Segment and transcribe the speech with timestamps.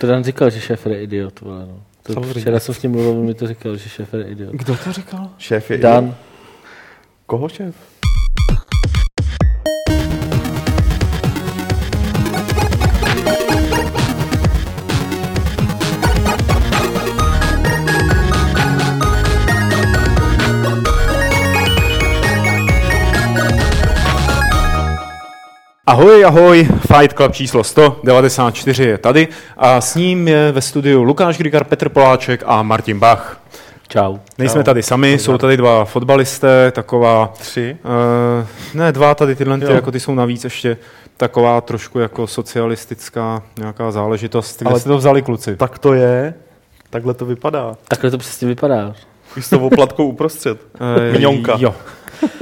[0.00, 1.82] To Dan říkal, že šéf je idiot, vole, no.
[2.02, 2.40] To Samozřejmě.
[2.40, 4.52] včera jsem s ním mluvil, mi to říkal, že šéf je idiot.
[4.52, 5.30] Kdo to říkal?
[5.38, 6.14] Šéf je Dan,
[7.26, 7.74] Koho šéf?
[25.90, 31.38] Ahoj, ahoj, Fight Club číslo 194 je tady a s ním je ve studiu Lukáš
[31.38, 33.40] Grigar, Petr Poláček a Martin Bach.
[33.88, 34.16] čau.
[34.38, 37.32] Nejsme tady sami, jsou tady dva fotbalisté, taková...
[37.38, 37.76] Tři.
[37.84, 40.76] Uh, ne, dva tady tyhle, ty, jako ty jsou navíc ještě
[41.16, 44.58] taková trošku jako socialistická nějaká záležitost.
[44.58, 45.56] Kde Ale- jste to vzali, kluci?
[45.56, 46.34] Tak to je.
[46.90, 47.76] Takhle to vypadá.
[47.88, 48.94] Takhle to přesně vypadá.
[49.36, 50.58] Už s tou oplatkou uprostřed.
[50.80, 51.56] Eh, Miňonka.
[51.58, 51.74] Jo.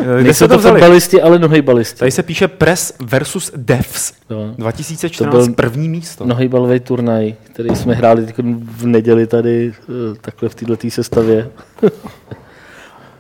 [0.03, 0.81] Kde Nejsou jste to to vzali?
[0.81, 1.99] fotbalisti, ale nohejbalisti.
[1.99, 4.13] Tady se píše Press versus Devs.
[4.31, 4.55] No.
[4.59, 6.27] 2014 To byl- první místo.
[6.27, 11.49] Nohejbalový turnaj, který jsme hráli teď v neděli tady, eh, takhle v této sestavě.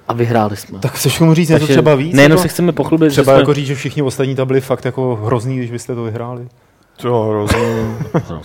[0.09, 0.79] A vyhráli jsme.
[0.79, 2.14] Tak chceš tomu říct něco třeba víc?
[2.14, 2.42] Nejenom jako?
[2.42, 3.41] se chceme pochlubit, Třeba že jsme...
[3.41, 6.48] jako říct, že všichni ostatní tam byli fakt jako hrozný, když byste to vyhráli.
[6.97, 7.97] To hrozně.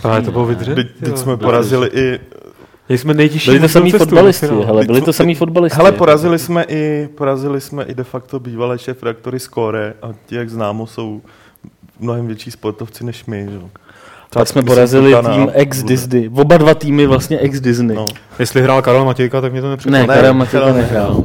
[0.02, 0.74] Právě to bylo vydře.
[0.74, 2.20] Teď, teď jsme porazili i...
[2.88, 5.76] Měli jsme nejtěžší Byli to samý cestu do fotbalisti, hele, byli to samý fotbalisti.
[5.76, 10.34] Hele, porazili jsme i, porazili jsme i de facto bývalé šéf reaktory Skore a ti,
[10.34, 11.20] jak známo, jsou
[12.00, 13.46] mnohem větší sportovci než my.
[13.50, 13.56] Že?
[13.56, 13.68] jo.
[14.30, 16.30] Tak jsme porazili tým ex-Disney.
[16.34, 17.96] Oba dva týmy vlastně ex-Disney.
[17.96, 18.06] No.
[18.38, 19.92] Jestli hrál Karel Matějka, tak mě to nepřekvapí.
[20.00, 21.24] Ne, Ne, Karel Matějka nehrál.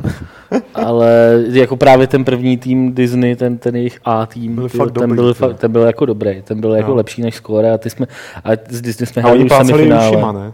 [0.73, 5.15] Ale jako právě ten první tým Disney, ten, ten jejich A tým, Byl ten, dobrý,
[5.15, 6.95] byl, fakt, ten byl jako dobrý, ten byl jako No.
[6.95, 8.05] lepší než Score a ty jsme,
[8.43, 10.09] a z Disney jsme A hráli oni už semifinále.
[10.09, 10.51] ušima, ne?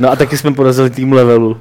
[0.00, 1.56] No a taky jsme porazili tým levelu.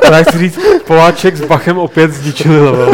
[0.00, 2.92] Právě chci říct, Poláček s Bachem opět zničili level.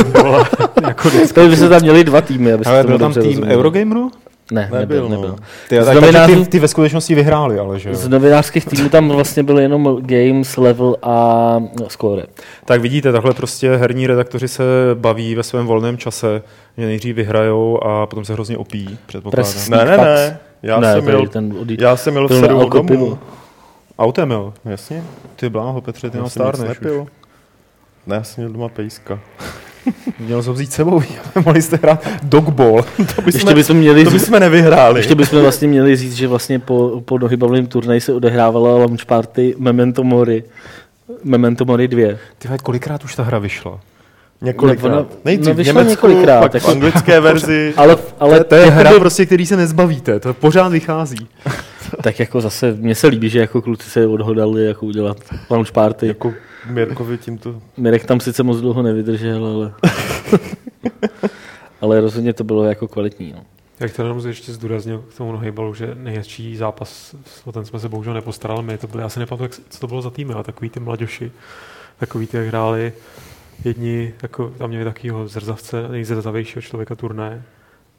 [0.87, 1.11] jako
[1.49, 3.55] by se tam měli dva týmy, aby Ale se byl tam tým rozuměli.
[3.55, 4.11] Eurogameru?
[4.53, 5.17] Ne, nebyl, Nebyl, nebyl.
[5.17, 5.23] no.
[5.23, 5.45] nebyl.
[5.69, 7.95] Ty, Z tak, novinářů- ty, ty ve skutečnosti vyhráli, ale že jo?
[7.95, 12.23] Z novinářských týmů tam vlastně byly jenom Games, Level a no, Score.
[12.65, 14.63] Tak vidíte, takhle prostě herní redaktoři se
[14.95, 16.43] baví ve svém volném čase,
[16.79, 19.53] že nejdřív vyhrajou a potom se hrozně opí, předpokládám.
[19.53, 20.39] Pres- Ne, ne, ne.
[20.63, 23.19] Já ne, jsem měl, ten odjí- já jsem měl v na sedm domů.
[23.99, 24.55] Autem, jo?
[24.65, 25.05] Jasně.
[25.37, 27.07] Ty bláho, Petře, ty Já nic stárneš nepil.
[28.07, 29.21] Ne, já jsem měl doma pejska.
[30.19, 31.03] Měl jsem vzít sebou,
[31.45, 32.83] mohli jste hrát dogball.
[32.97, 34.99] To bychom, Ještě bychom měli to bychom nevyhráli.
[35.01, 39.55] ještě bychom vlastně měli říct, že vlastně po, po nohybavlém turnaji se odehrávala launch party
[39.59, 40.45] Memento Mori.
[41.25, 42.09] Memento Mori 2.
[42.39, 43.81] Ty kolikrát už ta hra vyšla?
[44.43, 44.91] Několikrát.
[44.91, 47.75] Na- Nejdřív no, v Německu, několikrát, pak v jako- anglické verzi.
[47.77, 51.29] Ale, ale To je hra, jakoby- prostě, který se nezbavíte, to pořád vychází.
[52.03, 55.17] tak jako zase, mně se líbí, že jako kluci se odhodali jako udělat
[55.51, 56.07] launch party.
[56.07, 56.33] Jako
[56.71, 57.63] Mirkovi tímto.
[57.77, 59.75] Mirek tam sice moc dlouho nevydržel, ale...
[61.81, 63.33] ale rozhodně to bylo jako kvalitní.
[63.33, 63.45] No.
[63.81, 67.15] Jak to jenom ještě zdůraznil k tomu nohejbalu, že nejhezčí zápas,
[67.45, 70.03] o ten jsme se bohužel nepostarali my, to byly, já si nepamatuju, co to bylo
[70.03, 71.33] za týmy, ale takový ty mladoši,
[71.99, 72.93] takový ty, jak hráli
[73.65, 77.43] jedni, jako, tam měli takového zrzavce, nejzrzavějšího člověka turné,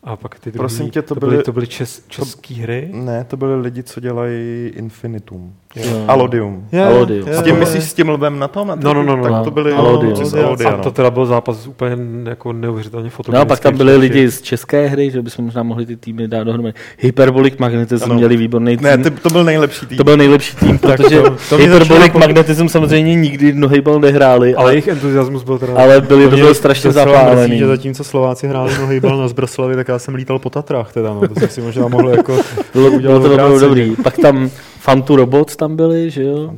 [0.04, 2.90] a pak ty druhý, Prosím tě, to to byly, byly- to byly čes, české hry.
[2.94, 5.56] Ne, to byli lidi, co dělají Infinitum.
[5.76, 6.06] Jo.
[6.08, 6.68] Alodium.
[6.88, 7.30] Alodium.
[7.30, 8.72] S tím myslíš s tím lvem na tom?
[8.84, 9.24] No, no, no, no.
[9.24, 10.14] Tak to byli Alodium.
[10.14, 10.92] kluci z A to no.
[10.92, 11.98] teda byl zápas úplně
[12.30, 13.48] jako neuvěřitelně No a fotogenický.
[13.48, 16.74] pak tam byli lidi z české hry, že bychom možná mohli ty týmy dát dohromady.
[17.00, 18.16] Hyperbolic Magnetism Ano.
[18.16, 18.84] měli výborný tým.
[18.84, 19.98] Ne, ty, to byl nejlepší tým.
[19.98, 24.74] To byl nejlepší tým, protože to- to Hyperbolic Magnetism samozřejmě nikdy nohejbal nehráli, Ale ale,
[24.74, 25.74] jejich entuziasmus byl teda...
[25.76, 27.58] ale byli to byl strašně zapálený.
[27.58, 31.14] že zatímco Slováci hráli nohy bal na Zbraslavi, tak já jsem lítal po Tatrách teda,
[31.14, 32.38] no, to jsem si možná mohl jako
[32.74, 33.96] Bylo, to dobrý.
[34.04, 34.50] Pak tam
[34.86, 36.54] Fantu Robots tam byli, že jo?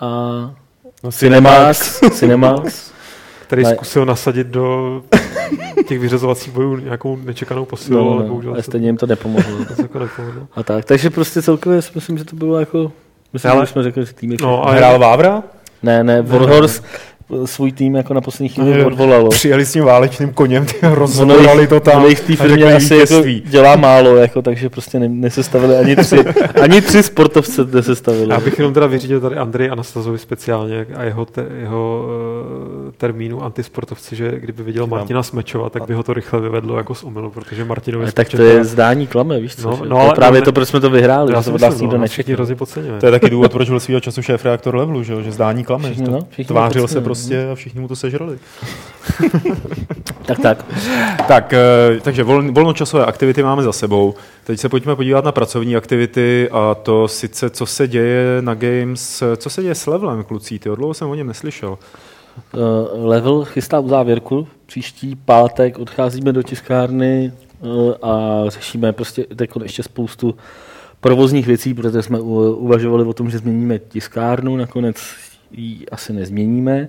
[0.00, 0.06] A
[1.04, 2.92] No, Cinemax, Cinemax.
[3.46, 3.70] který Ne.
[3.74, 5.02] zkusil nasadit do
[5.88, 9.64] těch vyřazovacích bojů nějakou nečekanou posilu, No, ale no, bohužel ale stejně jim to nepomohlo.
[9.76, 10.46] to, jako nepovedlo.
[10.56, 10.84] A tak.
[10.84, 12.92] Takže prostě celkově si myslím, že to bylo jako...
[13.32, 14.36] Myslím, Ale- že jsme řekli, že týmy...
[14.42, 14.72] No, všechny.
[14.72, 15.42] a hrál Vávra.
[15.82, 16.82] Ne, ne, Warhorse
[17.44, 19.28] svůj tým jako na poslední chvíli odvolalo.
[19.28, 21.96] Přijeli s tím válečným koněm, ty rozhodovali to tam.
[21.96, 25.96] ono jich v té firmě asi jako dělá málo, jako, takže prostě ne, nesestavili ani
[25.96, 26.16] tři,
[26.62, 28.30] ani tři sportovce nesestavili.
[28.30, 32.04] Já bych jenom teda vyřídil tady Andrej Anastazovi speciálně a jeho, te, jeho
[32.86, 36.94] uh, termínu antisportovci, že kdyby viděl Martina Smečova, tak by ho to rychle vyvedlo jako
[36.94, 39.70] z omylu, protože Martinovi Ale tak to je zdání klame, víš co?
[39.70, 39.88] No, že?
[39.88, 41.70] no, ale- právě no, to, proč jsme to vyhráli, já že si to od nás
[41.70, 42.34] myslím, nikdo no, nečekal.
[42.34, 43.00] hrozně podceňuje.
[43.00, 45.64] To je taky důvod, proč byl svýho času šéf reaktor levelu, že, jo, že zdání
[45.64, 45.84] klame.
[45.84, 47.21] Všichni, že to no, všichni Tvářil se podceňují.
[47.22, 48.38] Prostě a všichni mu to sežrali.
[50.26, 50.64] Tak, tak.
[51.28, 54.14] Tak, eh, takže vol, volnočasové aktivity máme za sebou.
[54.44, 59.22] Teď se pojďme podívat na pracovní aktivity a to sice, co se děje na Games,
[59.36, 61.78] co se děje s levelem, kluci, ty dlouho jsem o něm neslyšel.
[62.54, 62.60] Uh,
[63.06, 64.48] Level chystá uzávěrku.
[64.66, 70.34] Příští pátek odcházíme do tiskárny uh, a řešíme prostě teď ještě spoustu
[71.00, 74.96] provozních věcí, protože jsme uvažovali o tom, že změníme tiskárnu, nakonec
[75.52, 76.88] ji asi nezměníme,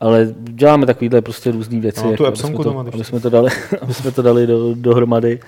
[0.00, 3.50] ale děláme takovýhle prostě různé věci, No, jako, aby, jsme to, aby, jsme to dali,
[3.80, 5.40] aby jsme to dali do, dohromady.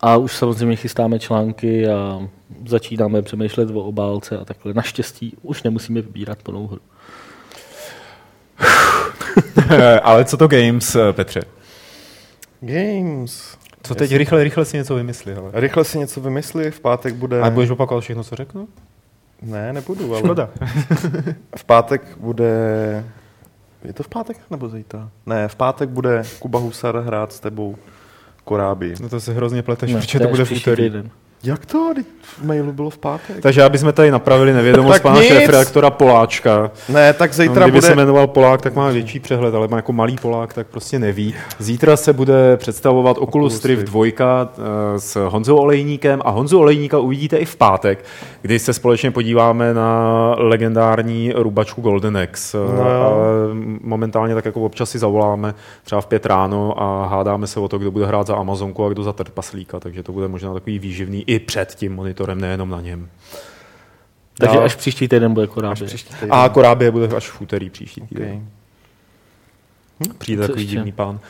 [0.00, 2.28] A už samozřejmě chystáme články a
[2.66, 4.74] začínáme přemýšlet o obálce a takhle.
[4.74, 6.80] Naštěstí už nemusíme vybírat plnou hru.
[10.02, 11.40] Ale co to games, eh, Petře?
[12.60, 13.56] Games.
[13.82, 15.50] Co teď rychle, rychle si něco vymysli, hele.
[15.52, 17.40] Rychle si něco vymysli, v pátek bude...
[17.40, 18.68] A budeš opakovat všechno, co řeknu?
[19.42, 20.18] Ne, nebudu, ale...
[20.24, 20.48] Škoda.
[21.56, 23.04] V pátek bude...
[23.84, 25.10] Je to v pátek nebo zítra?
[25.26, 27.76] Ne, v pátek bude Kuba Husar hrát s tebou
[28.44, 28.94] Koráby.
[29.00, 30.82] No to se hrozně pleteš, Ne, protože to bude v úterý.
[30.82, 31.10] týden.
[31.44, 31.94] Jak to?
[32.20, 33.36] V mailu bylo v pátek.
[33.40, 36.70] Takže aby jsme tady napravili nevědomost pana šéfredaktora Poláčka.
[36.88, 37.88] Ne, tak No, zítra kdyby bude...
[37.88, 41.34] se jmenoval Polák, tak má větší přehled, ale má jako malý Polák, tak prostě neví.
[41.58, 44.20] Zítra se bude představovat Oculus Rift 2 eh,
[44.96, 48.04] s Honzou Olejníkem a Honzu Olejníka uvidíte i v pátek,
[48.42, 52.58] kdy se společně podíváme na legendární rubačku Golden Axe.
[52.58, 53.24] No ale
[53.80, 55.54] momentálně tak jako občas si zavoláme
[55.84, 58.88] třeba v pět ráno a hádáme se o to, kdo bude hrát za Amazonku a
[58.88, 62.80] kdo za trpaslíka, takže to bude možná takový výživný i před tím monitorem, nejenom na
[62.80, 63.08] něm.
[64.38, 64.64] Takže Dál.
[64.64, 65.88] až příští týden bude korábě.
[66.30, 68.46] A Korábie bude až v úterý příští týden.
[70.00, 70.14] Okay.
[70.18, 70.76] Přijde Co takový ještě?
[70.76, 71.20] divný pán.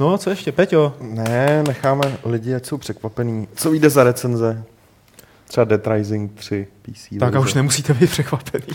[0.00, 0.94] No a co ještě, Peťo?
[1.00, 3.48] Ne, necháme lidi, ať jsou překvapení.
[3.54, 4.64] Co vyjde za recenze?
[5.54, 7.08] Třeba Dead Rising 3 PC.
[7.20, 8.64] Tak a už nemusíte být překvapený.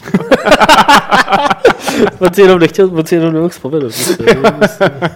[2.19, 3.93] On si jenom nechtěl, on si jenom nemohl vzpomenout.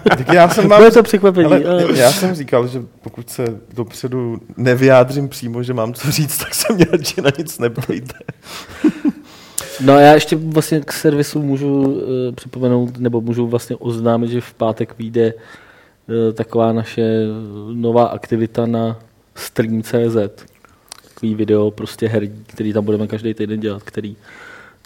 [0.04, 0.68] Tak já jsem.
[0.68, 1.46] Bude to překvapení.
[1.46, 3.44] Ale ale- já jsem říkal, že pokud se
[3.74, 8.14] dopředu nevyjádřím přímo, že mám co říct, tak se mě radši na nic neptejte.
[9.80, 12.00] No a já ještě vlastně k servisu můžu uh,
[12.34, 17.26] připomenout, nebo můžu vlastně oznámit, že v pátek vyjde uh, taková naše
[17.74, 18.98] nová aktivita na
[19.34, 20.53] stream.cz.
[21.24, 24.16] Takový video prostě herní, který tam budeme každý týden dělat, který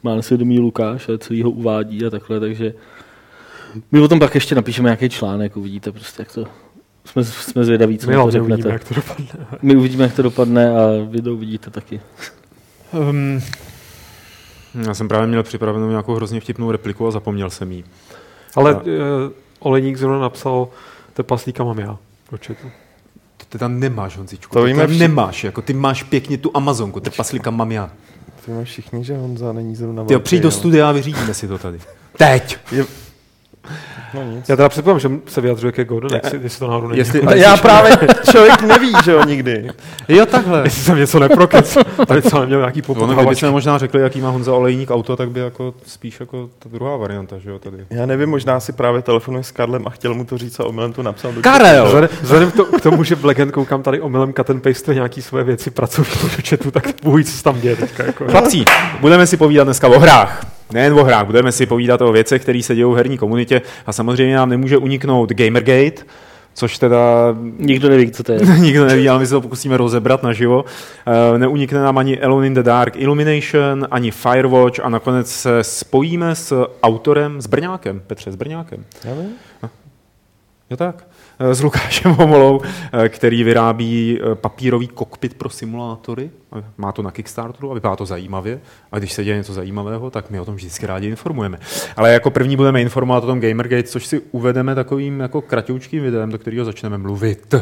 [0.02, 2.74] má na svědomí Lukáš a celý ho uvádí a takhle, takže
[3.92, 6.44] my o tom pak ještě napíšeme nějaký článek, uvidíte prostě, jak to
[7.04, 8.52] jsme, jsme zvědaví, co My to řeknete.
[8.52, 9.26] uvidíme, jak to dopadne.
[9.62, 12.00] My uvidíme, jak to dopadne a vy to uvidíte taky.
[12.92, 13.40] Um,
[14.86, 17.84] já jsem právě měl připravenou nějakou hrozně vtipnou repliku a zapomněl jsem jí.
[18.54, 18.88] Ale A- uh,
[19.58, 20.68] Oleník zrovna napsal,
[21.14, 21.98] tepaslíka mám já.
[22.30, 22.36] To
[23.48, 24.52] ty tam nemáš, Honzičku.
[24.54, 27.72] To To víme tam vši- nemáš, jako ty máš pěkně tu Amazonku, ty paslíka mám
[27.72, 27.90] já.
[28.48, 31.48] Víme všichni, že Honza není zrovna Ty velký, přijď do ale- studia a vyřídíme si
[31.48, 31.78] to tady.
[32.16, 32.56] Teď!
[32.72, 32.84] Je...
[34.14, 34.48] No nic.
[34.48, 36.98] Já teda předpokládám, že se vyjadřuje ke Golden, jestli, jestli to náhodou není.
[36.98, 37.98] Jestli- Ale já právě,
[38.30, 39.70] člověk neví, že jo, nikdy.
[40.08, 40.60] Jo, takhle.
[40.64, 44.30] jestli jsem něco neprokec, tady co neměl nějaký Ono, poput kdybychom možná řekli, jaký má
[44.30, 47.76] Honza Olejník auto, tak by jako spíš jako ta druhá varianta, že jo, tady.
[47.90, 50.92] Já nevím, možná si právě telefonuje s Karlem a chtěl mu to říct a omylem
[50.92, 52.08] to napsal do Karel!
[52.22, 55.44] Vzhledem, to, k tomu, že v Legend koukám tady omylem cut and paste nějaký svoje
[55.44, 56.84] věci pracovní do chatu, tak
[57.14, 58.04] ví, co tam děje teďka.
[58.04, 58.24] Jako.
[58.28, 58.64] Chlapci,
[59.00, 60.57] budeme si povídat dneska o hrách.
[60.72, 63.92] Nejen o hrách, budeme si povídat o věcech, které se dějí v herní komunitě a
[63.92, 66.02] samozřejmě nám nemůže uniknout Gamergate,
[66.54, 66.98] což teda
[67.58, 68.40] Nikdo neví, co to je.
[68.58, 70.64] nikdo neví, ale my se to pokusíme rozebrat naživo.
[71.34, 76.34] Eh, Neunikne nám ani Alone in the Dark Illumination, ani Firewatch a nakonec se spojíme
[76.34, 78.84] s autorem, s Brňákem, Petře, s Brňákem.
[79.04, 79.30] Já vím.
[80.70, 81.06] Jo tak.
[81.40, 82.60] Eh, S Lukášem Homolou,
[82.92, 86.30] eh, který vyrábí eh, papírový kokpit pro simulátory.
[86.78, 88.60] Má to na Kickstarteru a vypadá to zajímavě.
[88.92, 91.58] A když se děje něco zajímavého, tak my o tom vždycky rádi informujeme.
[91.96, 96.30] Ale jako první budeme informovat o tom Gamergate, což si uvedeme takovým jako kratoučkým videem,
[96.30, 97.54] do kterého začneme mluvit.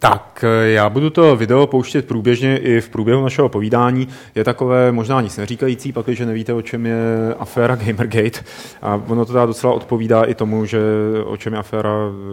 [0.00, 4.08] Tak, eh, já budu to video pouštět průběžně i v průběhu našeho povídání.
[4.34, 8.40] Je takové možná nic neříkající, pak když nevíte, o čem je aféra Gamergate.
[8.82, 10.80] A ono to teda docela odpovídá i tomu, že
[11.24, 11.90] o čem je aféra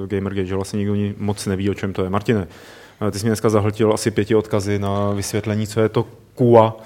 [0.07, 2.09] Gamergate, že vlastně nikdo ni- moc neví, o čem to je.
[2.09, 2.47] Martine,
[3.07, 6.05] eh, ty jsi mě dneska zahltil asi pěti odkazy na vysvětlení, co je to
[6.35, 6.77] KUA,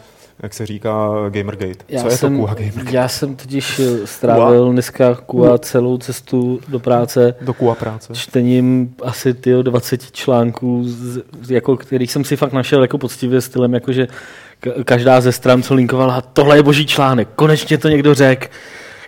[0.43, 1.85] jak se říká Gamergate.
[1.89, 2.95] Já co je jsem, to KUA Gamergate?
[2.95, 8.13] já jsem totiž eh, strávil dneska kua celou cestu do práce Do KUA práce.
[8.13, 13.73] čtením asi ty 20 článků, z, jako, který jsem si fakt našel jako poctivě stylem,
[13.73, 14.07] jakože
[14.63, 18.47] ka- každá ze stran, co linkovala, tohle je boží článek, konečně to někdo řekl.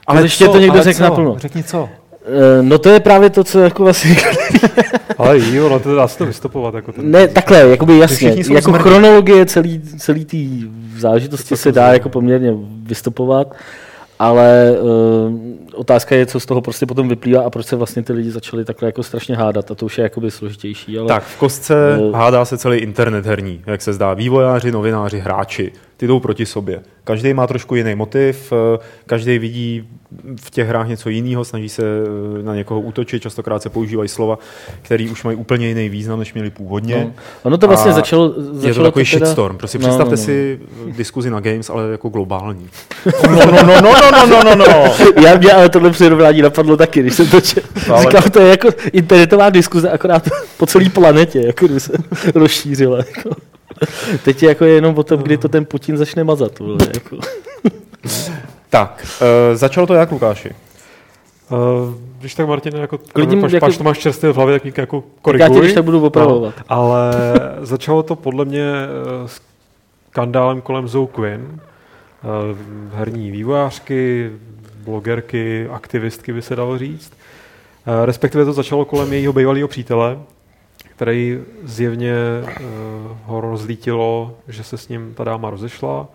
[0.07, 1.35] Konečně to někdo ale řekl naplno.
[1.39, 1.89] Řekni co?
[2.25, 4.15] Eh, No to je právě to, co jako vlastně...
[5.17, 6.73] Ale jo, no to dá se to vystopovat.
[6.73, 8.83] Jako ten, Ne, takhle, jakoby jasně, jako zmrdí.
[8.83, 10.37] chronologie celý, celý té
[10.99, 13.55] záležitosti se dá jako poměrně vystupovat,
[14.19, 15.31] ale uh,
[15.73, 18.65] otázka je, co z toho prostě potom vyplývá a proč se vlastně ty lidi začali
[18.65, 20.97] takhle jako strašně hádat a to už je jakoby složitější.
[20.97, 21.07] Ale...
[21.07, 22.11] Tak, v kostce no...
[22.11, 26.81] hádá se celý internet herní, jak se zdá, vývojáři, novináři, hráči, ty jdou proti sobě.
[27.03, 28.53] Každý má trošku jiný motiv,
[29.05, 29.87] každý vidí
[30.41, 31.83] v těch hrách něco jiného, snaží se
[32.39, 34.39] eh, na někoho útočit, častokrát se používají slova,
[34.81, 36.95] které už mají úplně jiný význam, než měli původně.
[36.95, 37.13] No.
[37.43, 38.67] Ono to vlastně a začalo, začalo...
[38.67, 39.25] Je to takový teda...
[39.25, 40.25] shitstorm, prostě no, představte no, no.
[40.25, 40.59] si
[40.97, 42.69] diskuzi na Games, ale jako globální.
[43.31, 44.65] No, no, no, no, no, no, no, no.
[44.65, 45.21] no.
[45.23, 47.67] Já, já ale tohle přirovnání napadlo taky, když jsem to četl.
[47.93, 51.93] Ale- Říkám, to je jako internetová diskuze, akorát po celé planetě, jako kdyby se
[52.35, 52.97] rozšířila.
[52.97, 53.29] Jako.
[54.23, 56.59] Teď je jako jenom o tom, kdy to ten Putin začne mazat.
[56.59, 57.17] Vole, jako.
[58.69, 60.49] Tak, uh, začalo to jak, Lukáši?
[61.49, 61.57] Uh,
[62.19, 64.73] když tak, Martin, jako, Klidně pač, jako- pač to máš čerstvě v hlavě, tak mě
[64.77, 65.41] jako Tak koriguj.
[65.47, 66.53] já ti když tak budu opravovat.
[66.57, 67.11] No, ale
[67.61, 69.27] začalo to podle mě eh,
[70.09, 71.59] skandálem kolem Zoe Quinn,
[72.93, 74.31] herní vývojářky,
[74.85, 77.13] blogerky, aktivistky by se dalo říct.
[77.87, 80.19] Eh, Respektive to začalo kolem jejího bývalého přítele,
[80.95, 82.13] který zjevně
[82.47, 82.53] eh,
[83.25, 86.07] ho rozlítilo, že se s ním ta dáma rozešla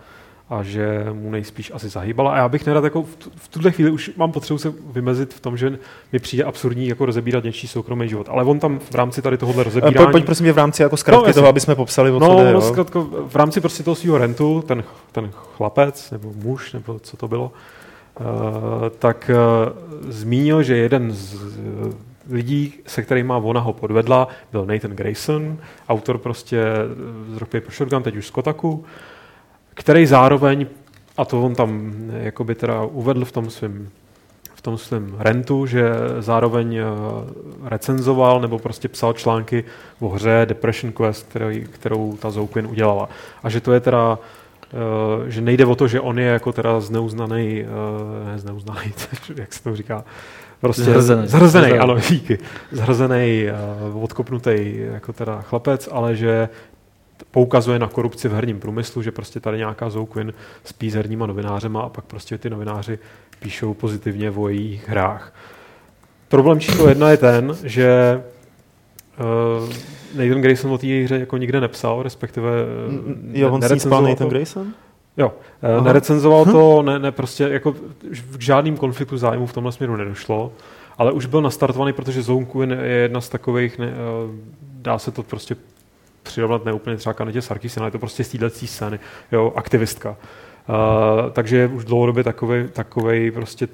[0.50, 2.32] a že mu nejspíš asi zahýbala.
[2.32, 5.34] A já bych nerad jako v, tu- v tuhle chvíli už mám potřebu se vymezit
[5.34, 5.78] v tom, že
[6.12, 8.26] mi přijde absurdní jako rozebírat něčí soukromý život.
[8.30, 9.94] Ale on tam v rámci tady tohohle Uh, rozebírání...
[9.96, 11.40] pojď, pojď prosím tě v rámci jako zkratky No, jasně.
[11.40, 12.44] toho, aby jsme popsali, o co No, jde.
[12.44, 12.60] no jo?
[12.60, 17.28] zkrátka, v rámci prostě toho svého rentu, ten, ten chlapec, nebo muž, nebo co to
[17.28, 17.50] bylo, uh,
[18.98, 21.92] tak uh, zmínil, že jeden z uh,
[22.30, 25.58] lidí, se kterými ona ho podvedla, byl Nathan Grayson,
[25.88, 28.84] autor prostě eh, z Rock Paper Shotgun, teď už z Kotaku,
[29.74, 30.66] který zároveň,
[31.16, 33.88] a to on tam eh, jakoby teda uvedl v tom svém
[34.54, 36.84] v tom svém rentu, že zároveň eh,
[37.64, 39.64] recenzoval nebo prostě psal články
[40.00, 43.08] o hře Depression Quest, který, kterou ta Zoe Quinn udělala.
[43.42, 44.45] A že to je teda eh,
[45.28, 48.92] že nejde o to, že on je jako teda zneuznaný, eh, ne zneuznaný,
[49.36, 50.04] jak se to říká,
[50.60, 51.28] prostě Zhrzený.
[51.28, 51.78] zhrzený, Zhrzený.
[51.78, 52.38] ano, díky,
[52.72, 53.46] zhrzený,
[53.92, 56.48] uh, odkopnutý jako teda chlapec, ale že
[57.30, 60.32] poukazuje na korupci v herním průmyslu, že prostě tady nějaká Zoe Quinn
[60.64, 62.98] spí s herníma novinářema a pak prostě ty novináři
[63.40, 65.32] píšou pozitivně o jejich hrách.
[66.28, 68.22] Problém číslo jedna je ten, že
[69.20, 69.68] uh,
[70.16, 72.50] Nathan Grayson o té hře jako nikde nepsal, respektive
[72.86, 74.28] uh, Mm, Jo, on s ní spal nerecenzoval Nathan.
[74.28, 74.66] Grayson?
[75.16, 75.32] Jo,
[75.62, 75.74] Aha.
[75.76, 75.84] Aha.
[75.84, 77.72] nerecenzoval to, ne, ne, prostě jako
[78.36, 80.52] k žádným konfliktu zájmu v tomhle směru nedošlo,
[80.98, 83.92] ale už byl nastartovaný, protože Zone Quinn je jedna z takových, ne, eh,
[84.62, 85.56] dá se to prostě
[86.22, 88.98] přirovnat ne úplně třeba Kanetě Sarkisina, ale je to prostě z této scény,
[89.32, 90.16] jo, aktivistka.
[90.68, 92.24] Uh, takže je už dlouhodobě
[92.72, 93.68] takovej prostě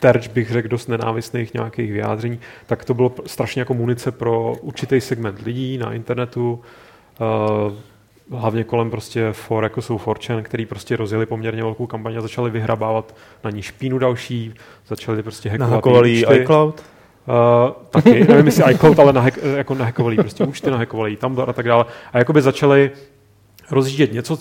[0.00, 5.00] terč, bych řekl, dost nenávistných nějakých vyjádření, tak to bylo strašně jako munice pro určitý
[5.00, 6.60] segment lidí na internetu,
[7.20, 12.20] uh, hlavně kolem prostě for, jako jsou Forchan, který prostě rozjeli poměrně velkou kampaň a
[12.20, 13.14] začali vyhrabávat
[13.44, 14.54] na ní špínu další,
[14.88, 16.82] začali prostě hackovat Nahakovali iCloud?
[17.26, 21.50] Uh, taky, nevím jestli iCloud, ale nahack, jako nahakovali jí prostě účty, nahakovali jí Tumblr
[21.50, 21.84] a tak dále.
[22.12, 22.90] A jakoby začali
[23.70, 24.38] rozjíždět něco,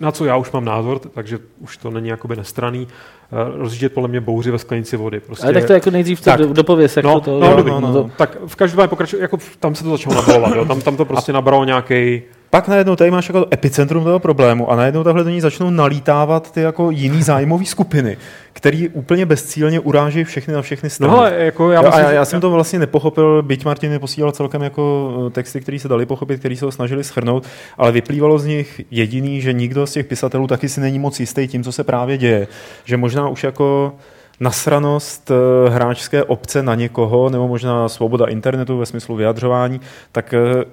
[0.00, 2.88] na co já už mám názor, takže už to není jakoby nestraný,
[3.32, 5.20] uh, rozjíždět podle mě bouři ve sklenici vody.
[5.20, 6.38] Prostě, Ale tak to jako nejdřív to Tak.
[6.40, 7.92] do- dopověz, jak no, to, to no, jo, dobrý, no, no.
[7.92, 10.64] to- Tak v každém pokračuje, jako tam se to začalo nabalovat, jo?
[10.64, 14.76] Tam, tam to prostě nabralo nějaký Pak najednou tady máš jako epicentrum toho problému a
[14.76, 18.16] najednou takhle do ní začnou nalítávat ty jako jiný zájmové skupiny,
[18.52, 21.12] který úplně bezcílně uráží všechny na všechny strany.
[21.12, 23.98] No ale jako já, myslím, a já, já jsem to vlastně nepochopil, byť Martin mi
[23.98, 27.46] posílal celkem jako eh, texty, které se dali pochopit, které se ho snažili schrnout,
[27.78, 31.48] ale vyplývalo z nich jediný, že nikdo z těch pisatelů taky si není moc jistý
[31.48, 32.46] tím, co se právě děje.
[32.84, 33.92] Že možná už jako
[34.40, 39.80] nasranost eh, hráčské obce na někoho, nebo možná svoboda internetu ve smyslu vyjadřování,
[40.12, 40.64] tak eh,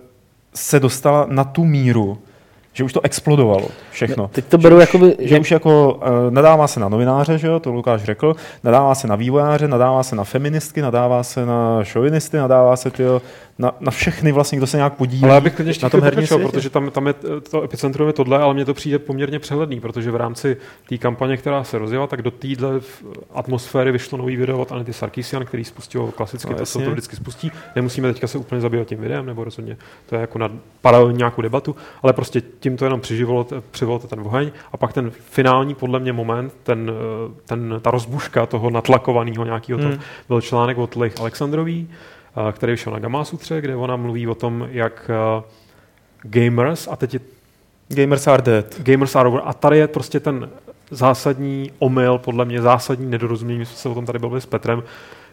[0.56, 2.18] se dostala na tu míru,
[2.74, 4.28] že už to explodovalo všechno.
[4.28, 7.72] Teď to beru jakoby, Že už jako uh, nadává se na novináře, že jo, to
[7.72, 12.76] Lukáš řekl, nadává se na vývojáře, nadává se na feministky, nadává se na šovinisty, nadává
[12.76, 13.22] se tyjo,
[13.60, 16.02] na, na všechny vlastně, kdo se nějak podílí Ale já bych klidně ještě na tom
[16.02, 16.58] herním pokračoval, světě.
[16.58, 17.14] protože tam, tam je
[17.52, 20.58] to epicentrum je tohle, ale mně to přijde poměrně přehledný, protože v rámci
[20.90, 22.80] té kampaně, která se rozjela, tak do téhle
[23.34, 27.52] atmosféry vyšlo nový video od Anity Sarkisian, který spustil klasicky No, to, to vždycky spustí.
[27.76, 30.50] Nemusíme teďka se úplně zabývat tím videem, nebo rozhodně to je jako na
[30.82, 35.12] paralelní nějakou debatu, ale prostě tím to jenom přiživilo, přivolilo ten oheň a pak ten
[35.12, 39.90] finální podle mě moment, ten, eh, ten, ta rozbuška toho natlakovaného nějakého Hmm.
[39.92, 41.88] toho, byl článek od Lech Alexandrový,
[42.52, 45.12] který vyšel na Gamasutře, kde ona mluví o tom, jak
[46.24, 47.20] gamers, a teď je
[47.90, 48.80] Gamers are dead.
[48.82, 50.50] gamers are over, a tady je prostě ten
[50.92, 54.84] zásadní omyl, podle mě zásadní nedorozumění, my jsme se o tom tady bavili s Petrem,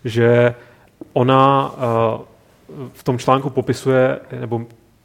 [0.05, 0.55] že
[1.13, 1.75] ona
[2.93, 4.63] v tom článku popisuje, nebo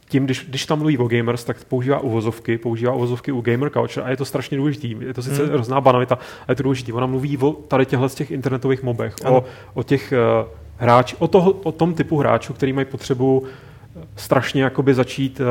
[0.08, 4.06] tím, když, když tam mluví o gamers, tak používá uvozovky, používá uvozovky u gamer culture
[4.06, 4.96] a je to strašně důležitý.
[5.00, 5.44] Je to sice Hmm.
[5.44, 5.54] hmm.
[5.54, 6.92] hrozná banalita, ale je to důležitý.
[6.92, 9.36] Ona mluví o tady těchto z těch internetových mobech, Ano.
[9.36, 10.12] o, o těch
[10.42, 10.48] uh,
[10.78, 15.46] hráč, o, toho, o tom typu hráčů, který mají potřebu eh, strašně jakoby začít uh,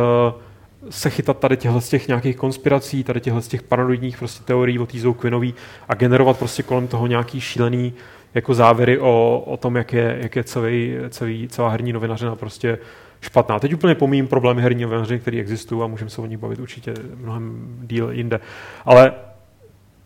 [0.90, 4.80] se chytat tady těchto z těch nějakých konspirací, tady těchto z těch paranoidních prostě teorií
[4.80, 5.54] o té Kvinový
[5.90, 7.94] a generovat prostě kolem toho nějaký šílený
[8.34, 12.78] jako závěry o, o tom, jak je, jak je celý, celý, celá herní novinařina prostě
[13.22, 13.60] špatná.
[13.60, 16.94] Teď úplně pomím problémy herní novinařiny, které existují a můžeme se o nich bavit určitě
[17.16, 18.40] mnohem díl jinde.
[18.86, 19.14] Ale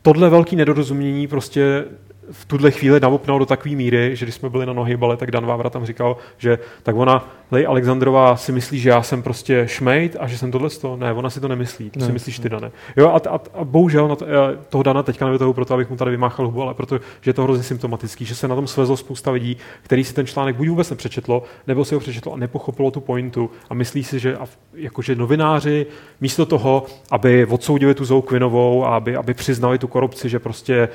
[0.01, 1.85] tohle velké nedorozumění prostě
[2.31, 5.31] v tuhle chvíli navopnal do takové míry, že když jsme byli na nohy bale, tak
[5.31, 9.63] Dan Vávra tam říkal, že tak ona, Lej Alexandrová si myslí, že já jsem prostě
[9.67, 10.95] šmejt a že jsem tohle to.
[10.95, 11.89] Ne, ona si to nemyslí.
[11.89, 12.05] To ne.
[12.05, 12.71] si myslíš ty, Dane.
[12.97, 14.25] Jo, a, a, a bohužel na to,
[14.69, 17.63] toho Dana teďka nevytahu proto, abych mu tady vymáchal hubu, ale protože je to hrozně
[17.63, 21.43] symptomatický, že se na tom svezlo spousta lidí, který si ten článek buď vůbec nepřečetlo,
[21.67, 25.85] nebo si ho přečetlo a nepochopilo tu pointu a myslí si, že a, jakože novináři
[26.21, 30.89] místo toho, aby odsoudili tu Zou Kvinovou a aby, aby přiznali tu korupci, že prostě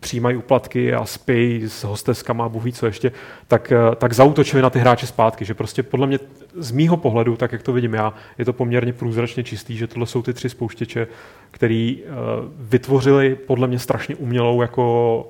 [0.00, 3.12] přijímají uplatky a spí s hosteskama a bůh co ještě,
[3.48, 6.18] tak, eh, tak zautočili na ty hráče zpátky, že prostě podle mě
[6.54, 10.06] z mýho pohledu, tak jak to vidím já, je to poměrně průzračně čistý, že tohle
[10.06, 11.06] jsou ty tři spouštěče,
[11.50, 12.10] který uh,
[12.58, 15.26] vytvořili podle mě strašně umělou jako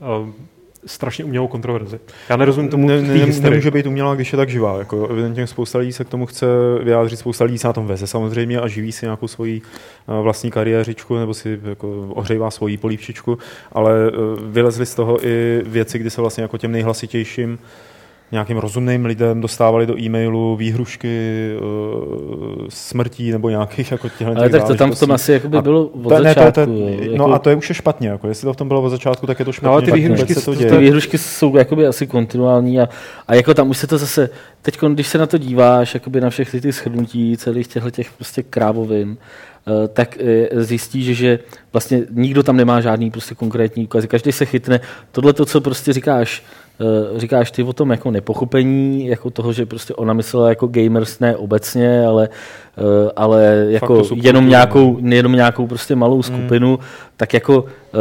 [0.00, 0.28] uh,
[0.86, 2.00] strašně umělou kontroverzi.
[2.28, 2.88] Já nerozumím tomu.
[2.88, 4.78] Ne, ne, nemůže být umělá, když je tak živá.
[4.78, 6.46] Jako, evidentně spousta lidí se k tomu chce
[6.82, 9.62] vyjádřit, spousta lidí se na tom veze samozřejmě a živí si nějakou svoji
[10.08, 13.38] eh, vlastní kariéřičku nebo si jako ohřejvá svoji polívčičku,
[13.72, 14.12] ale eh,
[14.46, 17.58] vylezly z toho i věci, kdy se vlastně jako těm nejhlasitějším
[18.32, 24.64] nějakým rozumným lidem dostávali do e-mailu výhrušky uh, smrtí nebo nějakých jako těchto Ale tak
[24.64, 26.40] to tam v tom asi jako by bylo od to, začátku.
[26.40, 27.16] Ne, to, to, jako...
[27.16, 29.26] No a to je už je špatně, jako jestli to v tom bylo od začátku,
[29.26, 29.66] tak je to špatně.
[29.66, 30.70] No, ale ty výhrušky, se to děje.
[30.70, 32.88] ty výhrušky jsou jakoby asi kontinuální a,
[33.28, 34.30] a jako tam už se to zase,
[34.62, 38.42] teď když se na to díváš, jakoby na všechny ty shrnutí celých těchto těch prostě
[38.42, 39.16] krávovin,
[39.88, 41.38] tak eh, zjistíš, že
[41.72, 44.08] vlastně nikdo tam nemá žádný prostě konkrétní ukazy.
[44.08, 44.80] Každý se chytne.
[45.12, 46.42] Tohle to, co prostě říkáš,
[46.80, 51.18] Eh, říkáš ty o tom jako nepochopení, jako toho, že prostě ona myslela jako gamers
[51.20, 52.28] ne obecně, ale,
[52.78, 56.22] eh, ale jako jenom nějakou, jenom nějakou prostě malou hmm.
[56.22, 56.78] skupinu, mm.
[57.16, 57.98] tak jako eh,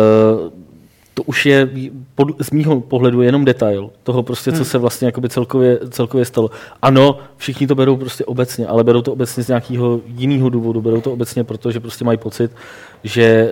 [1.15, 1.69] to už je
[2.15, 4.65] pod, z mýho pohledu jenom detail toho prostě, co hmm.
[4.65, 6.49] se vlastně jakoby celkově, celkově stalo.
[6.81, 11.01] Ano, všichni to berou prostě obecně, ale berou to obecně z nějakého jiného důvodu, berou
[11.01, 12.51] to obecně, protože prostě mají pocit,
[13.03, 13.49] že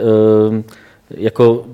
[1.09, 1.65] jako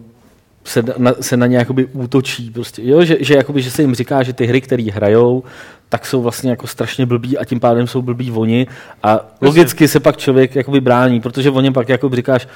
[0.63, 2.49] se na, se na ně jakoby útočí.
[2.49, 3.03] Prostě, jo?
[3.03, 5.43] Že, že, jakoby, že se jim říká, že ty hry, které hrajou,
[5.89, 8.67] tak jsou vlastně jako strašně blbí a tím pádem jsou blbí oni
[9.03, 12.47] a logicky se pak člověk jakoby brání, protože o něm pak jako říkáš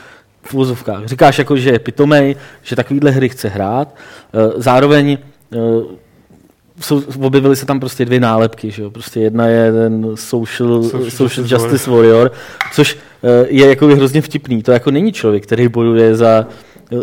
[0.46, 1.06] v úzovkách.
[1.06, 3.96] Říkáš jako, že je pitomej, že takovýhle hry chce hrát.
[3.96, 5.18] Eh, zároveň
[5.54, 5.58] eh,
[6.80, 8.72] jsou, objevily se tam prostě dvě nálepky.
[8.72, 8.90] Že jo?
[8.90, 12.32] Prostě jedna je ten social, social, social Justice Warrior,
[12.74, 14.64] což eh, je jako hrozně vtipný.
[14.64, 16.48] To jako není člověk, který bojuje za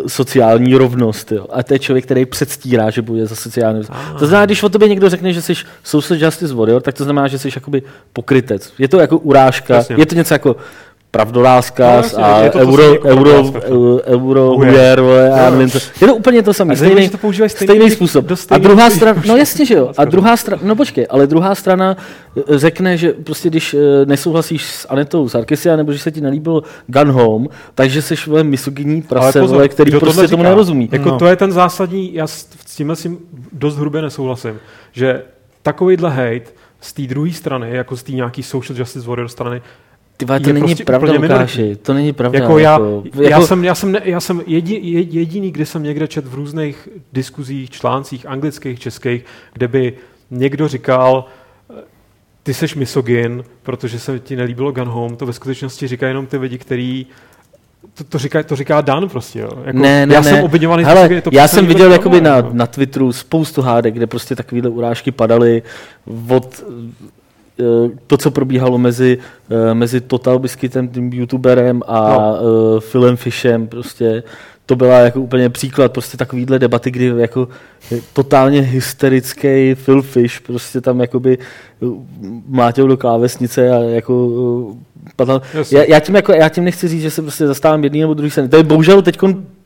[0.07, 1.31] sociální rovnost.
[1.31, 1.45] Jo.
[1.49, 4.01] A to je člověk, který předstírá, že bude za sociální rovnost.
[4.15, 4.19] Ah.
[4.19, 7.27] To znamená, když o tobě někdo řekne, že jsi social justice warrior, tak to znamená,
[7.27, 8.73] že jsi jakoby pokrytec.
[8.77, 9.95] Je to jako urážka, Jasně.
[9.99, 10.55] je to něco jako
[11.11, 15.01] pravdoláska no, a je to euro, to euro, euro, euro hujer,
[15.35, 18.25] já nevím, to, je to úplně to samé, stejný, to stejný, stejný způsob.
[18.49, 21.97] A druhá strana, no jasně, že jo, a druhá strana, no počkej, ale druhá strana
[22.37, 26.63] eh, řekne, že prostě když eh, nesouhlasíš s Anetou Sarkisia, nebo že se ti nelíbil
[26.87, 30.89] Gun Home, takže jsi vole misogyní prase, pozor, vole, který prostě tomu nerozumí.
[30.91, 31.19] Jako no.
[31.19, 32.45] to je ten zásadní, já s
[32.75, 33.17] tímhle si
[33.51, 34.59] dost hrubě nesouhlasím,
[34.91, 35.21] že
[35.61, 39.61] takovýhle hate z té druhé strany, jako z té nějaký social justice warrior strany,
[40.25, 42.39] ty to není prostě pravda, Lukáši, to není pravda.
[42.39, 43.47] Jako já, jako, já, jako...
[43.47, 47.69] jsem, já jsem, ne, já jsem jediný, jediný, kde jsem někde čet v různých diskuzích,
[47.69, 49.93] článcích, anglických, českých, kde by
[50.31, 51.25] někdo říkal,
[52.43, 56.37] ty seš misogyn, protože se ti nelíbilo Gun Home, to ve skutečnosti říká jenom ty
[56.37, 57.05] lidi, který
[57.93, 59.49] to, to, říká, to říká Dan prostě, jo.
[59.65, 60.29] Jako, ne, ne, já ne.
[60.29, 60.83] jsem obviňovaný.
[60.83, 65.11] Hele, to já jsem viděl jakoby na, na Twitteru spoustu hádek, kde prostě takovéhle urážky
[65.11, 65.63] padaly
[66.29, 67.20] od Eh,
[68.07, 69.17] to, co probíhalo mezi,
[69.49, 72.39] eh, mezi Total Biscuitem, tím youtuberem a no.
[72.41, 74.23] uh, Philem Fishem, prostě
[74.65, 77.47] to byla jako úplně příklad prostě takovýhle debaty, kdy jako
[78.13, 81.37] totálně hysterický Phil Fish prostě tam jakoby
[82.47, 84.31] mlátil do klávesnice a jako
[85.15, 85.41] padal.
[85.71, 88.31] Já, já, tím jako, já tím nechci říct, že se prostě zastávám jedný nebo druhý
[88.31, 88.49] strany.
[88.49, 89.17] To je bohužel teď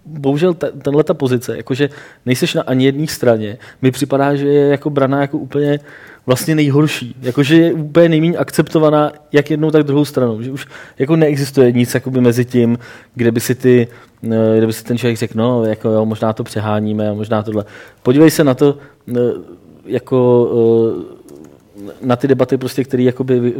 [0.06, 1.90] bohužel tenhle ta pozice, jakože
[2.26, 5.80] nejseš na ani jedné straně, mi připadá, že je jako braná jako úplně
[6.26, 7.16] vlastně nejhorší.
[7.22, 10.42] Jakože je úplně nejméně akceptovaná jak jednou, tak druhou stranou.
[10.42, 10.68] Že už
[11.00, 12.78] jako neexistuje nic jakoby mezi tím,
[13.16, 13.88] kde by si ty,
[14.24, 17.66] eh, kde by si ten člověk řekl, no, jako jo, možná to přeháníme možná tohle.
[18.04, 18.78] Podívej se na to,
[19.10, 19.20] eh,
[19.86, 20.50] jako
[21.02, 21.16] eh,
[22.02, 23.54] na ty debaty, prostě, které jakoby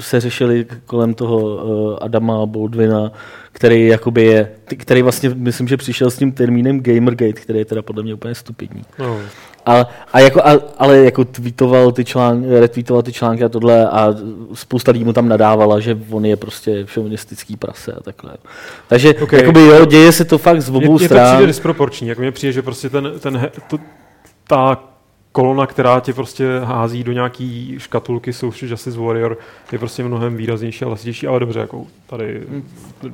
[0.00, 3.12] se řešily kolem toho Adama Baldwina,
[3.52, 7.82] který, jakoby je, který vlastně, myslím, že přišel s tím termínem Gamergate, který je teda
[7.82, 8.82] podle mě úplně stupidní.
[8.98, 9.18] No.
[9.66, 14.14] A, a jako, a, ale jako tweetoval ty články, retweetoval ty články a tohle a
[14.54, 18.32] spousta lidí mu tam nadávala, že on je prostě šovinistický prase a takhle.
[18.88, 19.22] Takže Ok.
[19.22, 19.40] okay.
[19.40, 21.26] jakoby jo, děje se to fakt z obou Mně, mně to stran.
[21.34, 23.78] přijde disproporční, jako mně přijde, že prostě ten, ten to,
[24.48, 24.78] ta
[25.36, 29.38] kolona, která tě prostě hází do nějaký škatulky Social Justice Warrior,
[29.72, 32.42] je prostě mnohem výraznější a hlasitější, ale dobře, jako tady,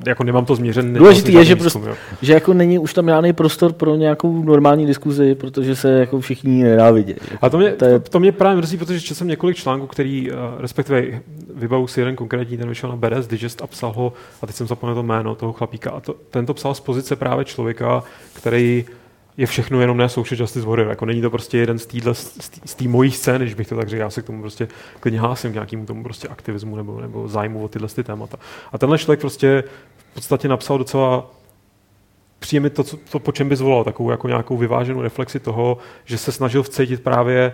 [0.07, 0.93] jako nemám to změřen.
[0.93, 2.17] Důležitý je, že výzkum, prostě- jo.
[2.21, 6.63] že jako není už tam žádný prostor pro nějakou normální diskuzi, protože se jako všichni
[6.63, 7.15] nenávidí.
[7.41, 10.31] A to mě, To je- to, mě právě mrzí, protože četl jsem několik článků, který,
[10.31, 11.03] uh, respektive
[11.55, 14.67] vybavu si jeden konkrétní, ten vyšel na BDS Digest a psal ho, a teď jsem
[14.67, 18.85] zapomněl to jméno toho chlapíka, a to, ten to psal z pozice právě člověka, který
[19.37, 20.89] je všechno jenom ne Social Justice Warrior.
[20.89, 22.15] Jako není to prostě jeden z téhle,
[22.65, 24.01] z té mojí scény, když bych to tak řekl.
[24.01, 24.67] Já se k tomu prostě
[24.99, 28.37] klidně hlásím k nějakému tomu prostě aktivismu nebo, nebo zájmu o tyhle ty témata.
[28.71, 29.63] A tenhle člověk prostě
[29.97, 31.31] v podstatě napsal docela
[32.39, 35.77] přijde mi to, co, to, po čem by zvolal, takovou jako nějakou vyváženou reflexi toho,
[36.05, 37.53] že se snažil vcítit právě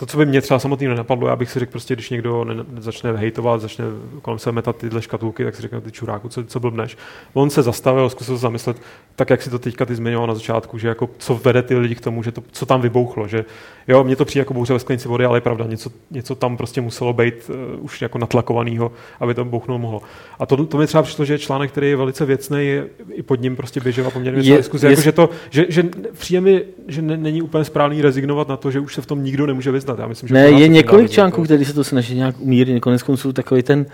[0.00, 2.54] to, co by mě třeba samotný nenapadlo, já bych si řekl prostě, když někdo ne,
[2.54, 3.84] ne- začne hejtovat, začne
[4.22, 6.96] kolem se metat tyhle škatulky, tak si řekne ty čuráku, co, co blbneš.
[7.34, 8.76] On se zastavil, zkusil se zamyslet,
[9.16, 11.94] tak jak si to teďka ty zmiňoval na začátku, že jako co vede ty lidi
[11.94, 13.44] k tomu, že to, co tam vybouchlo, že
[13.88, 16.56] jo, mně to přijde jako bouře ve sklenici vody, ale je pravda, něco, něco tam
[16.56, 20.02] prostě muselo být uh, už jako natlakovaného, aby to bouchnout mohlo.
[20.38, 22.80] A to, to mi třeba přišlo, že je článek, který je velice věcný,
[23.12, 25.84] i pod ním prostě běžela poměrně Je- je, diskuze, je- jako, že, to, že, že
[26.12, 29.24] přijde mi, že ne, není úplně správný rezignovat na to, že už se v tom
[29.24, 29.89] nikdo nemůže vyznat.
[29.98, 31.44] Já myslím, že Ne, je několik článků, jo.
[31.44, 32.82] který se to snaží nějak umírnit.
[32.82, 33.86] Konec konců takový ten,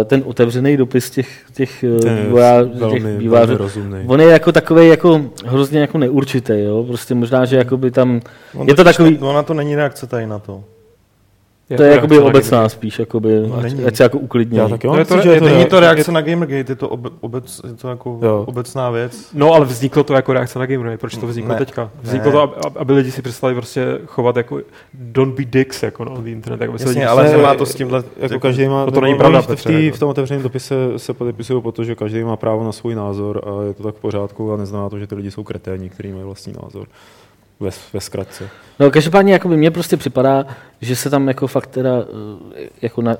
[0.00, 3.46] eh, ten otevřený dopis těch, těch, eh, Ten je vývojářů, těch velmi, vývojářů.
[3.48, 3.98] velmi rozumný.
[4.06, 6.84] On je jako takový jako hrozně jako neurčitý, jo?
[6.88, 8.20] Prostě možná, že jakoby tam,
[8.54, 10.64] On je to takový, Ne, ona to není reakce tady na to.
[11.76, 14.58] To je jakoby obecná spíš, jakoby, No, ať, se jako uklidní.
[14.58, 16.20] Já taky No, je to- že je je to, to- Není je, to reakce na
[16.20, 18.44] Gamergate, je to, obe, obec, je to jako Jo.
[18.48, 19.30] obecná věc.
[19.34, 20.96] No, ale vzniklo to jako reakce na Gameray.
[20.96, 21.58] Proč to vzniklo Ne.
[21.58, 21.90] teďka?
[22.02, 22.32] Vzniklo Ne.
[22.32, 24.60] to, aby, aby lidi si přestali prostě chovat jako
[24.94, 26.60] don't be dicks jako na no, internet.
[26.60, 28.04] Jako Jasně, lidi ale nemá to s tímhle...
[28.16, 29.96] jako každý má, No to není pravda, v, tý, jako.
[29.96, 33.42] v tom otevřeném dopise se podepisují po to, že každý má právo na svůj názor
[33.46, 36.12] a je to tak v pořádku a neznamená to, že ty lidi jsou kreténi, kteří
[36.12, 36.86] mají vlastní názor.
[37.60, 38.48] Ve, ve zkratce.
[38.80, 40.46] No každopádně jako by mně prostě připadá,
[40.80, 42.04] že se tam jako fakt teda,
[42.56, 43.16] eh, jako na,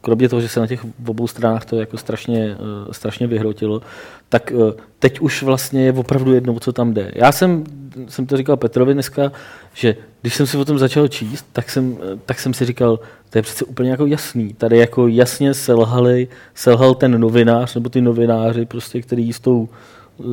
[0.00, 2.56] kromě toho, že se na těch obou stranách to jako strašně,
[2.90, 3.82] eh, strašně vyhrotilo,
[4.28, 7.12] tak eh, teď už vlastně je opravdu jedno, co tam jde.
[7.14, 7.64] Já jsem,
[8.08, 9.32] jsem to říkal Petrovi dneska,
[9.74, 12.98] že když jsem si o tom začal číst, tak jsem, tak jsem si říkal,
[13.30, 14.54] to je přece úplně jako jasný.
[14.54, 19.68] Tady jako jasně selhali, selhal ten novinář, nebo ty novináři, prostě, který s tou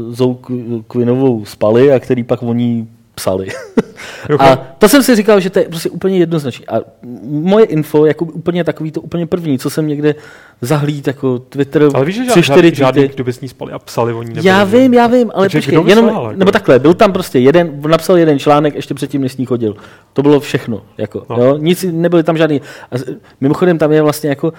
[0.09, 3.47] Zou Qu- Quinovou spali a který pak o ní psali.
[4.39, 6.67] A to jsem si říkal, že to je prostě úplně jednoznačný.
[6.67, 6.75] A
[7.23, 10.15] moje info, jako úplně takový to úplně první, co jsem někde
[10.62, 13.71] zahlíd, jako Twitter, Ale víš, že tři, čtyři žád, žádný, kdo by s ní spali
[13.71, 14.34] a psali o ní.
[14.34, 14.82] nebo Já nebyli.
[14.84, 16.39] vím, já vím, ale počkej, jenom, psal, jako?
[16.39, 19.75] nebo takhle, byl tam prostě jeden, napsal jeden článek ještě předtím, než s ní chodil.
[20.13, 21.43] To bylo všechno, jako, No.
[21.43, 22.95] jo, nic, nebyly tam žádný, a
[23.41, 24.53] mimochodem tam je vlastně jako,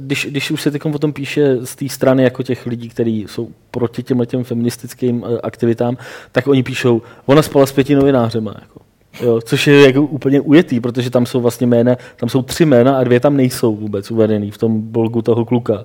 [0.00, 3.26] když, když už se teď o tom píše z té strany jako těch lidí, kteří
[3.28, 5.96] jsou proti těm těm feministickým eh, aktivitám,
[6.32, 8.80] tak oni píšou, ona spala s pěti novinářema, jako.
[9.20, 12.98] Jo, což je jako úplně ujetý, protože tam jsou vlastně jména, tam jsou tři jména
[12.98, 15.84] a dvě tam nejsou vůbec uvedený v tom blogu toho kluka.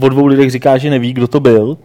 [0.00, 1.78] O dvou lidech říká, že neví, kdo to byl.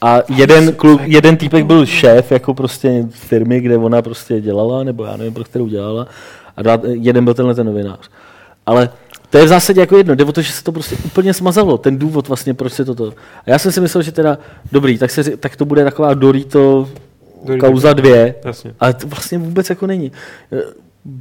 [0.00, 5.04] A jeden, kluk, jeden týpek byl šéf jako prostě firmy, kde ona prostě dělala, nebo
[5.04, 6.06] já nevím, pro kterou dělala.
[6.56, 8.10] A jeden byl tenhle ten novinář.
[8.66, 8.90] Ale
[9.34, 11.78] to je v zásadě jako jedno, jde o to, že se to prostě úplně smazalo,
[11.78, 13.08] ten důvod vlastně, proč se toto.
[13.46, 14.38] A já jsem si myslel, že teda,
[14.72, 16.88] dobrý, tak, se, tak to bude taková Dorito
[17.44, 17.66] Dorito.
[17.66, 18.74] kauza dvě, Jasně.
[18.80, 20.12] ale to vlastně vůbec jako není.
[20.52, 20.62] Eh,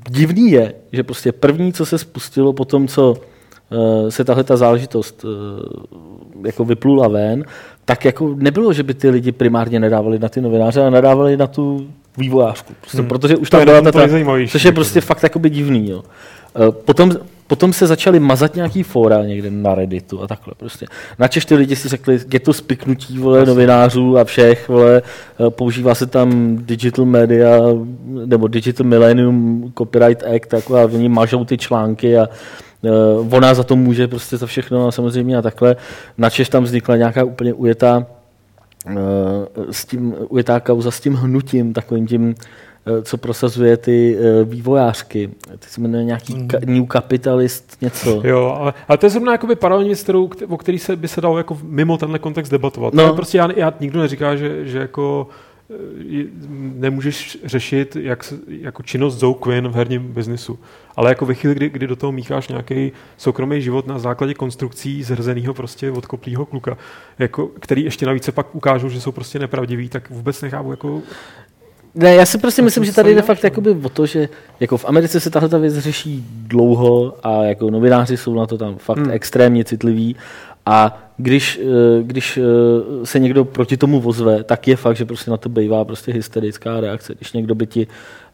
[0.10, 3.16] Divný je, že prostě první, co se spustilo po tom, co
[3.72, 7.46] eh, se tahle ta záležitost eh, jako vyplula ven,
[7.86, 11.48] tak jako nebylo, že by ty lidi primárně nedávali na ty novináře, ale nadávali na
[11.48, 12.74] tu vývojářku.
[12.82, 13.08] Prostě, Hmm.
[13.08, 14.08] Protože už To tam byla ta,
[14.48, 15.90] což je prostě fakt jakoby divný.
[15.90, 16.04] Jo.
[16.86, 17.12] Potom,
[17.48, 20.86] potom se začali mazat nějaký fóra někde na Redditu a takhle prostě.
[21.20, 25.96] Načež ty lidi si řekli, je to spiknutí vole, novinářů a všech, vole, eh, používá
[25.96, 27.58] se tam Digital Media
[28.26, 32.30] nebo Digital Millennium Copyright Act jako a oni mažou ty články a
[32.82, 35.76] uh, ona za to může prostě za všechno a samozřejmě a takhle.
[36.18, 38.06] Načež tam vznikla nějaká úplně ujetá
[38.88, 38.94] eh,
[39.72, 42.36] s tím, ujetá kauza s tím hnutím, takovým tím,
[43.04, 45.30] co prosazuje ty eh, vývojářky.
[45.60, 48.22] Ty se jmenuje nějaký ka- New Capitalist něco.
[48.24, 51.08] Jo, ale, ale to je zrovna jakoby paralelní věc, kterou, kte- o který se by
[51.08, 52.94] se dalo jako mimo tenhle kontext debatovat.
[52.94, 53.16] No.
[53.16, 55.28] Prostě já, já, nikdo neříká, že, že jako
[55.72, 56.26] eh,
[56.76, 60.60] nemůžeš řešit jak, jako činnost Zoe Quinn v herním biznisu.
[60.96, 65.04] Ale jako ve chvíli, kdy, kdy do toho mícháš nějaký soukromý život na základě konstrukcí
[65.04, 66.78] zhrzeného prostě od koplýho kluka,
[67.20, 71.02] jako, který ještě navíc se pak ukážou, že jsou prostě nepravdivý, tak vůbec nechápu, jako
[71.96, 74.30] Ne, já si prostě myslím, jsem že tady jde fakt jakoby o to, že
[74.60, 78.58] jako v Americe se tahle ta věc řeší dlouho a jako novináři jsou na to
[78.58, 79.12] tam fakt Hmm.
[79.12, 80.16] extrémně citliví
[80.66, 85.32] a když, eh, když eh, se někdo proti tomu vozve, tak je fakt, že prostě
[85.32, 87.16] na to bývá prostě hysterická reakce.
[87.16, 87.88] Když někdo by ti,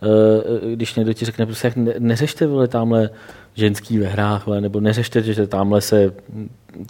[0.04, 3.10] eh, když někdo ti řekne, prostě jak ne, neřešte vole tamhle
[3.56, 6.14] ženský ve hrách, vole, nebo neřešte, že tamhle se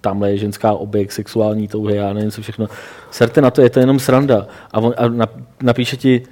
[0.01, 2.67] tamhle je ženská objekt sexuální touhy, já nevím co všechno.
[3.11, 4.47] Serte na to, je to jenom sranda.
[4.71, 5.31] A, on, a nap,
[5.63, 6.23] napíše ti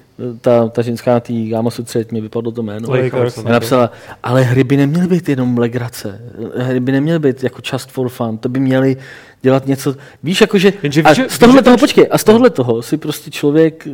[0.41, 2.89] ta, ta ženská Gama Sutře, mi vypadlo to jméno.
[2.89, 3.32] Lake.
[3.45, 3.91] A napsala,
[4.23, 6.21] ale hry by neměly být jenom legrace.
[6.58, 8.38] Hry by neměly být jako just for fun.
[8.38, 8.97] To by měly
[9.41, 12.82] dělat něco, víš, jakože, Jenže a víš, z že toho, počkej, a z tohle toho
[12.82, 13.91] si prostě člověk, eh,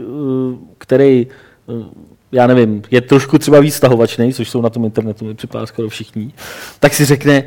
[0.77, 1.27] který,
[1.69, 1.85] eh,
[2.31, 5.89] já nevím, je trošku třeba víc stahovačný, což jsou na tom internetu, mi připadá skoro
[5.89, 6.33] všichni,
[6.79, 7.43] tak si řekne,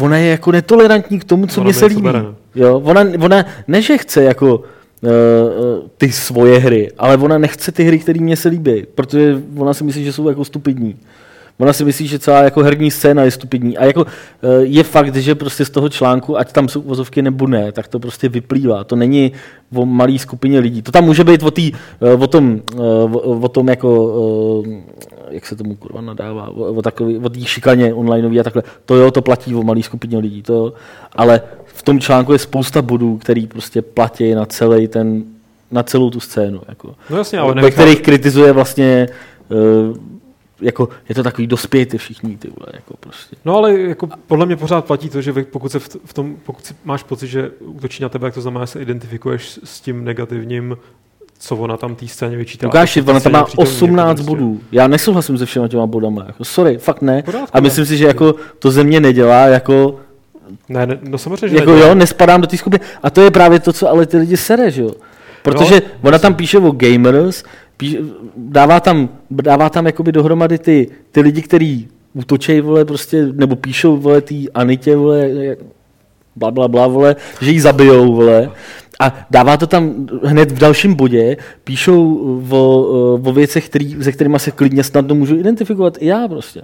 [0.00, 2.08] ona je jako netolerantní k tomu, co mě se líbí.
[2.54, 4.62] Jo, ona, ona ne, že chce jako
[5.96, 9.84] ty svoje hry, ale ona nechce ty hry, které mě se líbí, protože ona si
[9.84, 10.96] myslí, že jsou jako stupidní.
[11.60, 13.78] Ona si myslí, že celá jako herní scéna je stupidní.
[13.78, 17.46] A jako eh, je fakt, že prostě z toho článku, ať tam jsou vozovky nebo
[17.46, 18.84] ne, tak to prostě vyplývá.
[18.84, 19.32] To není
[19.74, 20.82] o malé skupině lidí.
[20.82, 25.19] To tam může být o, tý, eh, o, tom, eh, o, o tom jako, eh,
[25.30, 28.62] jak se tomu kurva nadává, o, o, takový, o té šikaně onlineový a takhle.
[28.84, 30.42] To jo, to platí o malé skupině lidí.
[30.42, 30.72] To, jo.
[31.12, 35.24] ale v tom článku je spousta bodů, který prostě platí na celý ten,
[35.70, 36.60] na celou tu scénu.
[36.68, 39.08] Jako No jasně, ale ve nenechá- kterých kritizuje vlastně
[39.48, 39.96] uh,
[40.60, 43.36] jako je to takový dospějte všichni, ty vole, jako prostě.
[43.44, 46.74] No ale jako podle mě pořád platí to, že pokud, se v, tom, pokud si
[46.84, 50.76] máš pocit, že útočí na tebe, jak to znamená, že se identifikuješ s tím negativním,
[51.42, 52.66] co ona tam té scéně vyčítá.
[52.66, 54.30] Lukáši, A to ona tam má scéně přítomný, 18 jako prostě.
[54.30, 54.60] bodů.
[54.72, 56.24] Já nesouhlasím se všema těma bodama.
[56.26, 57.22] Jako, sorry, fakt ne.
[57.22, 59.96] Pořádku, A myslím si, že jako to země nedělá, jako,
[60.68, 61.88] Ne, ne, no samozřejmě, že jako nedělá.
[61.88, 62.84] jo, nespadám do té skupiny.
[63.02, 64.90] A to je právě to, co ale ty lidi sere, že jo.
[65.42, 67.44] Protože Jo, ona tam píše o gamers,
[67.76, 67.96] píš,
[68.36, 73.96] dává tam, dává tam jakoby dohromady ty, ty lidi, kteří útočej, vole, prostě, nebo píšou,
[73.96, 75.28] vole, tý Anitě, vole,
[76.36, 78.50] bla, bla, bla, vole, že ji zabijou, vole.
[79.00, 82.14] A dává to tam hned v dalším bodě, píšou
[82.50, 86.62] o, o věcech, který, se kterými se klidně snadno můžu identifikovat i já prostě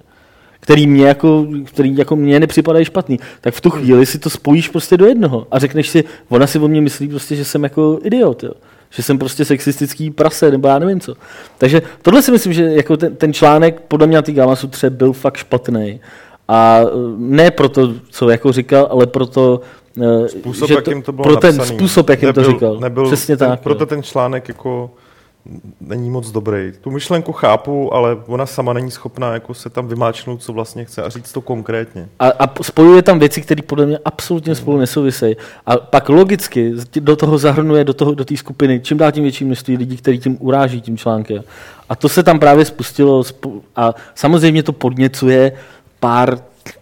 [0.61, 4.69] který mě jako, který jako mě nepřipadají špatný, tak v tu chvíli si to spojíš
[4.69, 7.99] prostě do jednoho a řekneš si, ona si o mě myslí prostě, že jsem jako
[8.03, 8.53] idiot, jo.
[8.91, 11.15] že jsem prostě sexistický prase, nebo já nevím co.
[11.59, 14.55] Takže tohle si myslím, že jako ten, ten článek podle mě na té Gama
[14.89, 16.01] byl fakt špatný.
[16.49, 19.61] A eh, ne proto, co jako říkal, ale proto,
[20.27, 22.77] Způsob, že jakým to bylo pro ten napsaný, způsob, jakým to nebyl- říkal.
[22.81, 23.61] Nebyl, Přesně ten, tak.
[23.61, 23.87] Proto jo.
[23.87, 24.91] ten článek jako
[25.81, 26.73] není moc dobrý.
[26.81, 31.03] Tu myšlenku chápu, ale ona sama není schopná jako se tam vymáčknout, co vlastně chce
[31.03, 32.09] a říct to konkrétně.
[32.19, 35.37] A, a spojuje tam věci, které podle mě absolutně spolu nesouvisejí.
[35.67, 39.45] A pak logicky do toho zahrnuje do toho do té skupiny čím dál tím větší
[39.45, 41.43] množství lidí, který tím uráží tím článkem.
[41.89, 45.53] A to se tam právě spustilo spu- a samozřejmě to podněcuje
[46.01, 46.39] pár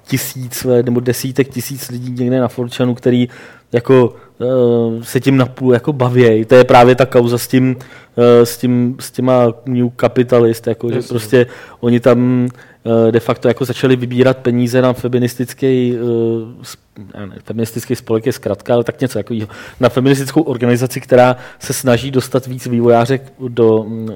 [0.07, 3.29] tisíc eh, nebo desítek tisíc lidí někde na Forčanu, který
[3.75, 6.45] jako uh, se tím napůl jako baví.
[6.45, 7.77] To je právě ta kauza s tím,
[8.17, 11.47] uh, s, tím s těma New Capitalist, jako, že prostě
[11.81, 12.49] oni tam
[12.85, 18.75] uh, de facto jako začali vybírat peníze na feministický, uh, ne, feministický spolek je zkratka,
[18.75, 19.49] ale tak něco takového,
[19.81, 24.09] na feministickou organizaci, která se snaží dostat víc vývojářek do, mm,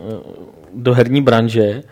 [0.75, 1.83] do herní branže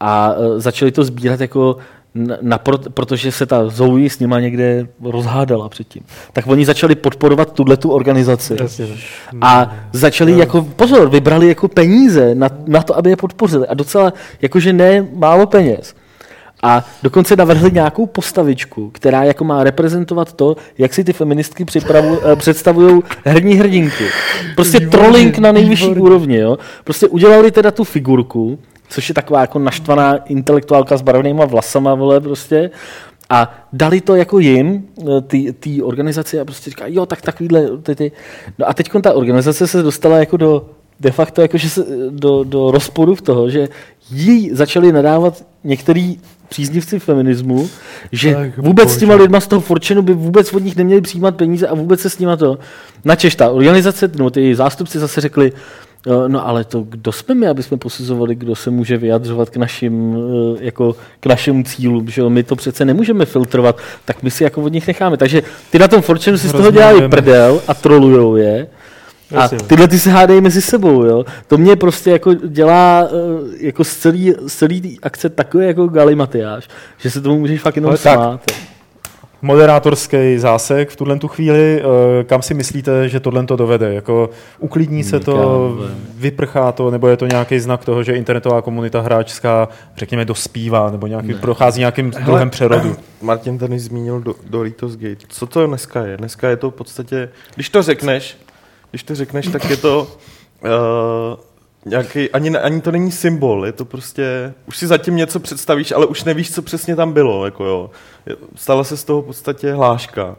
[0.00, 1.76] a začali to sbírat jako
[2.14, 6.02] na, na, pro, protože se ta Zoe s nima někde rozhádala předtím.
[6.32, 8.56] Tak oni začali podporovat tuhle tu organizaci.
[8.60, 8.86] Jasně.
[9.40, 13.68] A začali jako, pozor, vybrali jako peníze na, na to, aby je podpořili.
[13.68, 15.94] A docela, jakože ne málo peněz.
[16.62, 22.36] A dokonce navrhli nějakou postavičku, která jako má reprezentovat to, jak si ty feministky eh,
[22.36, 24.04] představují herní hrdinky.
[24.54, 26.36] Prostě trolling na nejvyšší úrovni.
[26.36, 26.58] Jo?
[26.84, 32.20] Prostě udělali teda tu figurku, což je taková jako naštvaná intelektuálka s barevnýma vlasama, vole,
[32.20, 32.70] prostě.
[33.30, 37.78] A dali to jako jim, eh, ty, ty organizaci a prostě říká, jo, tak takovýhle,
[37.82, 38.12] ty, ty.
[38.58, 40.66] No a teď ta organizace se dostala jako do,
[41.00, 43.68] de facto jako, že se, do, do rozporu v toho, že
[44.10, 46.18] jí začali nadávat některý
[46.48, 47.68] příznivci feminismu,
[48.12, 49.22] že Tak, vůbec s těma bože.
[49.22, 52.18] lidma z toho Fortune by vůbec od nich neměli přijímat peníze a vůbec se s
[52.18, 52.58] nima to...
[53.04, 55.60] Načež ta organizace, no ty zástupci zase řekli, "Eh,
[56.28, 60.16] no ale to kdo jsme my, aby jsme posuzovali, kdo se může vyjadřovat k našim,
[60.16, 62.30] eh, jako k našim cílům, že jo?
[62.30, 65.16] my to přece nemůžeme filtrovat, tak my si jako od nich necháme.
[65.16, 68.66] Takže ty na tom Fortune si z toho dělají prdel a trolujou je.
[69.36, 71.24] A tyhle ty se hádají mezi sebou, jo.
[71.46, 76.68] To mě prostě jako dělá eh, jako z celý, z celý akce takový jako galimatiáš,
[76.98, 78.14] že se tomu můžeš fakt jenom Ale tak.
[78.14, 78.40] smát.
[78.50, 78.73] jo.
[79.44, 81.82] Moderátorský zásek v tuhle tu chvíli.
[82.20, 83.94] Eh, Kam si myslíte, že tohle to dovede?
[83.94, 85.32] Jako uklidní se to,
[85.78, 85.94] Nikam.
[86.14, 91.06] vyprchá to, nebo je to nějaký znak toho, že internetová komunita hráčská, řekněme, dospívá, nebo
[91.06, 91.34] nějaký, Ne.
[91.34, 92.96] prochází nějakým druhem přerodu?
[93.22, 95.26] Martin tady zmínil do, Doritos Gate.
[95.28, 96.16] Co to dneska je?
[96.16, 98.36] Dneska je to v podstatě, když to řekneš,
[98.90, 100.00] když to řekneš, tak je to
[100.64, 100.70] uh,
[101.84, 106.06] nějaký, ani, ani to není symbol, je to prostě, už si zatím něco představíš, ale
[106.06, 107.90] už nevíš, co přesně tam bylo, jako jo.
[108.54, 110.36] Stala se z toho v podstatě hláška.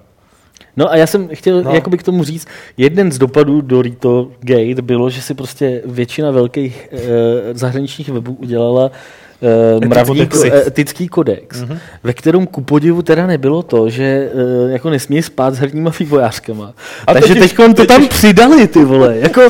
[0.77, 1.71] No a já jsem chtěl No.
[1.71, 6.31] jakoby k tomu říct, jeden z dopadů do Rito Gate bylo, že si prostě většina
[6.31, 6.97] velkých e,
[7.53, 8.91] zahraničních webů udělala
[9.41, 10.49] e, mravní kodexy.
[10.49, 11.77] ko, e, etický kodex, mm-hmm.
[12.03, 16.73] ve kterém ku podivu teda nebylo to, že e, jako nesmí spát s herníma vývojářkama.
[17.07, 19.17] A Takže teď to tam přidali, ty vole.
[19.17, 19.41] Jako,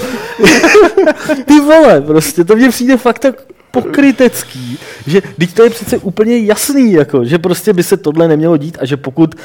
[1.45, 3.35] ty vole, prostě to mně přijde fakt tak
[3.71, 8.57] pokrytecký, že teď to je přece úplně jasný, jako, že prostě by se tohle nemělo
[8.57, 9.35] dít a že pokud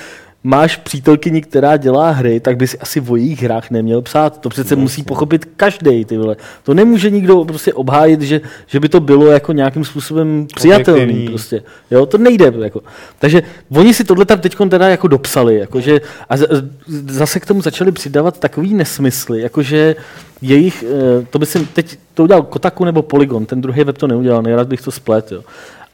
[0.45, 4.41] máš přítelkyni, která dělá hry, tak by si asi o jejich hrách neměl psát.
[4.41, 6.37] To přece No, musí pochopit každý, ty vole.
[6.63, 11.29] To nemůže nikdo prostě obhájit, že, že by to bylo jako nějakým způsobem přijatelný.
[11.29, 11.63] Prostě.
[11.91, 12.53] Jo, to nejde.
[12.59, 12.81] Jako.
[13.19, 15.59] Takže oni si tohle tam teď teda jako dopsali.
[15.59, 16.49] Jakože, a z-
[16.87, 19.97] z- zase k tomu začali přidávat takový nesmysly, jakože
[20.43, 24.07] jejich, eh, to by si teď to udělal Kotaku nebo Polygon, ten druhý web to
[24.07, 25.43] neudělal, nejrád bych to splet, jo.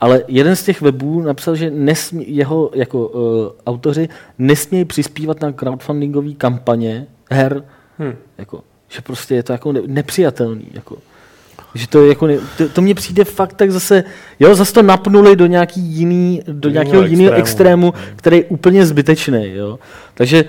[0.01, 3.23] Ale jeden z těch webů napsal, že nesmí, jeho jako uh,
[3.67, 7.63] autoři nesmějí přispívat na crowdfundingové kampaně her,
[7.99, 8.15] Hm.
[8.39, 10.67] jako, že prostě je to jako ne, nepřijatelný.
[10.73, 10.97] Jako.
[11.75, 14.05] Že to, je jako ne, to, to mně přijde fakt tak zase,
[14.41, 17.89] jo, zase to napnuli do nějaký jiný, do nějakého jiného extrému.
[17.89, 19.79] extrému, který je úplně zbytečný, jo.
[20.15, 20.45] Takže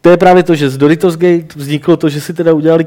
[0.00, 2.86] to je právě to, že z Doritos Gate vzniklo to, že si teda udělali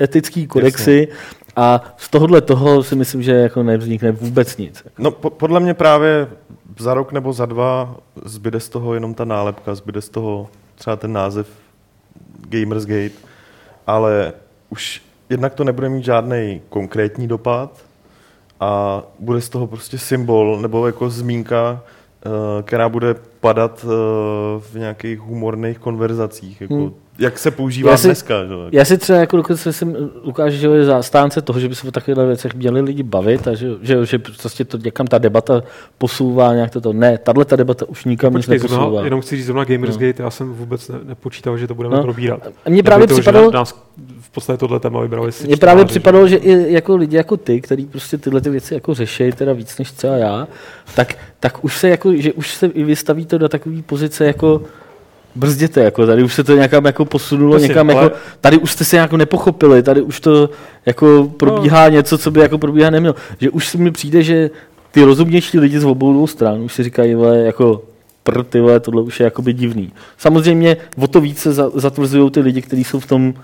[0.00, 1.08] etický kodexy
[1.56, 4.84] a z tohohle toho si myslím, že jako nevznikne vůbec nic.
[4.98, 6.28] No, po, podle mě právě
[6.78, 10.96] za rok nebo za dva zbyde z toho jenom ta nálepka, zbyde z toho třeba
[10.96, 11.46] ten název
[12.48, 13.14] Gamersgate,
[13.86, 14.32] ale
[14.70, 17.84] už jednak to nebude mít žádný konkrétní dopad
[18.60, 21.80] a bude z toho prostě symbol nebo jako zmínka,
[22.26, 23.88] eh, která bude padat eh,
[24.60, 26.90] v nějakých humorných konverzacích, jako, Hmm.
[27.18, 28.44] jak se používá Já si- dneska.
[28.44, 28.52] Že?
[28.72, 31.90] Já si třeba jako dokonce jsem ukážu, že je zastánce toho, že by se o
[31.90, 35.62] takových věcech měli lidi bavit a že, že, že prostě to někam ta debata
[35.98, 36.92] posouvá nějak toto.
[36.92, 38.80] Ne, tahle ta debata už nikam nic Počkej, neposouvá.
[38.82, 42.02] zrovna, jenom chci říct zrovna Gamersgate, já jsem vůbec ne, nepočítal, že to budeme No.
[42.02, 42.48] probírat.
[42.66, 43.74] A Mně právě to, že připadalo, Nás
[44.20, 47.60] v podstatě tohle téma vybrali si Mně právě připadalo, že i jako lidi jako ty,
[47.60, 50.48] který prostě tyhle ty věci jako řeší, teda víc než třeba já,
[50.94, 54.62] tak, tak už se jako, že už se i vystaví to do takové pozice jako
[55.34, 58.72] brzděte, jako tady už se to někam jako posunulo, Jasně, někam ale- jako, tady už
[58.72, 60.50] jste se jako nepochopili, tady už to
[60.86, 61.94] jako probíhá No.
[61.94, 63.14] něco, co by jako probíhat nemělo.
[63.40, 64.50] Že už si mi přijde, že
[64.90, 67.82] ty rozumnější lidi z obou dvou stran už si říkají, vole, jako
[68.22, 69.92] pr, ty vole, tohle už je jakoby divný.
[70.18, 73.34] Samozřejmě o to více za, zatvrzují ty lidi, kteří jsou v tom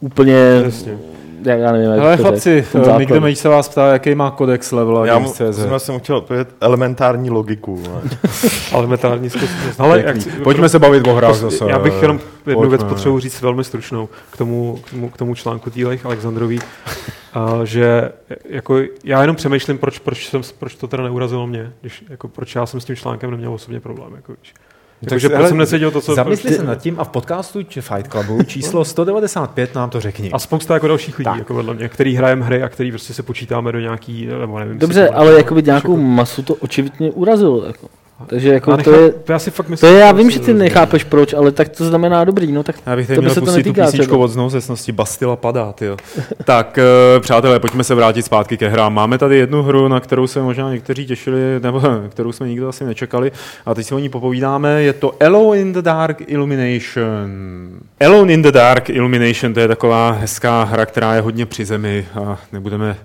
[0.00, 0.98] úplně, Jasně.
[1.44, 2.98] Já, já nevím, to chlapci, eh.
[2.98, 6.54] Nick Damage se vás ptá, jaký má kodex level Já mu- zrovna jsem chtěl odpovědět
[6.60, 7.82] elementární logiku.
[8.72, 9.80] Elementární zkušenost.
[9.80, 10.16] Ale jak.
[10.42, 11.64] Pojďme se bavit o hrách zase.
[11.68, 12.76] Já bych jenom jednu Pojďme.
[12.76, 16.60] věc potřebuji říct velmi stručnou k tomu, k tomu, k tomu článku Týlech Alexandrový,
[17.34, 18.12] a, že
[18.48, 22.54] jako já jenom přemýšlím, proč, proč, jsem, proč to teda neurazilo mě, když, jako, proč
[22.54, 24.12] já jsem s tím článkem neměl osobně problém.
[24.16, 24.54] Jako, víš.
[25.08, 26.14] Takže proč hele, jsem neseděl to, co...
[26.14, 30.30] Zamysli se nad tím a v podcastu či Fight Clubu číslo 195 nám to řekni.
[30.32, 31.38] A spousta jako dalších lidí, Tak.
[31.38, 34.78] jako vedle mě, který hrajeme hry a který prostě se počítáme do nějaký, nebo nevím.
[34.78, 37.64] Dobře, ale jakoby nějakou jako- masu to očividně urazilo.
[37.66, 37.88] Jako.
[38.26, 40.46] Takže Já jako to je, já si fakt to myslím, je, já vím, že ty
[40.46, 43.34] to- nechápeš proč, ale tak to znamená dobrý, no tak Já bych to by se
[43.34, 45.96] to pustit tu netýká písničku od znouzecnosti Bastila padá, tyjo.
[46.44, 48.94] tak, eh, přátelé, pojďme se vrátit zpátky ke hrám.
[48.94, 52.84] Máme tady jednu hru, na kterou se možná někteří těšili, nebo kterou jsme nikdo asi
[52.84, 53.32] nečekali,
[53.66, 54.82] a teď si o ní popovídáme.
[54.82, 57.30] Je to Alone in the Dark Illumination.
[58.00, 62.06] Alone in the Dark Illumination, to je taková hezká hra, která je hodně při zemi
[62.24, 62.96] a nebudeme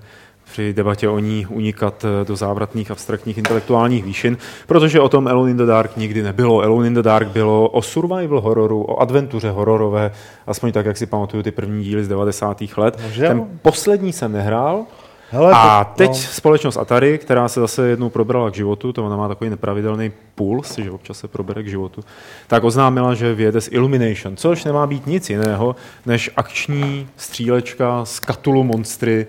[0.56, 4.38] při debatě o ní unikat eh, do závratných abstraktních intelektuálních výšin,
[4.68, 6.62] protože o tom Alone in the Dark nikdy nebylo.
[6.62, 10.12] Alone in the Dark bylo o survival hororu, o adventuře hororové,
[10.48, 12.62] aspoň tak, jak si pamatuju ty první díly z 90.
[12.78, 13.00] let.
[13.16, 13.28] Jo?
[13.28, 14.86] Ten poslední jsem nehrál,
[15.30, 16.16] Hele, a to- teď no.
[16.16, 20.78] společnost Atari, která se zase jednou probrala k životu, to ona má takový nepravidelný puls,
[20.78, 22.02] že občas se probere k životu,
[22.48, 28.20] tak oznámila, že vyjede z Illumination, což nemá být nic jiného, než akční střílečka z
[28.20, 29.28] Cthulhu monstry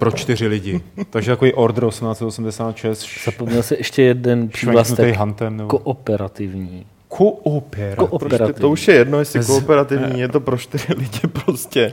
[0.00, 0.80] pro čtyři lidi.
[1.10, 5.56] Takže takový Order 1886, zapomněl se ještě jeden přívlastek hantem.
[5.56, 5.68] Nebo...
[5.68, 6.86] kooperativní.
[7.08, 7.98] Kooper.
[7.98, 8.60] Ko- Proč ty, operativní.
[8.60, 11.90] to už je jedno, jestli Z- kooperativní, je to pro čtyři lidi prostě.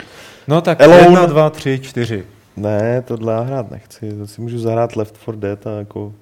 [0.48, 1.00] No tak Alone.
[1.02, 2.24] jedna, dva, tři, čtyři.
[2.58, 6.14] Ne, tohle já hrát nechci, to si můžu zahrát Left 4 Dead a jako...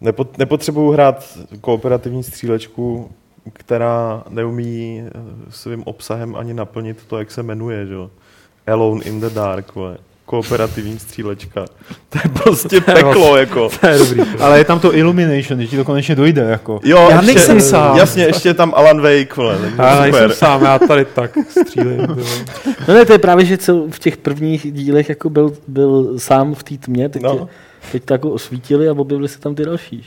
[0.00, 3.10] Nepo, nepotřebuju hrát kooperativní střílečku,
[3.52, 5.10] která neumí eh,
[5.50, 8.10] svým obsahem ani naplnit to, jak se jmenuje, že jo.
[8.66, 9.96] Alone in the Dark, vole.
[10.26, 11.64] Kooperativní střílečka.
[12.08, 13.68] To je prostě peklo, jako.
[13.80, 14.20] To je dobrý.
[14.40, 16.42] Ale je tam to Illumination, že ti to konečně dojde.
[16.42, 16.80] Jako.
[16.84, 17.96] Jo, Já ještě, nejsem sám.
[17.96, 19.58] Jasně, ještě je tam Alan Wake, vole.
[19.78, 20.36] Já nejsem super.
[20.36, 22.06] sám, já tady tak střílím.
[22.88, 26.54] No ne, to je právě, že co v těch prvních dílech jako byl, byl sám
[26.54, 27.48] v té tmě, teď, No.
[27.92, 30.04] teď to jako osvítili a objevili se tam ty další.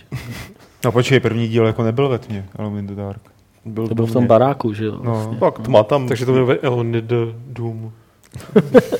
[0.85, 3.21] No počkej, první díl jako nebyl ve tmě, Alone in the Dark.
[3.65, 4.99] Byl To byl v tom baráku, že jo?
[5.03, 5.35] No.
[5.39, 6.07] Pak tma tam.
[6.07, 7.15] Takže to jmenuje Alone in the
[7.47, 7.91] Doom.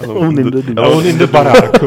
[0.04, 0.82] Alone in the.
[0.82, 1.84] Alone in the Barák.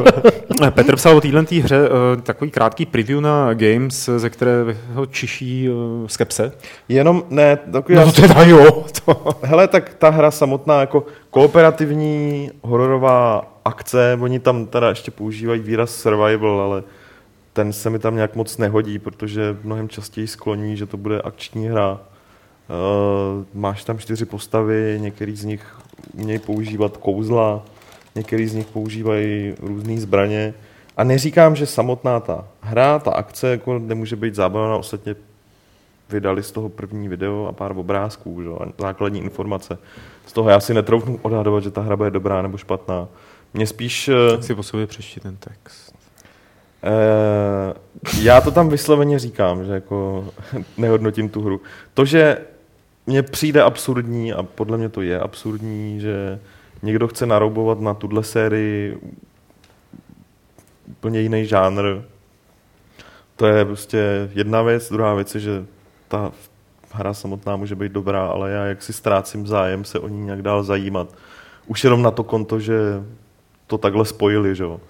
[0.62, 5.06] Eh, Petr psal o téhle hře uh, takový krátký preview na Games, eh, ze kterého
[5.10, 6.52] čiší uh, skepse.
[6.88, 8.84] Jenom, ne, takový No to teda jo.
[9.04, 9.38] To.
[9.42, 15.94] Hele, tak ta hra samotná jako kooperativní hororová akce, oni tam teda ještě používají výraz
[15.94, 16.82] survival, ale
[17.52, 21.68] ten se mi tam nějak moc nehodí, protože mnohem častěji skloní, že to bude akční
[21.68, 21.92] hra.
[21.92, 25.66] Uh, máš tam čtyři postavy, některý z nich
[26.14, 27.64] umějí používat kouzla,
[28.14, 30.54] některý z nich používají různé zbraně.
[30.96, 35.14] A neříkám, že samotná ta hra, ta akce jako nemůže být zábavná, ostatně
[36.10, 38.48] vydali z toho první video a pár obrázků, že?
[38.48, 39.78] a základní informace.
[40.26, 43.08] Z toho já si netroufnu odhadovat, že ta hra bude dobrá nebo špatná.
[43.54, 44.08] Mě spíš...
[44.08, 45.94] eh, Tak si po sobě přečti ten text.
[46.84, 47.74] Eh,
[48.20, 50.28] já to tam vysloveně říkám, že jako
[50.78, 51.60] nehodnotím tu hru.
[51.94, 52.38] To, že
[53.10, 56.40] mně přijde absurdní, a podle mě to je absurdní, že
[56.82, 58.98] někdo chce naroubovat na tuhle sérii
[60.86, 62.02] úplně jiný žánr,
[63.36, 64.90] to je prostě jedna věc.
[64.90, 65.64] Druhá věc je, že
[66.08, 66.32] ta
[66.90, 70.42] hra samotná může být dobrá, ale já jak si ztrácím zájem se o ní nějak
[70.42, 71.14] dál zajímat.
[71.66, 73.02] Už jenom na to konto, že
[73.66, 74.80] to takhle spojili, že jo.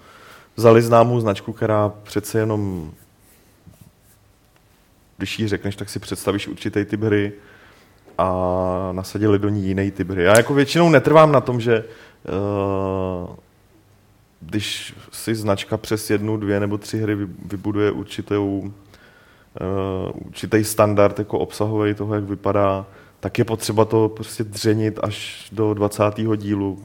[0.55, 2.91] Vzali známou značku, která přece jenom,
[5.17, 7.33] když ji řekneš, tak si představíš určitý typ hry
[8.17, 10.23] a nasadili do ní jiný typ hry.
[10.23, 11.83] Já jako většinou netrvám na tom, že
[12.23, 13.35] uh,
[14.41, 21.19] když si značka přes jednu, dvě nebo tři hry vy- vybuduje určitou, uh, určitý standard
[21.19, 22.85] jako obsahový toho, jak vypadá,
[23.19, 26.03] tak je potřeba to prostě dřenit až do 20.
[26.35, 26.83] dílu.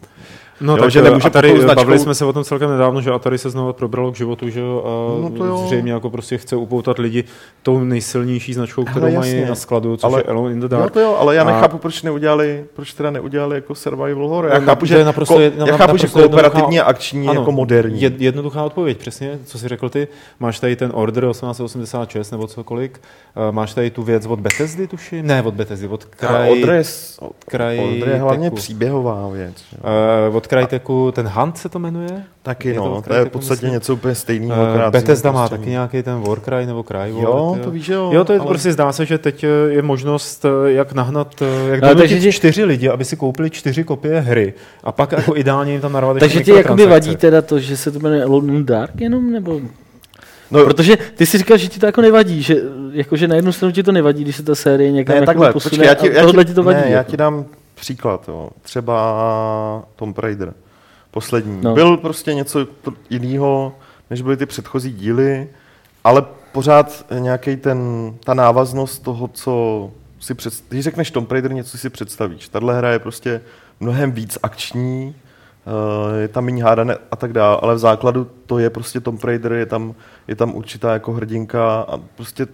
[0.60, 3.00] No Jo, tak že že nemůže tou značkou- bavili jsme se o tom celkem nedávno,
[3.00, 5.64] že Atari se znovu probralo k životu, že jo, a No to jo.
[5.66, 7.24] zřejmě jako prostě chce upoutat lidi
[7.62, 9.48] tou nejsilnější značkou, kterou Hele, mají jasně.
[9.48, 10.92] na skladu, což Ale- je Alone in the No Dark.
[10.92, 14.50] to jo, ale já A- nechápu, proč neudělali, proč teda neudělali jako survival horror.
[14.52, 17.28] Já No, chápu, že, je naprosto ko, já chápu, že naprosto jednoduchá- kooperativní a akční
[17.28, 18.02] Ano, jako moderní.
[18.02, 20.08] Jed, jednoduchá odpověď, přesně, co jsi řekl ty.
[20.40, 22.90] Máš tady ten Order 1886 nebo cokoliv.
[23.36, 25.26] Uh, máš tady tu věc od Bethesdy, tuším?
[25.26, 29.64] Ne, od Bethesdy, od A kraj, Odr je, s- kraj Odr je hlavně příběhová věc.
[30.30, 32.22] Uh, od Cryteku, ten Hunt se to jmenuje?
[32.42, 33.72] Taky je to no, od to je v podstatě myslím.
[33.72, 34.62] něco úplně stejného.
[34.62, 37.10] Uh, Bethesda má taky nějaký ten Warcry nebo Cry.
[37.10, 38.10] Jo, to víš, jo.
[38.12, 41.42] Jo, to je ale- prostě zdá se, že teď eh, je možnost, eh, jak nahnat,
[41.70, 44.54] jak donutit takže ti- čtyři lidi, aby si koupili čtyři kopie hry.
[44.84, 47.90] A pak jako ideálně jim tam narvat Takže ti jakoby vadí teda to, že se
[47.90, 49.60] to jmenuje Alone in Dark jenom, nebo...
[50.50, 52.56] No, Protože ty si říkal, že ti to jako nevadí, že
[52.92, 55.52] jakože na jednu stranu ti to nevadí, když se ta série někam ne, jako takhle,
[55.52, 56.78] posune, počkej, já ti, a já tohle ti, ti to vadí.
[56.80, 57.10] ne, já jako.
[57.10, 57.44] ti dám
[57.76, 58.50] příklad, jo.
[58.62, 60.54] Třeba Tomb Raider,
[61.10, 61.60] poslední.
[61.62, 61.74] No.
[61.74, 62.66] Byl prostě něco
[63.10, 63.74] jiného,
[64.10, 65.48] než byly ty předchozí díly,
[66.04, 67.78] ale pořád nějaký ten,
[68.24, 72.48] ta návaznost toho, co si před, když řekneš Tomb Raider, něco si představíš.
[72.48, 73.40] Tahle hra je prostě
[73.80, 75.14] mnohem víc akční,
[75.66, 79.24] eh, je tam méně hádané a tak dále, ale v základu to je prostě Tomb
[79.24, 79.94] Raider, je tam,
[80.28, 82.46] je tam určitá jako hrdinka a prostě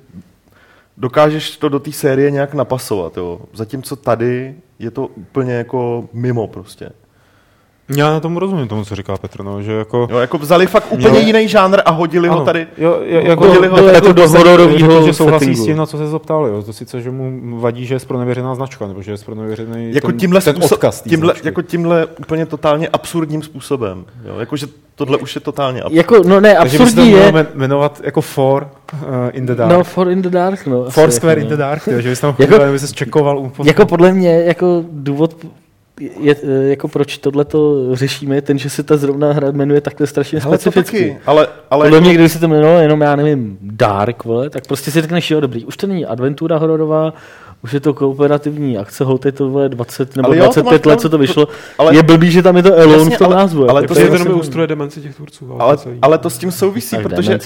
[0.96, 3.40] dokážeš to do té série nějak napasovat, jo.
[3.52, 6.90] Zatímco tady je to úplně jako mimo prostě.
[7.96, 10.06] Já na tomu rozumím tomu, co říká Petr, no, že jako...
[10.10, 11.26] Jo, jako vzali fakt úplně Jo.
[11.26, 12.44] jiný žánr a hodili ho Ano.
[12.44, 12.66] tady.
[12.78, 15.62] Jo, jo, jako, Hodili ho Petr jako do dost- hororovýho řekl, že souhlasí settingu.
[15.62, 16.62] s tím, na co se zeptal, jo.
[16.62, 20.16] To sice, že mu vadí, že je zpronevěřená značka, nebo že je zpronevěřený Jako ten,
[20.18, 21.48] tímhle, ten způsob, odkaz tímhle, značky.
[21.48, 24.04] jako tímhle úplně totálně absurdním způsobem.
[24.24, 24.38] Jo?
[24.38, 25.96] Jako, že tohle už je totálně absurdní.
[25.96, 28.98] Jako, no ne, Takže by se to absurdní je, men- jmenovat jako For uh,
[29.32, 29.72] in the Dark.
[29.72, 30.82] no For in the Dark, no.
[30.82, 31.56] asi Foursquare jako, in the no.
[31.68, 34.84] Dark, jo, že bys tam Jako- chodil, aby se čekoval u Jako podle mě, jako
[34.90, 35.34] důvod,
[36.20, 40.06] je, je, jako proč tohle to řešíme, ten, že se ta zrovna hra jmenuje takhle
[40.06, 40.98] strašně to specificky.
[40.98, 44.50] taky, ale, ale Podle jako, mě, kdyby se to jmenovalo jenom, já nevím, Dark, vole,
[44.50, 47.12] tak prostě si řekneš, jo, dobrý, už to není adventura hororová,
[47.64, 50.86] už je to kooperativní akce, holt je to vole, 20 nebo Ale jo, to 25
[50.86, 51.48] máš let, co to vyšlo.
[51.78, 53.70] ale- je blbý, že tam je to Alone Jasně, v tom ale- názvu.
[53.70, 55.56] ale jako to To je je jenom ústroje demenci těch tvůrců.
[55.62, 57.38] ale, to ale to s tím souvisí, protože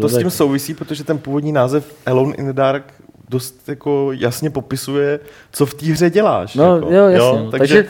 [0.00, 2.84] to s tím souvisí, protože ten původní název Alone in the Dark
[3.28, 5.20] dost jako jasně popisuje,
[5.52, 6.54] co v té hře děláš.
[6.54, 7.18] No jako, jo, jasně.
[7.44, 7.50] no.
[7.50, 7.88] takže, takže,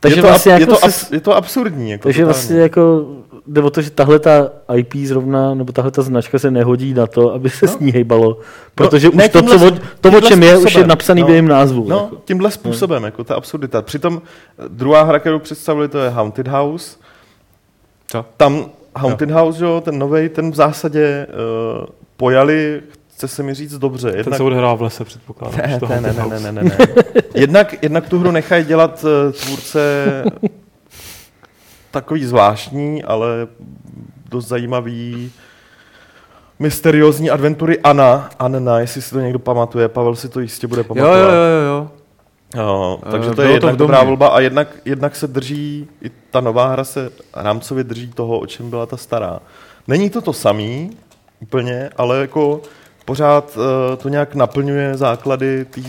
[0.00, 1.90] takže je to, vlastně ab- jako je, to je to absurdní.
[1.90, 2.32] Jako Takže totálně.
[2.34, 3.06] vlastně jako
[3.46, 7.06] jde o to, že tahle ta IP zrovna, nebo tahle ta značka se nehodí na
[7.06, 7.72] to, aby se No.
[7.72, 8.38] s ní hejbalo.
[8.74, 9.70] Protože ne už to, co,
[10.00, 11.26] to, o čem je, už je napsaný No.
[11.26, 11.86] v jejím názvu.
[11.88, 12.16] No, jako.
[12.24, 13.82] tímhle způsobem, jako ta absurdita.
[13.82, 14.22] Přitom
[14.58, 16.96] eh, druhá hra, kterou představili, to je Haunted House.
[18.06, 18.24] Co?
[18.36, 18.66] Tam
[18.96, 21.26] Haunted House, jo, ten novej, ten v zásadě
[21.80, 22.82] uh, pojali,
[23.14, 24.10] chce se mi říct dobře.
[24.10, 25.60] Ten Jednak, se odehrává v lese, předpokládám.
[25.66, 26.76] ne, že to ne, ne, ne, ne, ne, ne.
[27.34, 30.24] jednak, jednak tu hru nechají dělat uh, tvůrce
[31.90, 33.26] takový zvláštní, ale
[34.30, 35.32] dost zajímavý
[36.58, 38.30] mysteriózní adventury Anna.
[38.38, 41.18] Anna, jestli si to někdo pamatuje, Pavel si to jistě bude Jo, pamatovat.
[41.18, 41.90] jo, jo, jo.
[42.56, 45.88] Jo, Eh, takže to bylo je to jednak dobrá volba a jednak, jednak se drží,
[46.02, 49.40] i ta nová hra se rámcově drží toho, o čem byla ta stará.
[49.88, 50.90] Není to to samý
[51.40, 52.60] úplně, ale jako
[53.04, 55.82] pořád uh, to nějak naplňuje základy tý,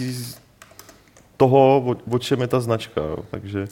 [1.38, 3.02] toho, o, o čem je ta značka.
[3.02, 3.18] Jo.
[3.32, 3.68] Takže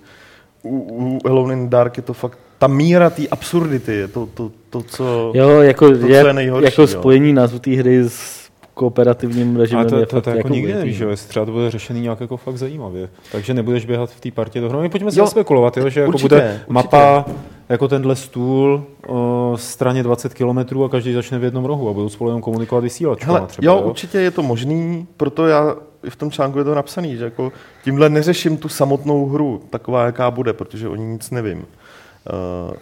[0.64, 4.52] u, u Alone in Dark je to fakt, ta míra té absurdity je to, to,
[4.70, 5.32] to, co...
[5.36, 6.88] Jo, jako, co je, je nejhorší, jako jo.
[6.88, 10.74] spojení názvu té hry s kooperativním režimem Ale to, je to, to, jako jako nikdy
[10.74, 13.10] nevíš, že jo, jestli třeba to bude řešený nějak jako fakt zajímavě.
[13.32, 14.90] Takže nebudeš běhat v té partě dohromady.
[14.90, 16.66] Pojďme si Jo, spekulovat, jo, že jako určitě, bude určitě.
[16.68, 17.26] mapa
[17.70, 22.10] jako tenhle stůl o straně 20 km a každý začne v jednom rohu a budou
[22.10, 23.66] spolu jenom komunikovat vysílačkama Hele, třeba.
[23.66, 27.24] jo, určitě je to možný, proto já i v tom článku je to napsaný, že
[27.24, 27.52] jako
[27.84, 31.58] tímhle neřeším tu samotnou hru, taková, jaká bude, protože o ní nic nevím.
[31.58, 32.74] Uh,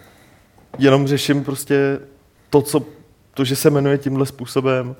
[0.78, 2.00] jenom řeším prostě
[2.50, 2.82] to, co,
[3.34, 4.96] to, že se jmenuje tímhle způsobem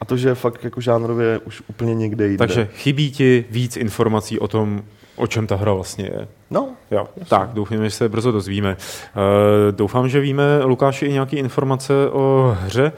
[0.00, 2.38] a to, že fakt jako žánrově už úplně někde jinde.
[2.38, 4.82] Takže chybí ti víc informací o tom,
[5.20, 6.28] o čem ta hra vlastně je.
[6.50, 8.76] No, Jo, tak doufám, že se brzo dozvíme.
[8.76, 12.92] Uh, doufám, že víme, Lukáši, i nějaké informace o hře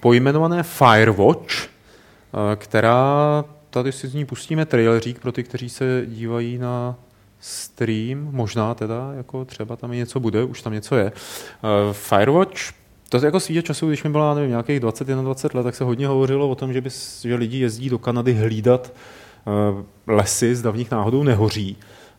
[0.00, 6.58] pojmenované Firewatch, uh, která, tady si z ní pustíme trailerík pro ty, kteří se dívají
[6.58, 6.94] na
[7.40, 11.04] stream, možná teda, jako třeba tam i něco bude, už tam něco je.
[11.04, 12.60] Uh, Firewatch,
[13.08, 16.06] to je jako svýho času, když mi bylo, nevím, nějakých 20-21 let, tak se hodně
[16.06, 19.00] hovořilo o tom, že, bys, že lidi jezdí do Kanady hlídat uh,
[20.06, 21.76] lesy, zda v nich náhodou nehoří.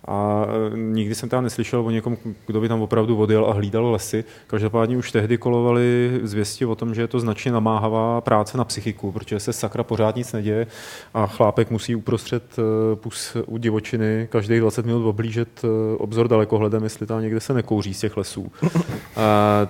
[0.07, 3.91] A e, nikdy jsem teda neslyšel o někom, kdo by tam opravdu odjel a hlídal
[3.91, 4.23] lesy.
[4.47, 9.11] Každopádně už tehdy kolovaly zvěsti o tom, že je to značně namáhavá práce na psychiku,
[9.11, 10.67] protože se sakra pořád nic neděje
[11.13, 16.83] a chlápek musí uprostřed e, pus u divočiny každých 20 minut oblížet e, obzor dalekohledem,
[16.83, 18.51] jestli tam někde se nekouří z těch lesů.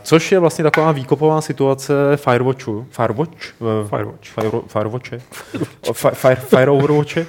[0.04, 2.86] Což je vlastně taková výkopová situace Firewatchu.
[2.90, 3.54] Firewatch?
[3.90, 4.28] Firewatch.
[4.28, 5.22] Fire, Firewatche?
[6.14, 6.72] Fire, Fire
[7.18, 7.26] eh,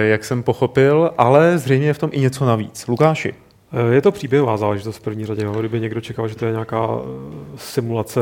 [0.00, 2.86] jak jsem pochopil, ale zřejmě je v tom i něco navíc.
[2.86, 3.34] Lukáši,
[3.72, 5.44] Eh, Je to příběhová záležitost v první řadě.
[5.44, 5.52] jo.
[5.58, 7.06] Kdyby někdo čekal, že to je nějaká eh,
[7.56, 8.20] simulace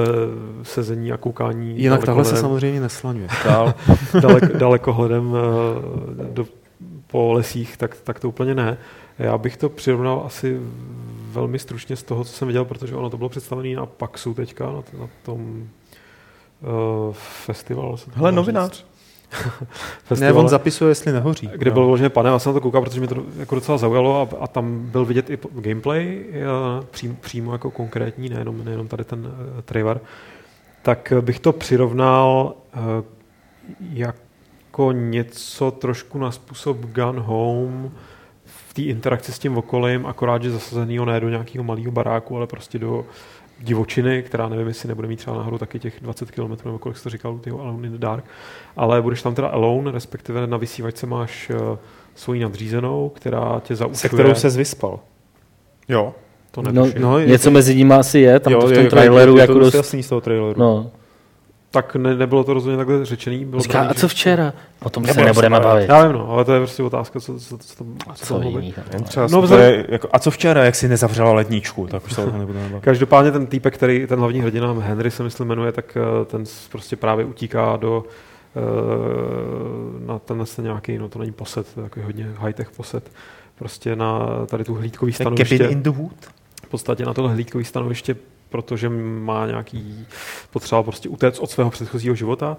[0.63, 3.29] sezení a koukání jinak takhle se samozřejmě neslaňuje.
[3.45, 3.75] Dál.
[4.21, 6.47] dalek, dalekohledem eh, do,
[7.07, 8.79] po lesích, tak, tak to úplně ne.
[9.19, 10.61] Já bych to přirovnal asi
[11.33, 14.67] velmi stručně z toho, co jsem viděl, protože ono to bylo představené na Paxu teďka,
[14.67, 15.69] na, na tom
[16.61, 17.15] uh,
[17.45, 17.97] festivalu.
[18.15, 18.73] hele, novinář.
[18.73, 18.85] říct.
[20.21, 21.51] Ne, on zapisuje, jestli nehoří.
[21.57, 24.21] kde byl vložený panel, já jsem na to koukal, protože mě to jako docela zaujalo
[24.21, 26.43] a, a tam byl vidět i gameplay, eh,
[26.91, 30.01] přím, přímo jako konkrétní, nejenom, nejenom tady ten uh, trailer.
[30.83, 32.81] Tak eh, bych to přirovnal uh,
[33.93, 37.91] jako něco trošku na způsob Gun Home
[38.45, 42.47] v té interakci s tím okolím, akorát, že zasazenýho ne do nějakého malého baráku, ale
[42.47, 43.05] prostě do
[43.61, 47.03] divočiny, která nevím, jestli nebude mít třeba nahoru taky těch 20 km, nebo kolik jsi
[47.03, 48.25] to říkal, tyho Alone in the Dark,
[48.77, 51.77] ale budeš tam teda alone, respektive na vysívačce máš uh,
[52.15, 53.97] svoji nadřízenou, která tě zaučuje.
[53.97, 55.01] Se kterou se vyspal.
[55.89, 56.15] Jo.
[56.51, 57.03] to No, netuším.
[57.03, 58.91] No, je Něco to- mezi nimi asi je, tam jo, to v je- tom je-
[58.91, 59.75] traileru je, jako to dost dost...
[59.75, 60.61] jasný z toho traileru.
[60.61, 60.91] No.
[61.83, 63.45] Tak ne, nebylo to rozhodně takhle řečený.
[63.45, 64.53] Bylo Říká, a co včera?
[64.83, 65.89] O tom se Nebudeme se bavit.
[65.89, 68.43] Já vím, no, ale to je prostě otázka, co, co, co, tam, A co co
[68.43, 68.75] jiný?
[69.05, 72.23] Třeba No, vzhledem- je, jako, a co včera, jak si nezavřela ledničku, tak už se
[72.23, 72.85] o tom nebudeme bavit.
[72.85, 76.97] Každopádně ten týpek, který ten hlavní hrdina Henry se myslím jmenuje, tak eh, ten prostě
[76.97, 78.05] právě utíká do
[78.57, 78.61] eh,
[80.07, 83.11] na tenhle ten nějaký, no to není posed, to je takový hodně high-tech posed,
[83.59, 85.59] prostě na tady tu hlídkový stanoviště.
[85.59, 86.29] Cabin in the wood?
[86.67, 88.17] v podstatě na tohle hlídkový stanoviště,
[88.49, 90.07] protože má nějaký
[90.51, 92.57] potřeba prostě utéct od svého předchozího života.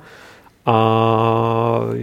[0.66, 0.76] A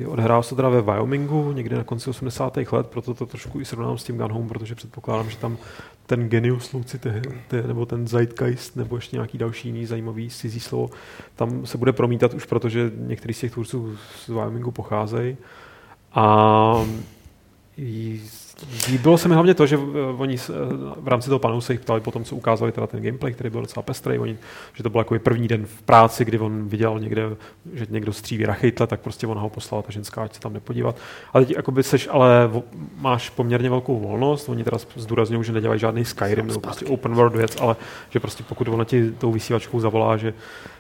[0.07, 2.57] odehrál se teda ve Wyomingu někdy na konci 80.
[2.73, 5.59] let, proto to trošku i srovnám s tím Gun Home, protože předpokládám, že tam
[6.07, 10.61] ten genius louci, te, te, nebo ten zeitgeist, nebo ještě nějaký další jiný zajímavý cizí
[10.61, 10.91] slovo,
[11.37, 15.37] tam se bude promítat už, protože některý z těch tvůrců z Wyomingu pocházejí.
[16.13, 16.87] A
[18.89, 20.53] Líbilo se mi hlavně to, že eh, oni eh,
[21.01, 23.51] v rámci toho panelu se jich ptali po tom, co ukázali teda ten gameplay, který
[23.51, 24.39] byl docela pestrý, oni,
[24.75, 27.23] že to byl jako první den v práci, kdy on viděl někde,
[27.75, 30.97] že někdo stříví rachejtle, tak prostě ona ho poslala ta ženská, ať se tam nepodívat.
[31.33, 32.51] Ale teď jakoby seš, ale
[32.99, 37.37] máš poměrně velkou volnost, oni teda zdůrazňují, že nedělají žádný Skyrim nebo prostě open world
[37.37, 37.77] věc, ale
[38.11, 40.35] že prostě pokud ona ti tou vysílačkou zavolá, že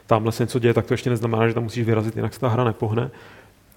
[0.06, 2.48] tamhle se něco děje, tak to ještě neznamená, že tam musíš vyrazit, jinak se ta
[2.48, 3.10] hra nepohne.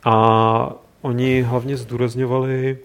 [0.03, 2.77] A oni hlavně zdůrazňovali,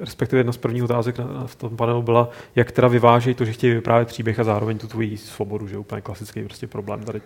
[0.00, 3.52] respektive jedna z prvních otázek na, v tom panelu byla, jak teda vyvážejí to, že
[3.52, 7.20] chtějí vyprávět příběh a zároveň tu tvoji svobodu, že úplně klasický prostě problém tady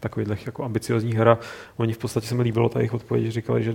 [0.00, 1.38] takovýchhle jako ambiciozních hra.
[1.76, 3.74] Oni v podstatě se mi líbilo ta jejich odpověď, že říkali, že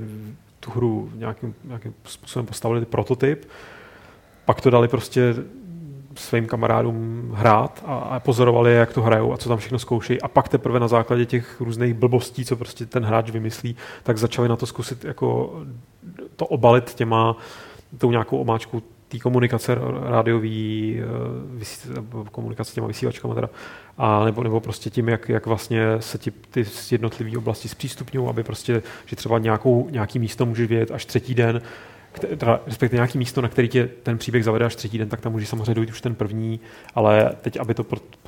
[0.60, 3.46] tu hru nějakým, nějakým způsobem postavili prototyp,
[4.46, 5.36] pak to dali prostě
[6.16, 10.28] svým kamarádům hrát a, a pozorovali, jak to hrajou a co tam všechno zkoušejí a
[10.28, 14.56] pak teprve na základě těch různých blbostí, co prostě ten hráč vymyslí, tak začali na
[14.56, 15.60] to zkusit jako
[16.36, 17.38] to obalit těma
[17.98, 19.78] tou nějakou omáčkou té komunikace
[20.10, 23.50] rádiový, eh, komunikace s těma vysílačkama teda,
[23.98, 28.44] a nebo, nebo prostě tím, jak, jak vlastně se ti ty jednotlivé oblasti zpřístupňují, aby
[28.44, 31.62] prostě, že třeba nějakou, nějaký místo můžeš vědět až třetí den,
[32.20, 35.32] teda, respektive nějaký místo, na který tě ten příběh zavede až třetí den, tak tam
[35.32, 36.60] může samozřejmě dojít už ten první,
[36.96, 37.86] ale teď, aby to,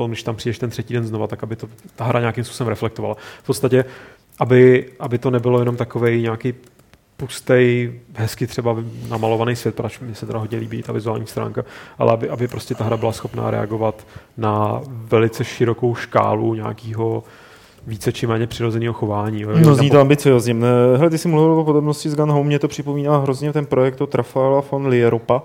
[0.07, 3.15] když tam přijdeš ten třetí den znova, tak aby to ta hra nějakým způsobem reflektovala.
[3.43, 3.85] V podstatě,
[4.39, 6.53] aby, aby to nebylo jenom takový nějaký
[7.19, 8.75] pustej, hezky třeba
[9.09, 11.63] namalovaný svět, protože mi se teda hodně líbí ta vizuální stránka,
[11.97, 14.07] ale aby, aby prostě ta hra byla schopná reagovat
[14.37, 17.23] na velice širokou škálu nějakého
[17.87, 19.41] více či méně přirozeného chování.
[19.41, 19.49] Jo.
[19.65, 20.55] No zní to ambiciozně.
[20.97, 24.01] Hele, ty jsi mluvil o podobnosti s Gun Home, mě to připomíná hrozně ten projekt
[24.01, 25.43] od Trafala von Lieropa,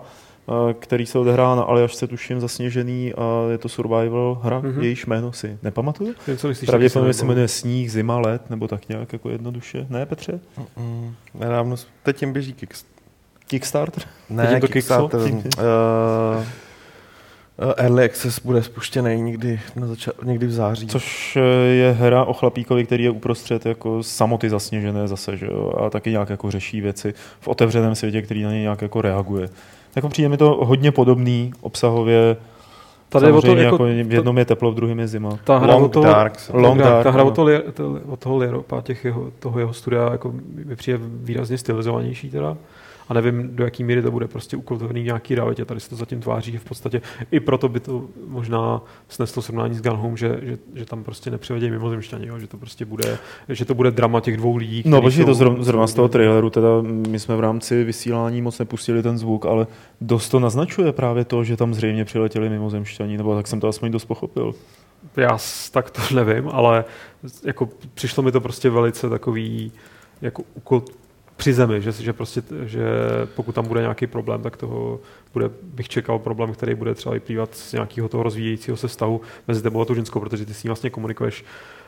[0.78, 4.80] který se odehrá na Aljašce, tuším, zasněžený a je to survival hra, mm-hmm.
[4.80, 6.14] jejíž jméno si nepamatuju.
[6.66, 9.86] Pravděpodobně se jmenuje Sníh, Zima, Let, nebo tak nějak jako jednoduše.
[9.90, 10.40] Ne, Petře?
[10.58, 11.12] Mm-mm.
[11.34, 12.94] Nedávno, teď jim běží Kickstarter.
[13.46, 14.02] Kickstarter?
[14.30, 15.20] Ne, teď to Kickstarter.
[15.20, 15.44] uh,
[17.76, 20.86] Early Access bude spuštěný někdy, na zača- někdy v září.
[20.86, 21.38] Což
[21.72, 25.72] je hra o chlapíkovi, který je uprostřed jako samoty zasněžené zase, že jo?
[25.78, 29.48] a taky nějak jako řeší věci v otevřeném světě, který na ně nějak jako reaguje
[29.96, 32.36] jako přijde mi to hodně podobný obsahově.
[33.08, 35.38] Tady o to, jako, jako v jednom je teplo, v druhém je zima.
[35.44, 36.50] Ta hra Long o toho, Dark.
[36.52, 37.30] Long Dark, ta hra no.
[37.30, 37.50] o, toho,
[38.06, 40.32] o toho Lieropa, těch jeho, toho jeho studia, jako
[40.64, 42.56] mi přijde výrazně stylizovanější teda
[43.08, 45.64] a nevím, do jaký míry to bude prostě ukotvovaný v nějaký realitě.
[45.64, 49.74] Tady se to zatím tváří, že v podstatě i proto by to možná sneslo srovnání
[49.74, 53.64] s Gun Home, že, že, že tam prostě nepřivedějí mimozemšťani, že to prostě bude, že
[53.64, 54.82] to bude drama těch dvou lidí.
[54.86, 58.58] No, protože to zrovna, zrovna z toho traileru, teda my jsme v rámci vysílání moc
[58.58, 59.66] nepustili ten zvuk, ale
[60.00, 63.90] dost to naznačuje právě to, že tam zřejmě přiletěli mimozemšťani, nebo tak jsem to aspoň
[63.90, 64.54] dost pochopil.
[65.16, 65.38] Já
[65.70, 66.84] tak to nevím, ale
[67.44, 69.72] jako přišlo mi to prostě velice takový
[70.22, 70.42] jako
[71.36, 72.84] při zemi, že, že, prostě, že
[73.34, 75.00] pokud tam bude nějaký problém, tak toho
[75.32, 79.62] bude, bych čekal problém, který bude třeba vyplývat z nějakého toho rozvíjejícího se stavu mezi
[79.62, 81.44] tebou a tou ženskou, protože ty s ní vlastně komunikuješ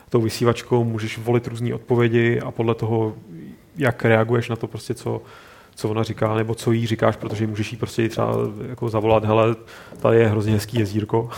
[0.09, 3.15] tou vysívačkou, můžeš volit různé odpovědi a podle toho,
[3.77, 5.21] jak reaguješ na to prostě, co,
[5.75, 8.33] co ona říká, nebo co jí říkáš, protože můžeš jí prostě třeba
[8.69, 9.55] jako zavolat, hele,
[10.01, 11.29] tady je hrozně hezký jezírko,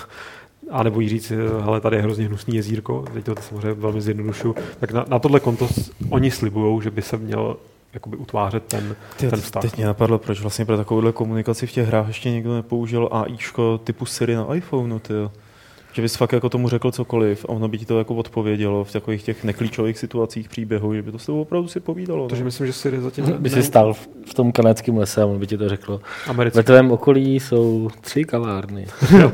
[0.72, 1.32] a nebo jí říct,
[1.62, 5.40] hele, tady je hrozně hnusný jezírko, teď to samozřejmě velmi zjednodušu, tak na, na tohle
[5.40, 5.70] konto
[6.10, 7.58] oni slibují, že by se měl
[7.94, 9.62] jakoby utvářet ten, Ty, ten vztah.
[9.62, 13.78] Teď mě napadlo, proč vlastně pro takovouhle komunikaci v těch hrách ještě někdo nepoužil AIčko
[13.78, 15.14] typu Siri na iPhoneu, ty
[15.94, 18.92] že bys fakt jako tomu řekl cokoliv a ono by ti to jako odpovědělo v
[18.92, 22.28] takových těch neklíčových situacích příběhu, že by to s tebou opravdu si povídalo.
[22.28, 22.46] Takže no.
[22.46, 23.26] myslím, že si zatím...
[23.40, 23.94] By si stál
[24.26, 26.02] v tom kanadském lese a on by ti to řeklo.
[26.28, 26.58] Americký.
[26.58, 28.86] Ve tvém okolí jsou tři kavárny.
[29.20, 29.32] jo,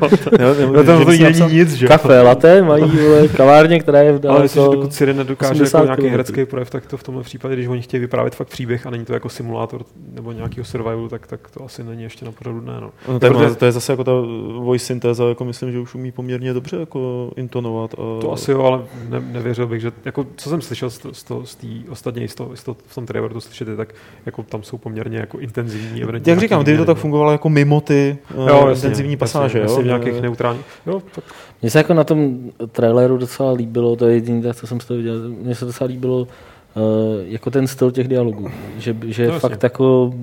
[0.72, 1.86] no tam to není nic, že?
[1.86, 5.84] Kafe, latte mají vole, kavárně, která je v Ale myslím, že dokud Siri nedokáže jako
[5.84, 8.90] nějaký herecký projev, tak to v tomhle případě, když oni chtějí vyprávět fakt příběh a
[8.90, 9.84] není to jako simulátor
[10.14, 12.80] nebo nějakého survivalu, tak, tak to asi není ještě na pořadu dne.
[12.80, 12.90] No.
[13.08, 14.12] No, to, je, to je zase jako ta
[14.58, 17.94] voice syntéza, jako myslím, že už umí poměrně dobře jako intonovat.
[17.94, 18.20] A...
[18.20, 21.54] To asi jo, ale ne, nevěřil bych, že jako, co jsem slyšel z, z, z
[21.54, 23.94] té ostatně z to, z to, v tom traileru to slyšet, tak
[24.26, 26.02] jako tam jsou poměrně jako intenzivní.
[26.26, 29.58] Jak říkám, kdyby to tak fungovalo jako mimo ty jo, uh, jasně, intenzivní pasáže.
[29.58, 29.82] Jasně, jo?
[29.82, 30.66] v nějakých neutrálních.
[30.86, 31.24] Jo, tak.
[31.62, 32.38] Mně se jako na tom
[32.72, 36.18] traileru docela líbilo, to je jediné, co jsem z toho viděl, mně se docela líbilo
[36.20, 36.26] uh,
[37.24, 40.14] jako ten styl těch dialogů, že, že no, fakt jako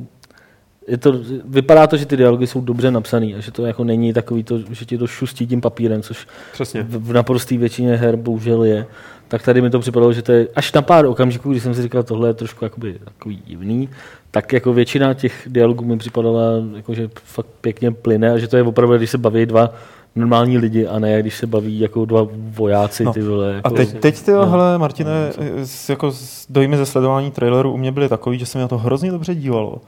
[0.87, 1.13] je to,
[1.45, 4.59] vypadá to, že ty dialogy jsou dobře napsané a že to jako není takový to,
[4.71, 6.83] že ti to šustí tím papírem, což Přesně.
[6.83, 8.85] v, v naprosté většině her bohužel je.
[9.27, 11.81] Tak tady mi to připadalo, že to je až na pár okamžiků, když jsem si
[11.81, 13.89] říkal, tohle je trošku jakoby, takový divný,
[14.31, 16.41] tak jako většina těch dialogů mi připadala,
[16.75, 19.73] jako, že fakt pěkně plyne a že to je opravdu, když se baví dva
[20.15, 23.03] normální lidi a ne když se baví jako dva vojáci.
[23.03, 23.13] No.
[23.13, 24.45] Ty vole, jako, a teď, teď ty, no.
[24.45, 25.43] hele, Martine, no,
[25.89, 26.13] jako
[26.49, 29.35] dojmy ze sledování traileru u mě byly takový, že se mi na to hrozně dobře
[29.35, 29.81] dívalo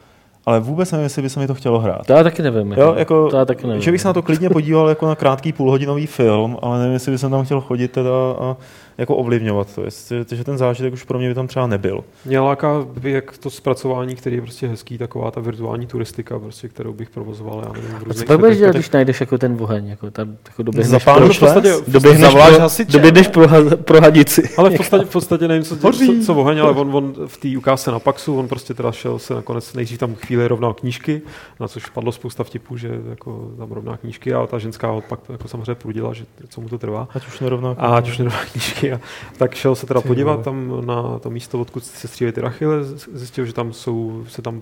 [0.45, 2.07] ale vůbec nevím, jestli by se mi to chtělo hrát.
[2.07, 2.71] To já taky nevím.
[2.71, 3.81] Jo, jako, to já taky nevím.
[3.81, 7.11] že bych se na to klidně podíval jako na krátký půlhodinový film, ale nevím, jestli
[7.11, 8.57] bych tam chtěl chodit teda a
[8.97, 9.83] jako ovlivňovat to.
[9.83, 12.03] Jestli, že ten zážitek už pro mě by tam třeba nebyl.
[12.25, 16.93] Mě láká jak to zpracování, který je prostě hezký, taková ta virtuální turistika, prostě, kterou
[16.93, 17.63] bych provozoval.
[17.65, 19.87] Já nevím, v a co pak budeš dělat, když najdeš jako ten oheň?
[19.87, 22.41] Jako tam, jako doběhneš, Za pro, podstatě, doběhneš, pro,
[22.89, 24.49] doběhneš pro, pro hadici.
[24.57, 25.91] Ale v podstatě, v podstatě nevím, co, co,
[26.25, 29.33] co oheň, ale on, on v té ukázce na Paxu, on prostě teda šel se
[29.33, 31.21] nakonec nejdřív tam chvíli rovnal knížky,
[31.59, 35.47] na což padlo spousta vtipů, že jako tam rovná knížky, ale ta ženská pak jako
[35.47, 37.07] samozřejmě prudila, že co mu to trvá.
[37.13, 37.85] Ať už nerovná knížky.
[37.85, 38.84] A ať už nerovná knížky.
[38.93, 38.99] A,
[39.37, 42.83] tak šel se teda Ty podívat tam na to místo, odkud se střílejí ty rachyle,
[43.13, 44.61] zjistil, že tam jsou, se tam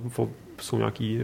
[0.62, 1.20] jsou nějaký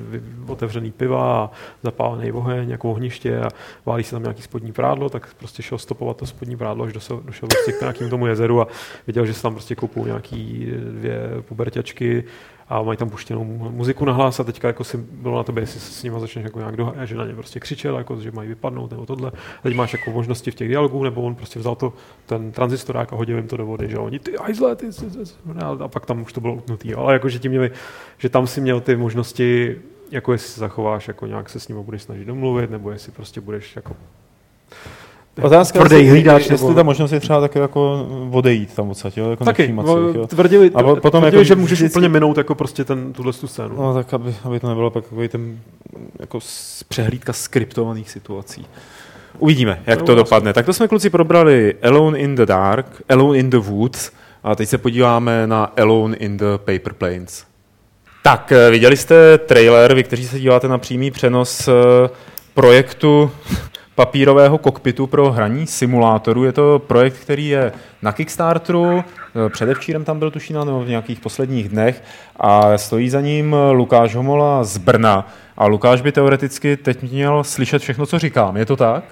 [0.48, 1.52] otevřený piva a
[1.84, 3.50] zapálený oheň, jako ohniště a
[3.86, 7.22] válí se tam nějaký spodní prádlo, tak prostě šel stopovat to spodní prádlo, až došel,
[7.26, 8.68] došel prostě k nějakému tomu jezeru a
[9.08, 12.24] viděl, že se tam prostě koupou nějaký dvě puberťačky
[12.70, 15.80] a mají tam puštěnou muziku na hlas a teďka jako si bylo na tebe, jestli
[15.80, 18.92] s nimi začneš jako nějak dohájat, že na ně prostě křičel, jako, že mají vypadnout
[18.92, 19.32] nebo tohle.
[19.60, 21.94] A teď máš jako možnosti v těch dialogů, nebo on prostě vzal to,
[22.26, 25.22] ten tranzistorák a hodil jim to do vody, že oni ty hajzle, ty, ty, ty,
[25.80, 26.94] a pak tam už to bylo utnutý.
[26.94, 27.72] Ale jako, že ti měli,
[28.18, 29.76] že tam si měl ty možnosti,
[30.12, 33.42] jako jestli se zachováš, jako nějak se s ním budeš snažit domluvit, nebo jestli prostě
[33.42, 33.96] budeš jako
[35.42, 36.76] Otázka, tvrdý jestli, hlídač, jestli nebo...
[36.76, 39.30] ta možnost je třeba taky jako odejít tam odsaď, jo?
[39.30, 39.76] Jako Taky,
[40.14, 40.28] jo.
[40.28, 41.94] tvrdili, a potom tvrdili jako, že můžeš vždycky...
[41.94, 43.76] úplně minout jako prostě ten, tuhle tu scénu.
[43.78, 45.60] No tak, aby, aby to nebylo pak takový ten
[46.20, 46.40] jako
[46.88, 48.66] přehlídka skriptovaných situací.
[49.40, 50.54] Uvidíme, jak no, to dopadne.
[50.54, 54.12] Tak to jsme kluci probrali Alone in the Dark, Alone in the Woods
[54.44, 57.46] a teď se podíváme na Alone in the Paper Planes.
[58.24, 61.72] Tak, eh, viděli jste trailer, vy, kteří se díváte na přímý přenos eh,
[62.54, 63.32] projektu
[64.00, 66.44] papírového kokpitu pro hraní simulátoru.
[66.44, 67.72] Je to projekt, který je
[68.02, 69.04] na Kickstarteru,
[69.50, 72.04] předevčírem tam byl tuším nebo v nějakých posledních dnech
[72.40, 75.28] a stojí za ním Lukáš Homola z Brna.
[75.58, 78.58] A Lukáš by teoreticky teď měl slyšet všechno, co říkám.
[78.58, 79.04] Je to tak?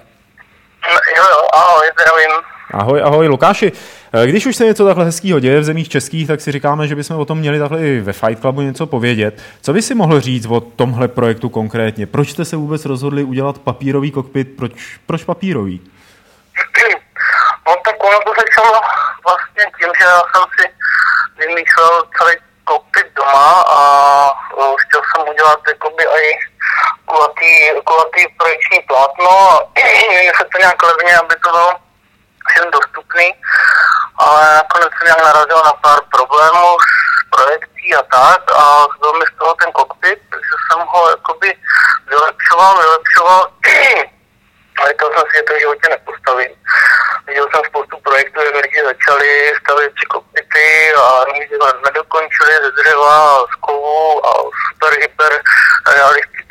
[1.16, 2.57] Jo, jo, ahoj, zdravím.
[2.74, 3.72] Ahoj, ahoj, Lukáši.
[4.12, 6.94] Eh, když už se něco takhle hezkého děje v zemích českých, tak si říkáme, že
[6.94, 9.42] bychom o tom měli takhle i ve Fight Clubu něco povědět.
[9.62, 12.06] Co by si mohl říct o tomhle projektu konkrétně?
[12.06, 14.56] Proč jste se vůbec rozhodli udělat papírový kokpit?
[14.56, 14.72] Proč,
[15.06, 15.90] proč papírový?
[17.66, 17.74] No
[18.08, 18.80] ono to začalo
[19.26, 20.64] vlastně tím, že já jsem si
[21.38, 23.78] vymýšlel celý kokpit doma a
[24.76, 26.38] chtěl jsem udělat jakoby i
[27.04, 27.52] kulatý,
[27.84, 29.58] kulatý projekční plátno a
[30.38, 31.87] se to nějak levně, aby to bylo
[32.48, 33.26] všem dostupný,
[34.18, 39.24] ale nakonec jsem nějak narazil na pár problémů s projekcí a tak a byl mi
[39.32, 41.54] z toho ten kokpit, takže jsem ho jakoby
[42.08, 43.42] vylepšoval, vylepšoval
[44.78, 46.52] a říkal jsem si, že to v životě nepostavím.
[47.26, 53.44] Viděl jsem spoustu projektů, jak lidi začali stavět si kokpity a nikdy nedokončili ze dřeva,
[53.52, 54.32] z kovu a
[54.66, 55.32] super, hyper
[55.94, 56.48] realistický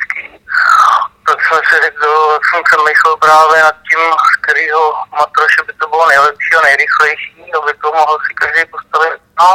[1.28, 4.01] tak jsem si řekl, jak jsem přemýšlel právě nad tím,
[4.34, 4.82] z kterého
[5.19, 9.19] matroše by to bylo nejlepší a nejrychlejší, aby to mohl si každý postavit.
[9.41, 9.51] No,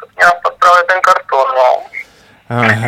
[0.00, 1.70] tak mě napadl právě ten karton, no.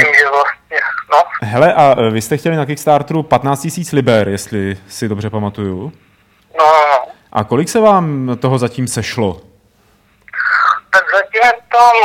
[0.01, 0.81] Tím, že vlastně,
[1.13, 1.19] no.
[1.43, 5.93] Hele, a vy jste chtěli na Kickstarteru 15 000 liber, jestli si dobře pamatuju.
[6.59, 7.13] No, no, no.
[7.33, 9.41] A kolik se vám toho zatím sešlo?
[10.91, 11.97] Tak zatím je tam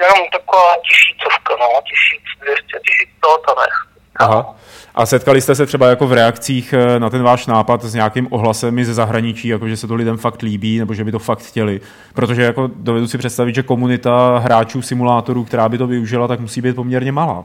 [0.00, 3.87] jenom taková tisícovka, no, tisíc, dvěstě, tisíc toho tam je.
[4.18, 4.54] Aha.
[4.94, 8.28] A setkali jste se třeba jako v reakcích eh, na ten váš nápad s nějakým
[8.30, 11.42] ohlasem ze zahraničí, jako že se to lidem fakt líbí, nebo že by to fakt
[11.42, 11.80] chtěli?
[12.14, 16.60] Protože jako dovedu si představit, že komunita hráčů simulátorů, která by to využila, tak musí
[16.60, 17.44] být poměrně malá.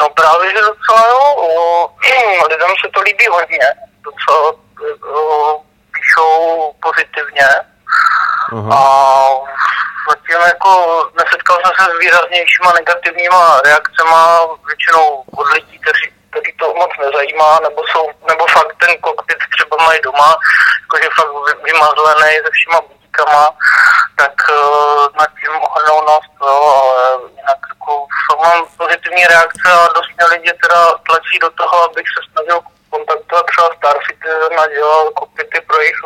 [0.00, 1.88] No právě, že docela jo,
[2.50, 3.66] lidem se to líbí hodně,
[4.04, 4.52] docela
[5.94, 7.46] píšou pozitivně.
[8.52, 8.74] Aha.
[8.74, 8.82] A
[10.08, 10.70] zatím jako
[11.18, 14.20] nesetkal jsem se s výraznějšíma negativníma reakcema,
[14.66, 19.84] většinou od lidí, kteří, kteří to moc nezajímá, nebo jsou, nebo fakt ten kokpit třeba
[19.84, 20.36] mají doma,
[20.82, 23.50] jakože fakt vymazlený se všema budíkama,
[24.16, 28.06] tak uh, nad tím ohrnou nos, jo, ale jinak jako
[28.42, 33.46] mám pozitivní reakce a dost mě lidi teda tlačí do toho, abych se snažil kontaktovat
[33.46, 36.00] třeba Star Citizen a dělal kokpity pro jejich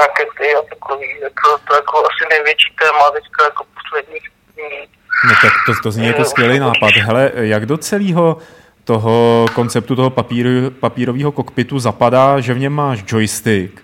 [0.00, 1.08] rakety a takový.
[1.22, 4.88] Jako, to jako asi největší téma teďka jako posledních dní.
[5.28, 6.90] No tak to, to zní jako skvělý nápad.
[6.96, 8.38] Hele, jak do celého
[8.84, 13.82] toho konceptu toho papíru, papírového kokpitu zapadá, že v něm máš joystick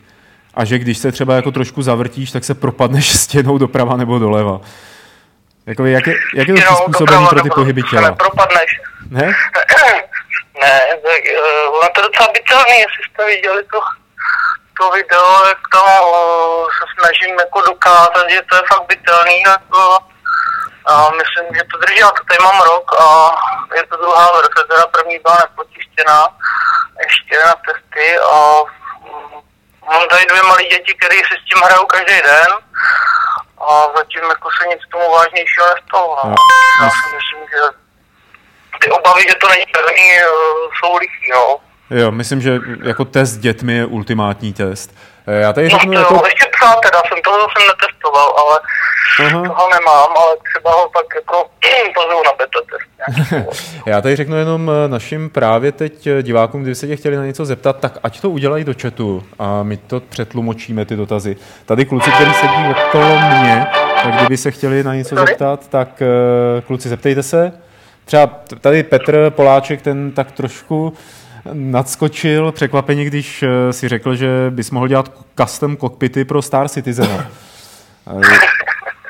[0.54, 4.60] a že když se třeba jako trošku zavrtíš, tak se propadneš stěnou doprava nebo doleva.
[5.66, 8.12] Jako, jak, je, jak je to přizpůsobený pro ty pohyby těla?
[8.12, 8.80] Propadneš.
[9.10, 9.22] Ne?
[10.62, 13.78] ne, tak, uh, ono to docela bytelný, jestli jste viděli to
[14.80, 19.98] to video, jak tam uh, se snažím jako dokázat, že to je fakt bytelný, jako
[20.86, 23.06] A myslím, že to drží, já to tady mám rok a
[23.76, 26.18] je to druhá verze, teda první byla nepotištěná
[27.06, 28.36] ještě na testy a
[29.04, 29.40] mm,
[29.90, 32.50] mám tady dvě malé děti, které si s tím hrajou každý den
[33.68, 36.16] a zatím jako se nic tomu vážnějšího nestalo.
[36.24, 36.34] No.
[36.34, 37.62] A- Já si myslím, že
[38.80, 40.24] ty obavy, že to není pevný, eh,
[40.78, 41.56] jsou lichý, no.
[41.90, 44.94] Jo, myslím, že jako test s dětmi je ultimátní test.
[45.26, 46.14] Eh, Já tady No řeknu to jako...
[46.14, 48.58] jo, ještě psa teda, jsem toho jsem netestoval, ale
[49.26, 49.30] Aha.
[49.54, 51.50] toho nemám, ale třeba ho pak jako
[51.94, 52.90] pozvu na beta test.
[53.86, 57.26] Já tady řeknu jenom eh, našim právě teď eh, divákům, kdyby se tě chtěli na
[57.26, 61.36] něco zeptat, tak ať to udělají do chatu a my to přetlumočíme, ty dotazy.
[61.66, 63.66] Tady kluci, kteří sedí okolo mě,
[64.02, 65.26] tak kdyby se chtěli na něco Sorry?
[65.32, 66.02] zeptat, tak
[66.66, 67.52] kluci, zeptejte se.
[68.04, 68.30] Třeba
[68.60, 70.92] tady Petr Poláček, ten tak trošku
[71.52, 77.30] nadskočil překvapeně, když eh, si řekl, že bys mohl dělat custom cockpity pro Star Citizen.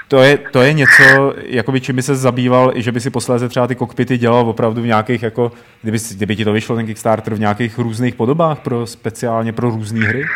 [0.09, 3.49] To je, to je něco, jakoby, čím by se zabýval, i že by si posléze
[3.49, 5.53] třeba ty kokpity dělal opravdu v nějakých, jako,
[5.83, 10.07] kdyby, kdyby ti to vyšlo, ten Kickstarter, v nějakých různých podobách, pro, speciálně pro různé
[10.07, 10.27] hry?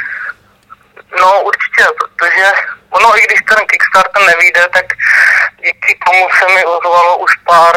[1.21, 2.47] No určitě, protože
[2.91, 4.87] ono, i když ten Kickstarter nevíde, tak
[5.65, 7.75] díky tomu se mi ozvalo už pár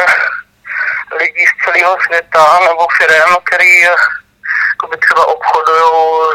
[1.12, 3.96] lidí z celého světa nebo firm, který eh,
[4.72, 5.84] jakoby třeba obchodují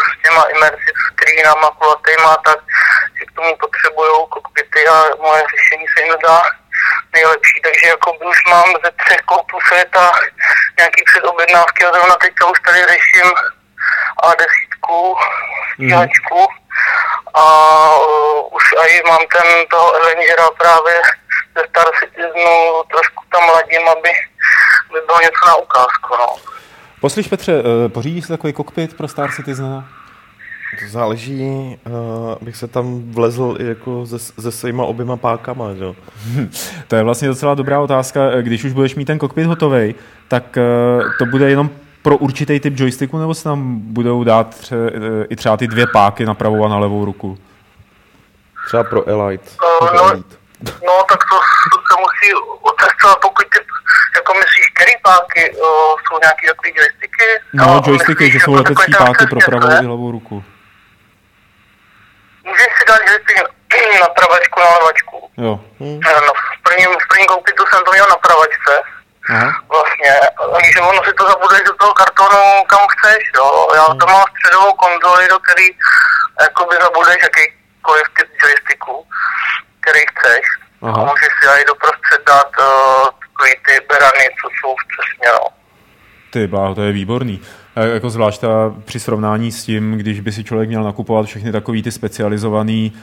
[0.06, 2.60] s těma immersive screenama, kulatýma, tak
[3.18, 6.42] si k tomu potřebují kokpity a moje řešení se jim zdá
[7.14, 10.12] nejlepší, takže jako už mám ze třech koutů světa
[10.78, 13.32] nějaký předobjednávky a zrovna teďka už tady řeším
[14.24, 14.74] A10,
[15.74, 16.48] stíhačku
[17.34, 17.46] a
[17.96, 21.02] uh, už i mám ten toho Avengera právě
[21.56, 24.10] ze Star Citizenu, trošku tam ladím, aby
[25.08, 26.36] bylo něco na ukázku, no.
[27.02, 29.84] Poslyš Petře, eh, pořídíš si takový kokpit pro Star Citizen?
[30.80, 35.84] To záleží, uh, abych se tam vlezl i jako se, se svýma oběma pákama, že?
[35.84, 35.96] jo.
[36.88, 38.20] To je vlastně docela dobrá otázka.
[38.32, 39.96] Eh, Když už budeš mít ten kokpit hotový,
[40.28, 40.62] tak eh,
[41.20, 41.70] to bude jenom
[42.02, 45.88] pro určitý typ joysticku, nebo se tam budou dát tře, eh, i třeba ty dvě
[45.88, 47.38] páky na pravou a na levou ruku?
[48.68, 49.50] Třeba pro Elite.
[49.82, 50.36] Uh, Pro no, Elite.
[50.64, 51.36] no, tak to,
[51.74, 53.60] to se musí otestovat, pokud ty,
[54.20, 57.28] jako myslíš, který páky, uh, jsou nějaký takový joysticky?
[57.54, 60.36] No, A joysticky, myslíš, že jsou jako letecký ten páky pro pravou i levou ruku.
[62.44, 63.38] Můžeš si dát joystick
[64.04, 65.18] na pravačku, na levačku.
[65.38, 65.54] Jo.
[65.82, 68.74] Eh, No, v prvním, v prvním koupitu jsem to měl na pravačce.
[69.30, 69.50] Aha.
[69.70, 70.12] Vlastně,
[70.54, 73.68] takže ono si to zabudeš do toho kartonu, kam chceš, jo.
[73.76, 75.68] Já to mám středovou konzoli, do který
[76.42, 79.08] jakoby zabudeš jakýkoliv typ joysticku,
[79.82, 80.44] který chceš.
[80.84, 81.02] Aha.
[81.02, 85.48] A můžeš si i doprostřed dát uh, takový ty berany, co jsou přesně, no.
[86.32, 87.42] Ty bláho, to je výborný.
[87.76, 91.52] E, Jako zvlášť ta, při srovnání s tím, když by si člověk měl nakupovat všechny
[91.52, 92.94] takový ty specializovaný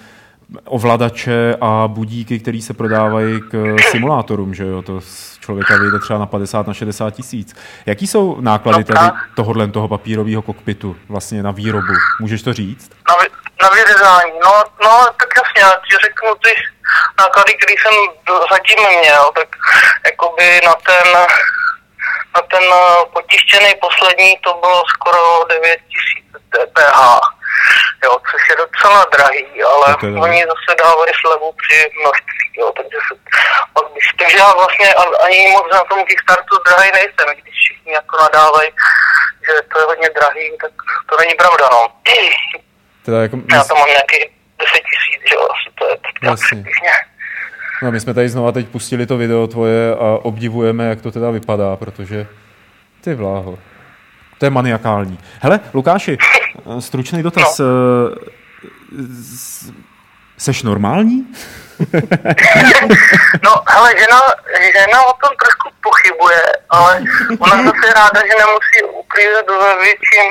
[0.64, 6.18] ovladače a budíky, které se prodávají k simulátorům, že jo, to z člověka vyjde třeba
[6.18, 7.56] na 50, na 60 tisíc.
[7.86, 11.92] Jaký jsou náklady No tady tohohle toho papírového kokpitu vlastně na výrobu?
[12.20, 12.90] Můžeš to říct?
[13.08, 13.14] Na,
[13.62, 14.50] na vyřezání, no,
[14.84, 16.50] no, tak jasně, já ti řeknu ty
[17.18, 17.94] náklady, které jsem
[18.50, 19.48] zatím měl, tak
[20.06, 21.08] jakoby na ten,
[22.34, 27.00] na ten eh, potištěný poslední to bylo skoro 9 tisíc DPH,
[28.04, 30.20] jo, což je docela drahý, ale dobrý.
[30.20, 33.14] oni zase dávají slevu při množství, jo, takže se,
[33.92, 38.70] když, takže já vlastně ani moc na tom Kickstartu drahý nejsem, když všichni jako nadávají,
[39.46, 40.72] že to je hodně drahý, tak
[41.08, 41.88] to není pravda, no.
[43.04, 46.64] Teda jako, Já tam mám nějaký 10 tisíc, že jo, asi to je tak Jasně.
[47.82, 51.30] no, my jsme tady znova teď pustili to video tvoje a obdivujeme, jak to teda
[51.30, 52.26] vypadá, protože
[53.00, 53.58] ty vláho.
[54.38, 55.18] To je maniakální.
[55.40, 56.18] Hele, Lukáši,
[56.76, 57.58] eh, stručný dotaz.
[57.58, 57.66] No.
[60.38, 61.26] Seš normální?
[63.44, 64.20] No, hele, žena,
[64.76, 67.02] žena o tom trošku pochybuje, ale
[67.38, 70.26] ona zase ráda, že nemusí uklízet ve větším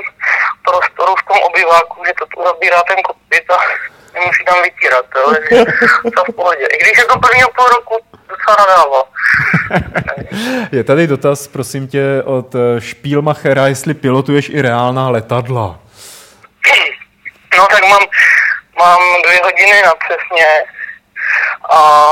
[0.66, 3.58] prostoru v tom obyváku, že to tu zabírá ten kokpit a
[4.14, 5.66] nemusí tam vytírat, jo, takže
[6.16, 6.66] to v pohodě.
[6.66, 9.04] I když jako prvního půl roku docela nadával.
[10.72, 15.80] Je tady dotaz, prosím tě, od eh, Špílmachera, jestli pilotuješ i reálná letadla.
[17.58, 18.02] No tak mám,
[18.78, 20.46] mám dvě hodiny na přesně
[21.70, 22.12] a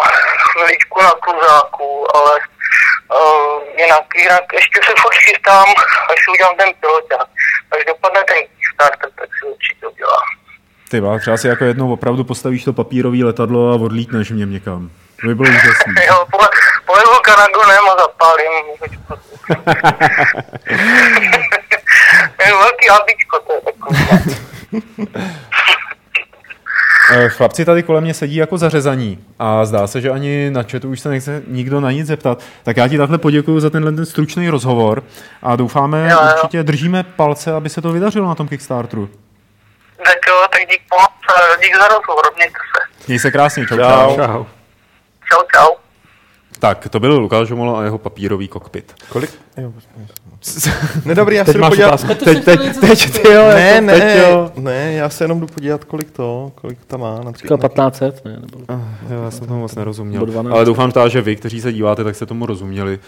[0.52, 5.70] chviličku na kluzáku, ale uh, jinak, jinak ještě se furt chystám,
[6.12, 7.26] až udělám ten pilota.
[7.72, 10.28] Až dopadne ten Kickstarter, tak si určitě udělám.
[10.90, 14.90] Ty vá, třeba si jako jednou opravdu postavíš to papírové letadlo a odlítneš něm někam.
[15.22, 15.94] To by bylo úžasný.
[16.08, 16.48] Jo, pole,
[16.86, 18.52] polevu Kanagonem a zapálím.
[22.46, 23.98] je velký abičko, to je takový.
[27.12, 30.90] Eh, Chlapci tady kolem mě sedí jako zařezaní a zdá se, že ani na chatu
[30.90, 32.44] už se nechce nikdo na nic zeptat.
[32.64, 35.04] Tak já ti takhle poděkuji za tenhle ten stručný rozhovor
[35.42, 36.30] a doufáme, Jo, jo.
[36.36, 39.10] určitě držíme palce, aby se to vydařilo na tom Kickstarteru.
[39.98, 41.12] Tak jo, tak dík moc,
[41.62, 43.04] dík za rozhovor, mějte se.
[43.08, 43.78] Měj se krásně, čau.
[43.78, 44.16] Čau.
[44.16, 44.46] čau.
[45.30, 45.44] Čau.
[45.56, 45.74] Čau.
[46.60, 48.96] Tak, to byl Lukáš Žomolo a jeho papírový kokpit.
[49.10, 49.30] Kolik?
[51.06, 51.88] Nedobrý, já se Teď jdu podívat.
[51.88, 52.14] otázku.
[52.26, 54.52] Teď, teď, teď, ty jo, Ne, jako teď, ne, jo.
[54.56, 57.20] ne, já se jenom jdu podívat, kolik to, kolik tam má.
[57.24, 58.32] Na Říkal 1500, ne?
[58.40, 58.60] Nebo...
[58.68, 58.80] Ah,
[59.14, 60.20] jo, já jsem tomu moc nerozuměl.
[60.22, 60.54] Nebo 12.
[60.56, 63.00] Ale doufám, teda, že vy, kteří se díváte, tak se tomu rozuměli.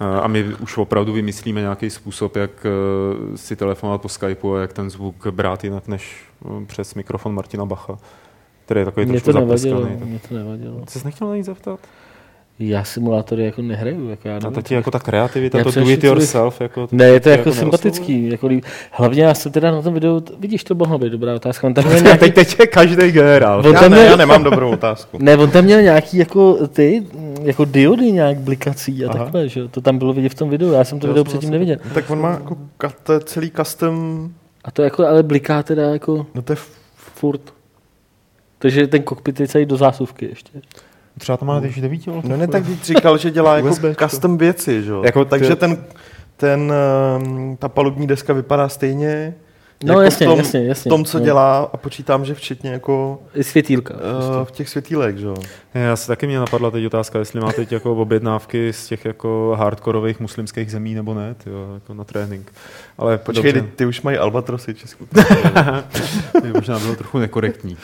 [0.00, 4.60] Eh, A my už opravdu vymyslíme nějaký způsob, jak eh, si telefonovat po Skypeu a
[4.60, 6.16] jak ten zvuk brát jinak než
[6.66, 7.96] přes mikrofon Martina Bacha,
[8.64, 9.80] který je takový Mě trošku to nevadilo.
[9.80, 10.04] Tak...
[10.04, 10.80] mě to nevadilo.
[10.88, 11.80] Jsi se nechtěl na nic zeptat?
[12.58, 15.90] Já simulátory jako nehraju, jako já A teď je jako ta kreativita, Já to do
[15.90, 16.60] it yourself.
[16.60, 17.60] Jako, Ne, je to jako neoslovuje?
[17.60, 18.30] sympatický.
[18.30, 18.64] Jako líb...
[18.90, 21.66] Hlavně já jsem teda na tom videu, vidíš, to mohlo být dobrá otázka.
[21.66, 23.62] On tam měl nějaký, Teď, teď je každý generál.
[23.66, 25.18] On Já, ne, měl- já nemám dobrou otázku.
[25.20, 27.06] ne, on tam měl nějaký jako ty,
[27.42, 29.18] jako diody nějak blikací a Aha.
[29.18, 29.68] takhle, že.
[29.68, 31.76] To tam bylo vidět v tom videu, já jsem to Jo, video jsem předtím neviděl.
[31.94, 32.56] Tak on má jako
[33.24, 34.30] celý custom,
[34.64, 37.40] A to jako ale bliká teda jako no to je f- furt.
[38.58, 40.60] Takže ten kokpit je celý do zásuvky ještě.
[41.18, 42.28] Třeba to má když devíti voltů.
[42.28, 44.08] No ne, tak teď říkal, že dělá jako USBčko.
[44.08, 45.02] custom věci, že jo?
[45.04, 45.84] Jako Takže ty- ten,
[46.36, 46.72] ten,
[47.16, 49.34] ehm, ta palubní deska vypadá stejně,
[49.82, 50.88] No jako jasně, v tom, jasně, jasně.
[50.88, 51.24] v tom, co no.
[51.24, 53.94] dělá a počítám, že včetně jako I světýlka.
[53.94, 55.34] uh, v těch světílek, že jo?
[55.74, 59.56] Já se taky mě napadla teď otázka, jestli máte teď jako objednávky z těch jako
[59.58, 62.52] hardkorových muslimských zemí nebo ne, tyjo, jako na trénink.
[62.98, 65.06] Ale Počkej, dobře, ty, ty už mají Albatrosy českou.
[66.32, 67.76] to by možná bylo trochu nekorektní.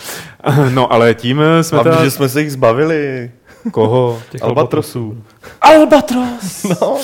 [0.75, 2.05] No, ale tím jsme Hlavně, teda...
[2.05, 3.31] že jsme se jich zbavili.
[3.71, 4.23] Koho?
[4.31, 5.25] Těch Albatrosů.
[5.61, 6.67] Albatros!
[6.81, 6.99] No.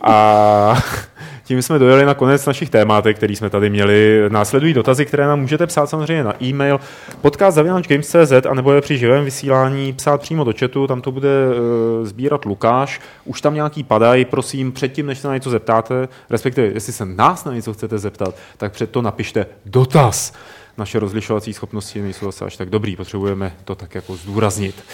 [0.00, 0.82] A
[1.46, 4.22] tím jsme dojeli na konec našich tématek, který jsme tady měli.
[4.28, 6.80] Následují dotazy, které nám můžete psát samozřejmě na e-mail
[7.20, 12.06] podcast.games.cz a nebo je při živém vysílání psát přímo do chatu, tam to bude uh,
[12.06, 13.00] sbírat Lukáš.
[13.24, 17.44] Už tam nějaký padají, prosím, předtím, než se na něco zeptáte, respektive jestli se nás
[17.44, 20.32] na něco chcete zeptat, tak před to napište dotaz.
[20.78, 24.84] Naše rozlišovací schopnosti nejsou zase až tak dobrý, potřebujeme to tak jako zdůraznit.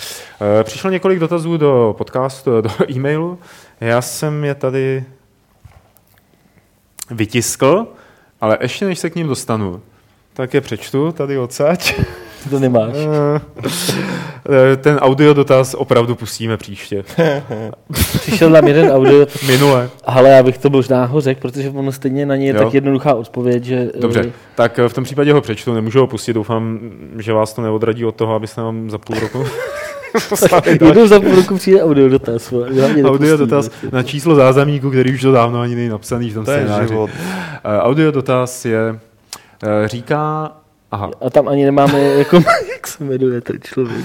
[0.60, 3.38] Eh, Přišlo několik dotazů do podcastu, do e-mailu.
[3.80, 5.04] Já jsem je tady
[7.12, 7.86] vytiskl,
[8.40, 9.80] ale ještě než se k ním dostanu,
[10.34, 11.94] tak je přečtu tady odsaď.
[12.44, 12.92] Ty to nemáš.
[14.72, 17.04] Eh, Ten audio dotaz opravdu pustíme příště.
[18.20, 19.90] Přišel nám jeden audio, Minule.
[20.04, 22.64] ale já bych to možná ho řekl, protože ono stejně na něj je Jo.
[22.64, 23.90] tak jednoduchá odpověď, že...
[24.00, 26.78] Dobře, eh, tak eh, v tom případě ho přečtu, nemůžu ho pustit, doufám,
[27.18, 29.44] že vás to neodradí od toho, abyste nám za půl roku
[30.66, 32.52] Jednou za půl roku přijde audio dotaz.
[33.04, 36.50] audio dotaz na číslo záznamníku, který už to dávno ani není napsaný v tom To
[36.50, 36.88] je scénáři.
[36.88, 37.10] život.
[37.64, 38.98] Eh, Audio dotaz je,
[39.62, 40.52] eh, říká,
[40.92, 42.36] aha, A tam ani nemáme, jako,
[42.72, 44.04] jak se jmenuje ten člověk.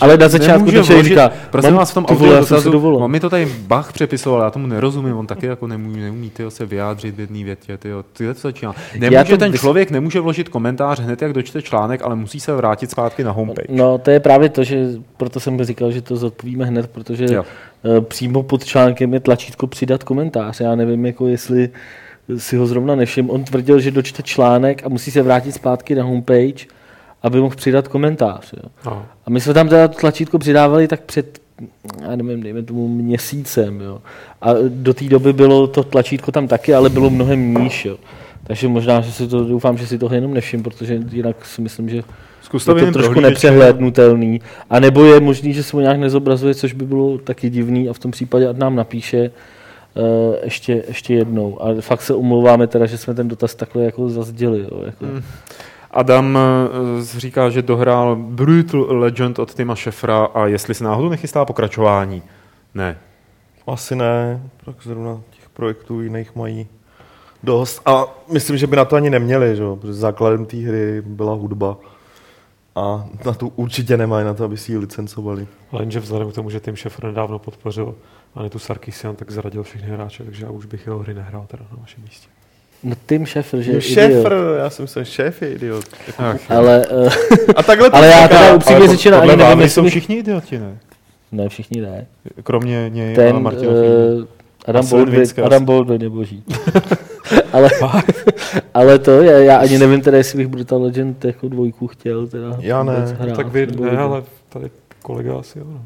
[0.00, 2.46] Ale na začátku to člověk říká, prosím mám- vás v tom vole, audio já jsem
[2.46, 3.04] si dotazu, dovolil.
[3.04, 6.50] on mi to tady Bach přepisoval, já tomu nerozumím, on taky jako nemůže, neumí tyjo,
[6.50, 8.74] se vyjádřit v jedné větě, tyjo, tyjo, to začíná.
[8.98, 12.90] Nemůže to ten člověk nemůže vložit komentář hned, jak dočte článek, ale musí se vrátit
[12.90, 13.66] zpátky na homepage.
[13.70, 14.86] No, to je právě to, že
[15.16, 17.44] proto jsem říkal, že to zodpovíme hned, protože Jo.
[17.84, 20.60] eh, přímo pod článkem je tlačítko přidat komentář.
[20.60, 21.68] Já nevím, jako jestli
[22.36, 23.30] si ho zrovna nevšim.
[23.30, 26.66] On tvrdil, že dočte článek a musí se vrátit zpátky na homepage,
[27.22, 28.52] aby mohl přidat komentář.
[28.52, 28.70] Jo.
[28.86, 29.06] No.
[29.26, 31.38] A my jsme tam teda to tlačítko přidávali tak před,
[32.02, 33.80] já nevím, dejme tomu měsícem.
[33.80, 34.00] Jo.
[34.42, 37.84] A do té doby bylo to tlačítko tam taky, ale bylo mnohem níž.
[37.84, 37.96] Jo.
[38.44, 41.88] Takže možná, že si to, doufám, že si toho jenom nevšim, protože jinak si myslím,
[41.88, 42.02] že
[42.42, 44.40] Zkus to je to trošku nepřehlédnutelný.
[44.70, 47.92] A nebo je možný, že se mu nějak nezobrazuje, což by bylo taky divný a
[47.92, 49.30] v tom případě ať nám napíše
[50.44, 51.62] ještě, ještě jednou.
[51.62, 54.60] A fakt se omlouváme teda, že jsme ten dotaz takhle jako zazděli.
[54.60, 55.04] Jo, jako.
[55.04, 55.22] Hmm.
[55.90, 61.44] Adam eh, říká, že dohrál Brutal Legend od Tima Šefra a jestli se náhodou nechystá
[61.44, 62.22] pokračování.
[62.74, 62.98] Ne.
[63.66, 66.66] Asi ne, tak zrovna těch projektů jiných mají
[67.42, 67.82] dost.
[67.86, 69.62] A myslím, že by na to ani neměli, že?
[69.62, 71.76] jo, protože základem té hry byla hudba.
[72.74, 75.46] A na to určitě nemají na to, aby si ji licencovali.
[75.72, 77.94] Ale jenže vzhledem k tomu, že Tim Schafer nedávno podpořil
[78.36, 81.76] Anitu Sarkisian, tak zradil všechny hráče, takže já už bych jeho hry nehrál teda na
[81.80, 82.28] vašem místě.
[82.82, 84.32] No Tim Schafer, že je idiot.
[84.58, 85.84] já jsem myslel, šéf je idiot.
[86.18, 87.08] Ach, Ale, uh,
[87.56, 89.90] A takhle to ale já teda upřímně ale řečeno ani nevím, jestli jsou bych...
[89.90, 90.78] všichni idioti, ne?
[91.32, 92.06] Ne, všichni ne.
[92.42, 94.14] Kromě něj a Ten Martina Freemana.
[94.14, 94.24] uh,
[94.66, 95.24] Adam, A Baldwin.
[95.44, 96.44] Adam Baldwin je boží.
[97.52, 97.70] ale,
[98.74, 102.56] ale to, já, já ani nevím teda, jestli bych Brutal Legend jako dvojku chtěl teda
[102.60, 102.92] Já ne.
[103.18, 104.70] hrát, tak vy ne, ale tady
[105.02, 105.64] kolega asi jo.
[105.68, 105.80] No.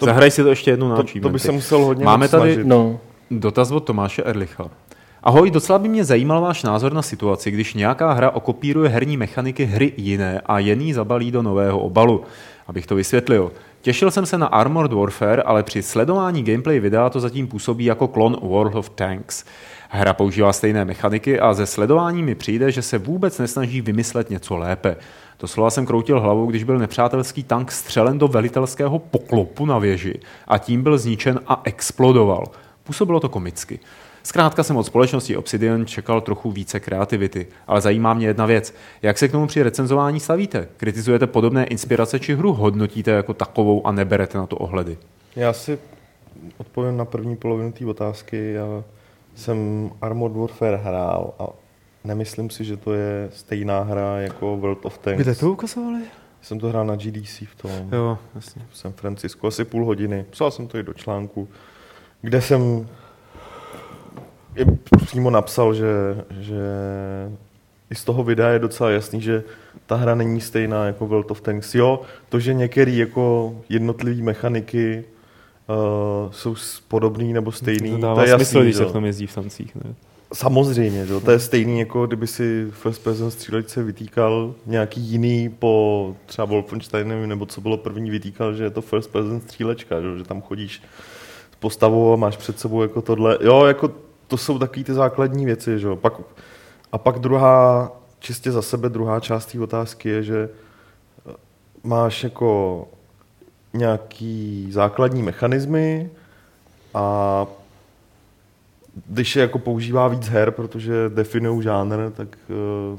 [0.00, 2.66] Zahraj si to ještě jednou na To, to by se musel hodně Máme tady- snažit.
[2.66, 4.64] No, Dotaz od Tomáše Erlicha.
[5.22, 9.64] Ahoj, docela by mě zajímal váš názor na situaci, když nějaká hra okopíruje herní mechaniky
[9.64, 12.22] hry jiné a jen ji zabalí do nového obalu.
[12.66, 13.52] Abych to vysvětlil.
[13.80, 18.08] Těšil jsem se na Armored Warfare, ale při sledování gameplay videa to zatím působí jako
[18.08, 19.44] klon World of Tanks.
[19.90, 24.56] Hra používá stejné mechaniky a ze sledování mi přijde, že se vůbec nesnaží vymyslet něco
[24.56, 24.96] lépe.
[25.36, 30.14] To slova jsem kroutil hlavou, když byl nepřátelský tank střelen do velitelského poklopu na věži
[30.48, 32.44] a tím byl zničen a explodoval.
[32.84, 33.78] Působilo to komicky.
[34.22, 38.74] Zkrátka jsem od společnosti Obsidian čekal trochu více kreativity, ale zajímá mě jedna věc.
[39.02, 40.68] Jak se k tomu při recenzování stavíte?
[40.76, 44.98] Kritizujete podobné inspirace či hru hodnotíte jako takovou a neberete na to ohledy?
[45.36, 45.78] Já si
[46.58, 48.52] odpovím na první polovinu té otázky.
[48.52, 48.84] Já
[49.38, 51.46] jsem Armored Warfare hrál a
[52.04, 55.22] nemyslím si, že to je stejná hra jako World of Tanks.
[55.22, 56.00] Kde to ukazovali?
[56.42, 58.62] Jsem to hrál na GDC v tom Jo, jasně.
[58.70, 60.24] v San Francisco asi půl hodiny.
[60.30, 61.48] Psal jsem to i do článku,
[62.22, 62.88] kde jsem
[64.56, 64.64] i
[65.06, 65.86] přímo napsal, že,
[66.40, 66.62] že
[67.90, 69.44] i z toho videa je docela jasný, že
[69.86, 71.74] ta hra není stejná jako World of Tanks.
[71.74, 75.04] Jo, to, že některé jako jednotlivé mechaniky
[75.68, 76.54] uh, jsou
[76.88, 79.34] podobný nebo stejný, To to, dává je jasný, smysl, když se v tom jezdí v
[79.34, 79.74] tancích.
[79.74, 79.94] Ne?
[80.32, 81.20] Samozřejmě, že jo.
[81.20, 87.28] to je stejný, jako kdyby si first person střílečce vytýkal nějaký jiný po třeba Wolfensteinem,
[87.28, 90.42] nebo co bylo první, vytýkal, že je to first person střílečka, že, jo, že tam
[90.42, 90.82] chodíš
[91.52, 93.38] s postavou a máš před sebou jako tohle.
[93.40, 93.90] Jo, jako
[94.26, 95.96] to jsou takový ty základní věci, že jo.
[95.96, 96.12] Pak,
[96.92, 100.48] a pak druhá, čistě za sebe, druhá část té otázky je, že
[101.84, 102.88] máš jako
[103.72, 106.10] nějaký základní mechanismy
[106.94, 107.46] a
[109.06, 112.98] když je jako používá víc her, protože definují žánr, tak eh,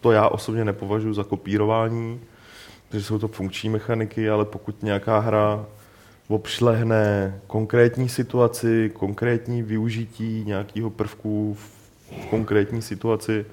[0.00, 2.20] to já osobně nepovažuji za kopírování,
[2.88, 5.66] protože jsou to funkční mechaniky, ale pokud nějaká hra
[6.28, 13.46] obšlehne konkrétní situaci, konkrétní využití nějakého prvku v konkrétní situaci,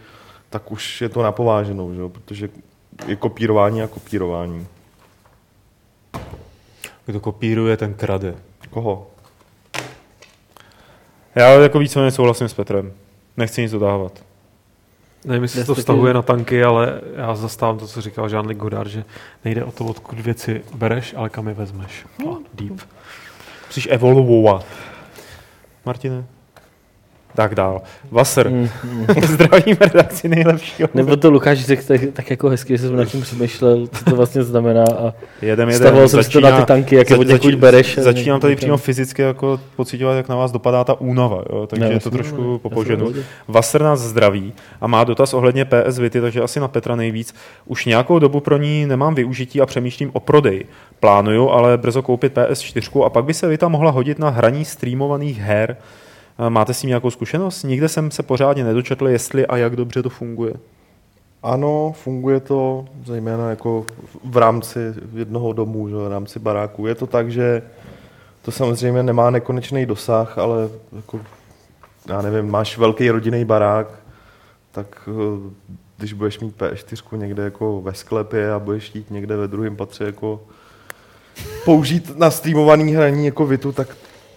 [0.50, 2.02] tak už je to napováženou, že?
[2.10, 2.50] protože
[3.08, 4.68] je kopírování a kopírování.
[7.10, 8.36] Kdo kopíruje, ten krade.
[8.70, 9.08] Koho?
[11.36, 12.94] Já jako víceméně souhlasím s Petrem.
[13.38, 14.24] Nechci nic dodávat.
[15.26, 18.90] Nevím, jestli se to vztahuje na tanky, ale já zastávám to, co říkal Jean-Luc Godard,
[18.90, 19.06] že
[19.46, 22.06] nejde o to, odkud věci bereš, ale kam je vezmeš.
[22.30, 22.82] A deep.
[23.68, 24.66] Musíš evolvovat.
[25.86, 26.26] Martine?
[27.36, 27.82] Tak dál.
[28.12, 28.50] Vaser.
[28.50, 29.06] Mm, mm.
[29.24, 30.90] Zdravím redakci nejlepšího.
[30.94, 34.16] Nebo to Lukáš řekl tak, tak jako hezky, že jsem nad tím přemýšlel, co to
[34.16, 35.82] vlastně znamená a Jedem, jedem.
[35.82, 37.98] stavoval jsem si to na ty tanky, jak je od někud bereš.
[37.98, 41.68] Začínám tady přímo fyzicky jako pocitovat, jak na vás dopadá ta únava, jo?
[41.68, 43.00] takže Ne, je to trošku no, po jasně, poženu.
[43.06, 43.24] pohodě.
[43.48, 47.36] Vaser nás zdraví a má dotaz ohledně PS Vity, takže asi na Petra nejvíc.
[47.66, 50.66] Už nějakou dobu pro ní nemám využití a přemýšlím o prodeji.
[51.00, 55.40] Plánuju ale brzo koupit PS4 a pak by se Vita mohla hodit na hraní streamovaných
[55.40, 55.78] her.
[56.40, 57.64] A Máte s tím nějakou zkušenost?
[57.64, 60.54] Nikde jsem se pořádně nedočetl, jestli a jak dobře to funguje.
[61.44, 63.86] Ano, funguje to zejména jako
[64.24, 64.80] v rámci
[65.14, 66.88] jednoho domu, že, v rámci baráku.
[66.88, 67.62] Je to tak, že
[68.42, 71.20] to samozřejmě nemá nekonečný dosah, ale jako,
[72.08, 73.88] já nevím, máš velký rodinný barák,
[74.72, 75.52] tak eh,
[75.98, 80.04] když budeš mít P4 někde jako ve sklepě a budeš jít někde ve druhém patře
[80.04, 80.42] jako
[81.66, 83.88] použít na streamovaný hraní jako Vitu, tak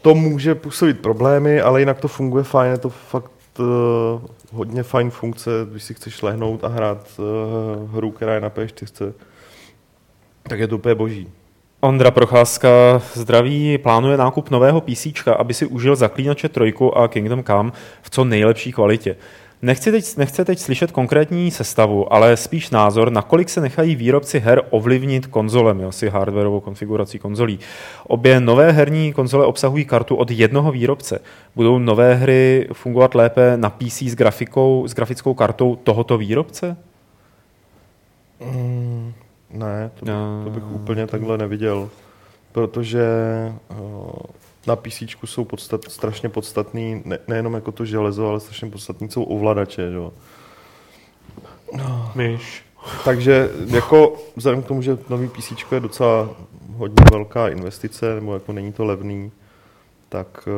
[0.02, 3.66] to může působit problémy, ale jinak to funguje fajn, je to fakt uh,
[4.52, 9.12] hodně fajn funkce, když si chceš lehnout a hrát uh, hru, která je na P4,
[10.42, 11.28] tak je to úplně boží.
[11.80, 12.68] Ondra Procházka
[13.14, 15.06] zdraví plánuje nákup nového PC,
[15.38, 17.70] aby si užil Zaklínače trojku a Kingdom Come
[18.02, 19.16] v co nejlepší kvalitě.
[19.64, 24.62] Nechci teď, nechce teď slyšet konkrétní sestavu, ale spíš názor, nakolik se nechají výrobci her
[24.70, 27.58] ovlivnit konzolemi, asi hardwareovou konfigurací konzolí.
[28.06, 31.20] Obě nové herní konzole obsahují kartu od jednoho výrobce.
[31.56, 36.76] Budou nové hry fungovat lépe na PC s, grafikou, s grafickou kartou tohoto výrobce?
[38.40, 39.12] Mm,
[39.50, 41.90] ne, to bych, to bych úplně takhle neviděl,
[42.52, 43.06] protože
[43.70, 44.12] uh,
[44.66, 49.22] na PC jsou podstat, strašně podstatný, ne, nejenom jako to železo, ale strašně podstatný jsou
[49.22, 49.90] ovladače.
[49.92, 50.12] Jo.
[52.14, 52.64] Myš.
[53.04, 56.28] Takže jako vzhledem k tomu, že nový PC je docela
[56.76, 59.32] hodně velká investice, nebo jako není to levný,
[60.08, 60.48] tak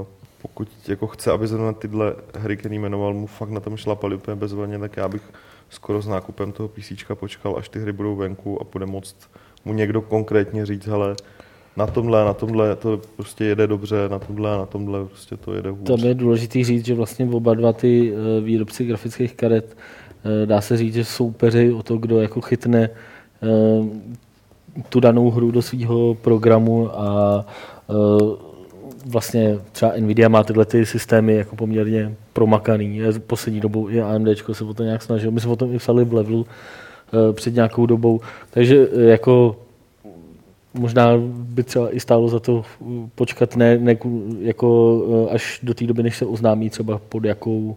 [0.00, 0.06] uh,
[0.42, 4.34] pokud jako chce, aby zrovna tyhle hry, který jmenoval, mu fakt na tom šlapali úplně
[4.34, 5.22] bezvadně, tak já bych
[5.70, 9.16] skoro s nákupem toho PC počkal, až ty hry budou venku a bude moct
[9.64, 11.16] mu někdo konkrétně říct, hele,
[11.76, 15.70] na tomhle, na tomhle to prostě jede dobře, na tomhle, na tomhle prostě to jede
[15.70, 15.86] hůř.
[15.86, 19.76] Tam je důležité říct, že vlastně oba dva ty eh, výrobci grafických karet,
[20.24, 22.90] eh, dá se říct, že soupeři o to, kdo jako chytne
[23.42, 23.48] eh,
[24.88, 27.44] tu danou hru do svého programu a
[29.06, 33.00] vlastně třeba Nvidia má tyhle ty systémy jako poměrně promakaný.
[33.26, 35.30] Poslední dobou i AMD se o to nějak snažil.
[35.30, 36.46] My jsme o tom i psali v levelu
[37.32, 38.20] před nějakou dobou.
[38.50, 39.56] Takže jako
[40.74, 42.84] možná by třeba i stálo za to eh,
[43.14, 43.96] počkat ne, ne
[44.40, 47.76] jako eh, až do té doby, než se oznámí třeba pod jakou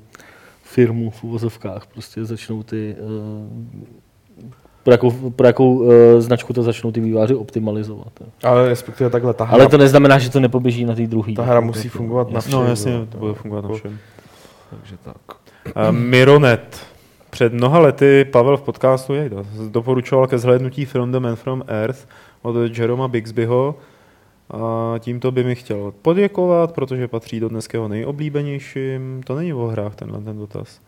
[0.64, 4.46] firmu v uvozovkách prostě začnou ty eh,
[4.84, 5.84] pro jakou, pro jakou
[6.20, 8.08] značku to začnou ty výváři optimalizovat.
[8.44, 11.34] Ale respektive takhle ta hra, Ale to neznamená, že to nepoběží na té druhé.
[11.34, 12.52] ta hra musí fungovat na všem.
[12.52, 13.98] No jasně, to bude fungovat na Jako- všem.
[14.70, 15.38] Takže tak.
[15.90, 16.78] Uh, Mironet.
[17.30, 21.64] Před mnoha lety Pavel v podcastu jej, to, doporučoval ke zhlédnutí film The Man from
[21.68, 22.08] Earth
[22.46, 23.76] od Jeroma Bixbyho
[24.50, 29.24] a tímto by mi chtěl poděkovat, protože patří do dneského nejoblíbenějším.
[29.26, 30.82] To není o hrách tenhle ten dotaz.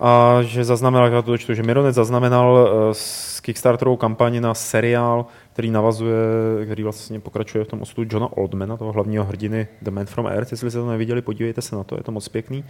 [0.00, 5.26] A že zaznamenal, já to dočtu, že Mironet zaznamenal eh, s Kickstarterovou kampaní na seriál,
[5.52, 6.16] který navazuje,
[6.64, 10.52] který vlastně pokračuje v tom osudu Johna Oldmana, toho hlavního hrdiny The Man from Earth.
[10.52, 12.64] Jestli jste to neviděli, podívejte se na to, je to moc pěkný.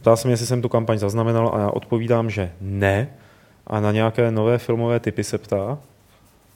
[0.00, 3.08] Ptá se mě, jestli jsem tu kampaň zaznamenal a já odpovídám, že ne.
[3.66, 5.78] A na nějaké nové filmové typy se ptá.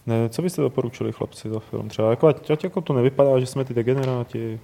[0.07, 1.89] Ne, co byste doporučili chlapci za film?
[1.89, 4.61] Třeba jako, ať, ať jako to nevypadá, že jsme ty degeneráti.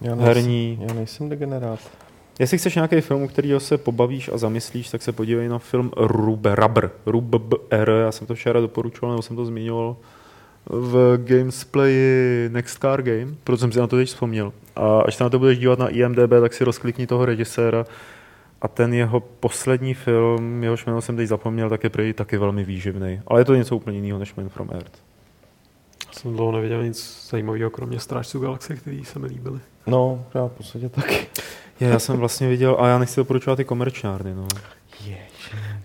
[0.00, 0.78] Já Herní.
[0.88, 1.80] Já nejsem degenerát.
[2.38, 5.90] Jestli chceš nějaký film, u kterého se pobavíš a zamyslíš, tak se podívej na film
[5.96, 9.96] Rubber, Rubber, Rubber, já jsem to včera doporučoval, nebo jsem to zmiňoval
[10.66, 14.52] v Gamesplayi Next Car Game, proto jsem si na to teď vzpomněl.
[14.76, 17.86] A až se na to budeš dívat na IMDB, tak si rozklikni toho režiséra
[18.64, 22.64] a ten jeho poslední film, jehož jméno jsem teď zapomněl, tak je prý taky velmi
[22.64, 23.20] výživný.
[23.26, 24.98] Ale je to něco úplně jiného než Man from Earth.
[26.12, 29.60] Jsem dlouho neviděl nic zajímavého, kromě Strážců galaxie, který se mi líbily.
[29.86, 31.26] No, já v podstatě taky.
[31.80, 34.48] Je, já jsem vlastně viděl, a já nechci doporučovat ty komerčárny, no.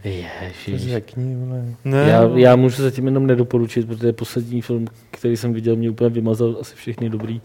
[0.03, 0.91] Ježiš.
[0.91, 1.65] Řekni, vole.
[1.85, 2.37] Ne, Já, no.
[2.37, 6.75] já můžu zatím jenom nedoporučit, protože poslední film, který jsem viděl, mě úplně vymazal asi
[6.75, 7.41] všechny dobrý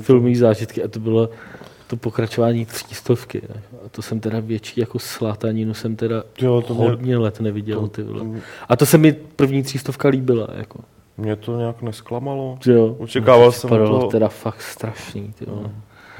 [0.00, 1.30] filmové zážitky a to bylo
[1.92, 3.42] to pokračování třístovky.
[3.54, 3.62] ne.
[3.86, 7.80] A to jsem teda větší jako slátaninu jsem teda Jo, to mě, hodně let neviděl.
[7.80, 8.20] to, Ty vole.
[8.20, 8.26] to,
[8.68, 10.48] A to se mi první třístovka líbila.
[10.54, 10.78] Jako.
[11.16, 12.58] mě to nějak nesklamalo.
[12.66, 15.32] Jo, Očekával to jsem to- teda fakt strašný.
[15.38, 15.70] Ty vole.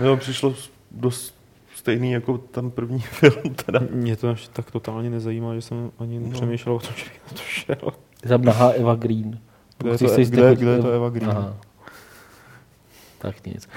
[0.04, 0.54] Jo, přišlo
[0.90, 1.34] dost
[1.76, 3.80] stejný jako ten první film teda.
[3.90, 6.26] Mě to až tak totálně nezajímá, že jsem ani No.
[6.28, 7.92] nepřemýšlel o tom, že bych na to šel.
[8.28, 9.38] Tam nahá Eva Green.
[9.78, 11.30] Kde je to- kde- kde je to Eva Green?
[11.30, 11.56] Aha.
[13.18, 13.68] Tak nic.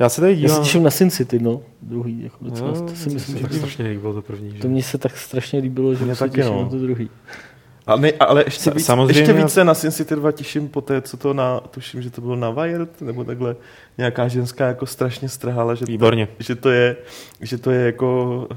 [0.00, 1.60] Já se tady Já se dívám, těším na Sin City, no.
[1.82, 2.68] Druhý, jako docela.
[2.68, 4.50] Jo, to si myslím, se že tak strašně líbilo to první.
[4.56, 4.58] Že?
[4.62, 6.62] to mně se tak strašně líbilo, že Mně se taky, těším no.
[6.62, 7.10] na to druhý.
[7.86, 11.02] A ne, ale ještě, víc, samozřejmě- ještě více na Sin City 2 těším po té,
[11.02, 13.56] co to na, tuším, že to bylo na Wired, nebo takhle
[13.98, 16.26] nějaká ženská jako strašně strhala, že, Výborně.
[16.26, 16.96] To, že, to je,
[17.40, 18.48] že to je jako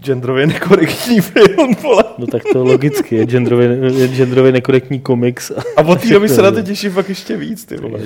[0.00, 2.04] genderově nekorektní film, vole.
[2.18, 5.52] No tak to logicky, je genderově, je genderově nekorektní komiks.
[5.76, 8.00] A od té doby se na to těším fakt ještě víc, ty vole.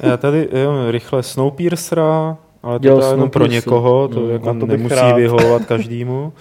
[0.00, 4.66] Já tady jenom rychle Snowpiercera, ale to je jenom pro někoho, to No, jako to
[4.66, 5.16] nemusí rád.
[5.16, 6.32] vyhovovat každému.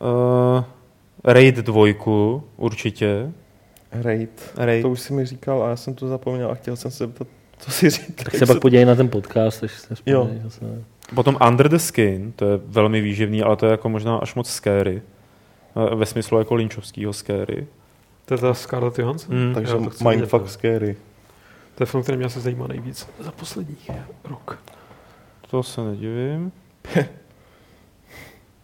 [0.00, 0.64] Uh,
[1.24, 3.30] Raid dvojku, určitě.
[3.92, 4.52] Raid.
[4.56, 4.82] Raid.
[4.82, 7.28] To už si mi říkal a já jsem to zapomněl a chtěl jsem se zeptat,
[7.58, 8.24] co si říkal.
[8.24, 10.30] Tak se pak podívej na ten podcast, až se Jo.
[10.44, 10.60] zase.
[11.14, 14.50] Potom Under the Skin, to je velmi výživný, ale to je jako možná až moc
[14.50, 15.02] scary.
[15.92, 17.66] Eh, Ve smyslu jako linčovského scary.
[18.24, 19.36] To je ta Scarlett Johansson?
[19.48, 19.54] Mm.
[19.54, 19.74] Takže
[20.08, 20.96] mindfuck vidět, scary.
[21.74, 23.76] To je film, který mě asi zajímá nejvíc za poslední
[24.24, 24.58] rok.
[25.50, 26.52] To se nedivím.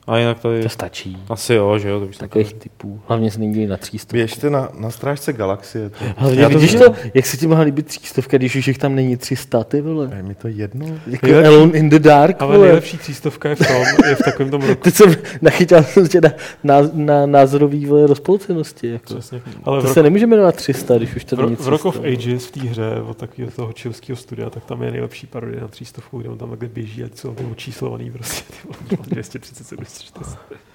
[0.09, 0.63] A jinak tady...
[0.63, 1.17] To stačí.
[1.29, 3.01] Asi jo, že jo, to už jsem Takových typů.
[3.09, 4.13] Hlavně se nedělí na třístovku.
[4.17, 5.91] Běžte na, na strážce galaxie.
[5.91, 5.97] To.
[6.17, 8.95] Hlavně Já to vidíš to, jak se ti mohla líbit třístovka, když už jich tam
[8.95, 10.11] není 300, ty vole.
[10.17, 10.87] Je mi to jedno.
[11.07, 12.67] Jako Nejlepší- Alone in the Dark, Ale vole.
[12.67, 13.77] nejlepší třístovka je v tom,
[14.09, 14.81] je v takovém tom roku.
[14.85, 16.31] Teď jsem nachytal jsem tě na,
[16.65, 18.89] na, na názorový vole rozpolcenosti.
[18.89, 19.05] Jako.
[19.15, 19.43] Přesně.
[19.65, 21.65] Ale To roku, se nemůže jmenovat 300, když už to není ro- 300.
[21.65, 24.91] v Rock of Ages v té hře od takového toho čilského studia, tak tam je
[24.91, 28.67] nejlepší parodie na třístovku, kde on tam takhle běží a jsou ty očíslovaný prostě ty
[28.67, 29.98] vole, 237, 240.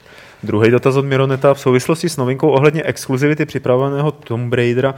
[0.43, 4.95] Druhý dotaz od Mironeta v souvislosti s novinkou ohledně exkluzivity připraveného Tomb Raidera.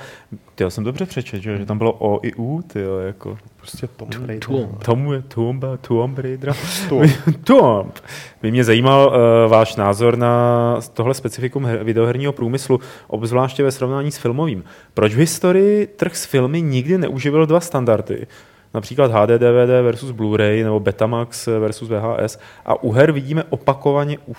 [0.60, 3.38] Já jsem dobře přečet, že, že tam bylo O i U, ty jo, jako.
[3.58, 4.40] Prostě Tom Raider.
[4.40, 4.84] Tomb.
[4.84, 6.54] Tom, Tomb, Tomb Raidera.
[6.90, 7.02] Tom.
[7.44, 8.00] Tomb.
[8.42, 14.12] By mě zajímal uh, váš názor na tohle specifikum her, videoherního průmyslu, obzvláště ve srovnání
[14.12, 14.64] s filmovým.
[14.94, 18.28] Proč v historii trh s filmy nikdy neuživil dva standardy?
[18.76, 22.40] Například HD DVD versus Blu-ray nebo Betamax versus VHS.
[22.66, 24.36] A u her vidíme opakovaně u,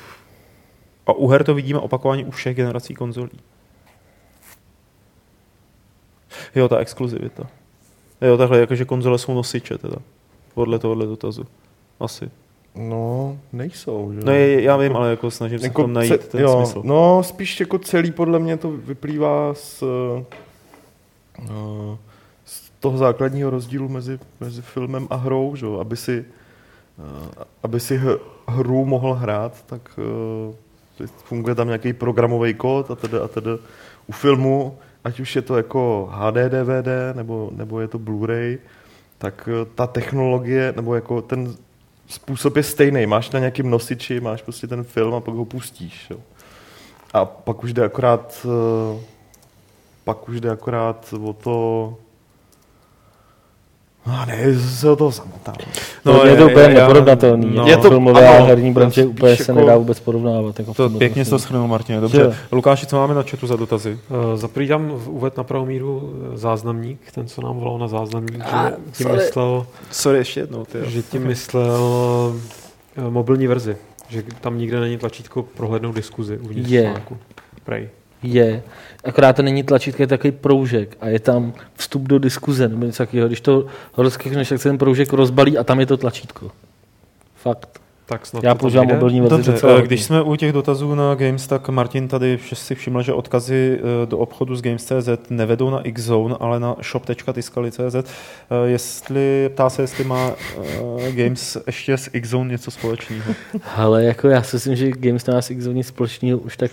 [1.06, 3.40] a u her to vidíme opakovaně u všech generací konzolí.
[6.54, 7.46] Jo, ta exkluzivita.
[8.20, 9.96] Jo, takhle, jakože konzole jsou nosiče teda.
[10.54, 11.44] Podle tohohle dotazu.
[12.00, 12.30] Asi.
[12.74, 14.20] No, nejsou, že?
[14.24, 16.82] No je, já vím, ale jako snažím se v tom najít ce- ten jo, smysl.
[16.84, 19.82] No, spíš jako celý podle mě to vyplývá z,
[21.46, 21.98] z
[22.80, 25.66] toho základního rozdílu mezi, mezi filmem a hrou, že?
[25.80, 26.24] aby si,
[26.98, 28.00] eh, aby si
[28.48, 29.90] hru mohl hrát, tak
[31.02, 33.50] eh, funguje tam nějaký programový kód a tedy a tedy.
[34.06, 38.58] U filmu, ať už je to jako HD DVD nebo, nebo je to Blu-ray,
[39.18, 41.54] tak eh, ta technologie nebo jako ten
[42.08, 43.06] způsob je stejný.
[43.06, 46.10] Máš na nějakým nosiči, máš prostě ten film a pak ho pustíš.
[46.10, 46.18] Jo.
[47.14, 48.46] A pak už jde akorát
[50.06, 51.96] pak už jde akorát o to
[54.06, 55.54] No ne, se o toho zamotám.
[56.04, 57.46] No, je to úplně neporovnatelný.
[57.54, 57.62] no.
[57.62, 60.58] No, Je to- filmové a ano, herní branže úplně se jako- nedá vůbec porovnávat.
[60.58, 62.36] Jako To pěkně jsi to schrnul, Martine, Že dobře.
[62.52, 63.98] Lukáši, co máme na chatu za dotazy?
[64.08, 67.88] Uh, za prvý dám uved na pravou míru eh, záznamník, ten, co nám volal na
[67.88, 69.18] záznamník, A, že tím sorry.
[69.24, 70.64] myslel, Sorry, ještě jednou.
[70.64, 71.80] Ty, že tím myslel
[72.98, 73.76] uh, mobilní verzi,
[74.08, 76.82] že tam nikde není tlačítko prohlédnout diskuzi uvnitř Je.
[76.82, 77.16] článku.
[77.64, 77.88] Prej.
[78.22, 78.62] Je.
[79.04, 82.98] Akorát to není tlačítko, je takový proužek a je tam vstup do diskuze nebo něco
[82.98, 83.26] takového.
[83.28, 83.66] Když to
[83.96, 86.50] rozklikneš, tak se ten proužek rozbalí a tam je to tlačítko.
[87.36, 87.80] Fakt.
[88.08, 89.86] Tak snad Já používám mobilní verzi Dobře, docela eh, hodně.
[89.86, 94.06] když jsme u těch dotazů na Games, tak Martin tady si všiml, že odkazy eh,
[94.06, 97.94] do obchodu s Games.cz nevedou na Xzone, ale na shop.tiskali.cz.
[97.94, 98.04] Eh,
[98.66, 100.30] Jestli, ptá se, jestli má
[100.98, 103.34] eh, Games ještě s Xzone něco společného.
[103.76, 106.70] Ale jako já si myslím, že Games má s X nic společného už tak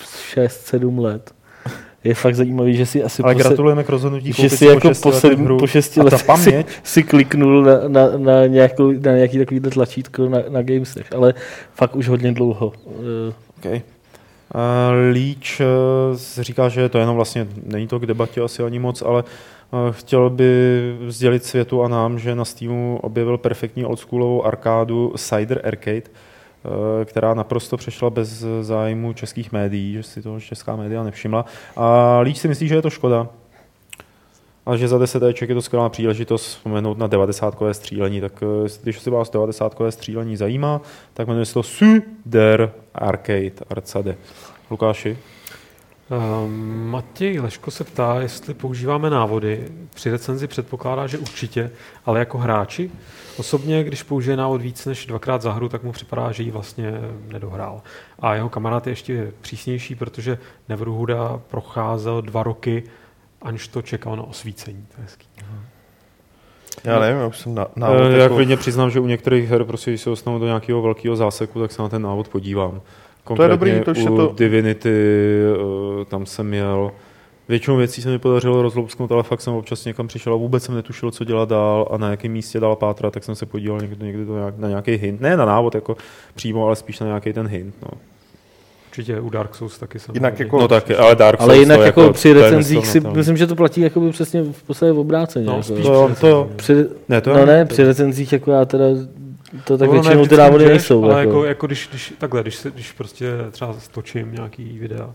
[0.00, 1.34] 6-7 let.
[2.04, 4.88] Je fakt zajímavý, že si asi Ale po se- gratulujeme k rozhodnutí že si jako
[4.88, 5.58] po šesti po, letech sedm, hru.
[5.58, 9.70] po šesti A ta letech si, si kliknul na, na, na, nějakou, na nějaký takovýhle
[9.70, 11.34] tlačítko na, na Gamesech, ale
[11.74, 12.72] fakt už hodně dlouho.
[13.58, 13.80] Okay.
[14.54, 19.02] Uh, Leach uh, říká, že to jenom vlastně, není to k debatě asi ani moc,
[19.02, 19.24] ale
[19.70, 20.50] uh, chtěl by
[21.08, 26.27] sdělit světu a nám, že na Steamu objevil perfektní oldschoolovou arkádu Cider Arcade, uh,
[27.04, 31.44] která naprosto přešla bez zájmu českých médií, že si to česká média nevšimla.
[31.76, 33.28] A Leach si myslí, že je to škoda,
[34.68, 38.68] a že za 10 Eček je to skvělá příležitost vzpomenout na 90 střílení, tak eh,
[38.82, 40.80] když si vás 90 střílení zajímá,
[41.14, 44.16] tak jmenuje se to Suder Arcade, Arcade.
[44.70, 45.18] Lukáši?
[46.44, 49.68] Um, Matěj Leško se ptá, jestli používáme návody.
[49.94, 51.70] Při recenzi předpokládá, že určitě,
[52.06, 52.90] ale jako hráči.
[53.38, 56.92] Osobně, když použije návod víc než dvakrát za hru, tak mu připadá, že ji vlastně
[57.32, 57.82] nedohrál.
[58.18, 60.38] A jeho kamarád je ještě přísnější, protože
[60.68, 62.82] Neverhooda procházel dva roky,
[63.42, 64.86] aniž to čekal na osvícení.
[64.94, 65.26] To je hezký.
[66.84, 69.64] Já nevím, já už jsem na, návod já jako, klidně přiznám, že u některých her,
[69.64, 72.80] prostě, když se dostanu do nějakého velkého záseku, tak se na ten návod podívám.
[73.48, 74.90] dobrý, to už je u to- Divinity,
[76.00, 76.92] eh, tam jsem měl
[77.48, 80.74] Většinou věcí se mi podařilo rozlousknout, ale fakt jsem občas někam přišel a vůbec jsem
[80.74, 84.06] netušil, co dělat dál a na jakém místě dál pátrat, tak jsem se podíval někdy,
[84.06, 85.20] někdy to nějak, na nějaký hint.
[85.20, 85.96] Ne na návod jako
[86.34, 87.74] přímo, ale spíš na nějaký ten hint.
[87.82, 87.88] No,
[88.88, 90.14] Určitě u Dark Souls taky jsem.
[90.14, 93.16] Jinak jako- no taky, ale Dark Ale Souls jinak to jako, při recenzích si, nesrovnatelné.
[93.18, 95.46] myslím, že to platí jako přesně v podstatě v obráceně.
[95.46, 95.62] No, jako.
[95.62, 96.50] spíš To- při to.
[96.56, 96.74] Při,
[97.08, 98.84] Ne, to no ne, při recenzích jako já teda,
[99.64, 101.04] to tak No, ne, většinou ty návody nejsou.
[101.04, 101.30] Ale jako.
[101.30, 105.10] jako, jako když, když, takhle, když, se, když prostě třeba stočím nějaký videa,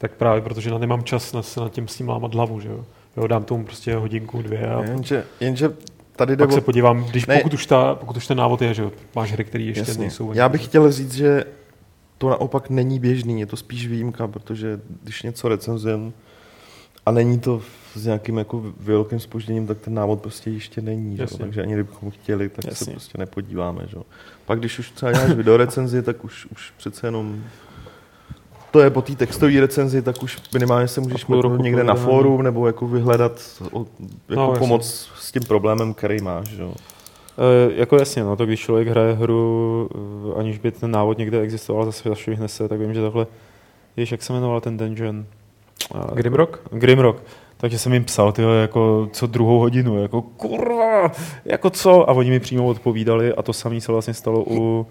[0.00, 2.68] tak právě protože na nemám čas na, se nad tím s tím lámat hlavu, že
[2.68, 2.84] jo.
[3.16, 5.72] jo dám tomu prostě hodinku, dvě a Jenže, jenže
[6.16, 6.52] tady jde pak o...
[6.52, 7.36] se podívám, když Ne.
[7.36, 10.00] pokud, už ta, pokud už ten návod je, že jo, máš hry, které ještě Jasně.
[10.00, 10.32] nejsou.
[10.32, 11.44] Já bych chtěl říct, že
[12.18, 16.12] to naopak není běžný, je to spíš výjimka, protože když něco recenzujem
[17.06, 17.62] a není to
[17.94, 21.16] s nějakým jako velkým spožděním, tak ten návod prostě ještě není.
[21.16, 21.26] Že?
[21.38, 22.84] Takže ani kdybychom chtěli, tak Jasně.
[22.84, 23.82] se prostě nepodíváme.
[23.86, 23.96] Že?
[24.46, 27.44] Pak když už třeba děláš videorecenzi, tak už, už přece jenom
[28.70, 32.22] to je po té textové recenzi, tak už minimálně se můžeš mrknout někde na projednání.
[32.22, 33.32] fórum nebo jako vyhledat
[33.72, 33.86] o, jako
[34.28, 34.58] No, jasně.
[34.58, 36.50] pomoc s tím problémem, který máš.
[36.58, 36.74] Jo.
[37.38, 39.88] E, jako jasně, no, to když člověk hraje hru,
[40.34, 43.26] eh, aniž by ten návod někde existoval, zase zašvihne se, tak vím, že takhle,
[43.96, 45.24] víš, jak se jmenoval ten dungeon?
[45.94, 46.58] A- Grimrock?
[46.70, 47.22] Grimrock.
[47.56, 51.12] Takže jsem jim psal, tyhle, jako co druhou hodinu, jako kurva,
[51.44, 52.10] jako co?
[52.10, 54.86] A oni mi přímo odpovídali a to samé se vlastně stalo u,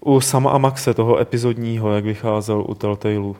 [0.00, 3.36] u Sama a Maxe, toho epizodního, jak vycházel u Telltaleu.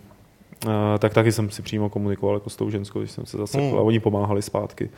[0.66, 3.64] Uh, tak taky jsem si přímo komunikoval jako s tou ženskou, když jsem se zasekl
[3.64, 3.78] Hmm.
[3.78, 4.90] a oni pomáhali zpátky.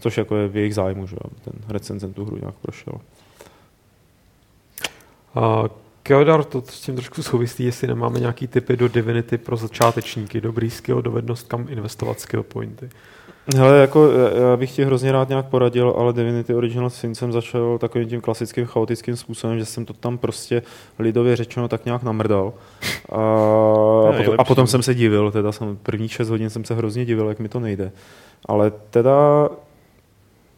[0.00, 2.94] Což jako je v jejich zájmu, že ten recenzent tu hru nějak prošel.
[5.34, 5.64] A
[6.02, 10.70] Keodar, to s tím trošku souvislí, jestli nemáme nějaký typy do Divinity pro začátečníky, dobrý
[10.70, 12.88] skill, dovednost, kam investovat skill pointy.
[13.56, 17.32] Hele, jako já- já bych ti hrozně rád nějak poradil, ale Divinity Original Sin jsem
[17.32, 20.62] začal takovým tím klasickým chaotickým způsobem, že jsem to tam prostě
[20.98, 22.52] lidově řečeno tak nějak namrdal.
[23.12, 23.16] A,
[24.08, 27.04] a, potom, a potom jsem se divil, teda jsem prvních 6 hodin jsem se hrozně
[27.04, 27.92] divil, jak mi to nejde.
[28.46, 29.48] Ale teda,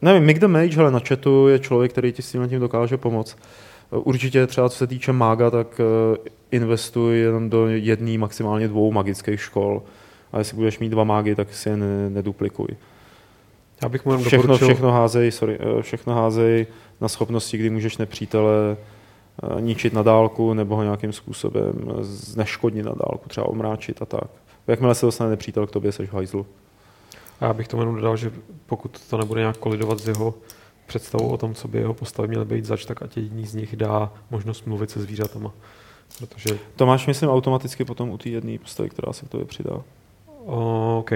[0.03, 2.97] nevím, Mick the Mage, hele, na chatu je člověk, který ti s tím tím dokáže
[2.97, 3.37] pomoct.
[3.91, 6.17] Určitě třeba co se týče mága, tak eh,
[6.51, 9.83] investuj jenom do jedné, maximálně dvou magických škol.
[10.33, 12.69] A jestli budeš mít dva mágy, tak si je ne, neduplikuj.
[13.83, 16.67] Já bych mu jenom Všechno, doporučil, všechno, házej, sorry, eh, všechno házej
[17.01, 22.85] na schopnosti, kdy můžeš nepřítele eh, ničit na dálku nebo ho nějakým způsobem eh, zneškodnit
[22.85, 24.31] na dálku, třeba omráčit a tak.
[24.67, 26.47] Jakmile se dostane nepřítel k tobě, seš hajzlu.
[27.41, 28.33] A já bych tomu jenom dodal, že
[28.67, 30.35] pokud to nebude nějak kolidovat s jeho
[30.87, 33.77] představou o tom, co by jeho postavy měly být zač, tak ať jediný z nich
[33.77, 35.53] dá možnost mluvit se zvířatama.
[36.19, 39.83] Protože, To máš, myslím, automaticky potom u té jedné postavy, která se k tobě přidá.
[40.47, 41.11] O, OK.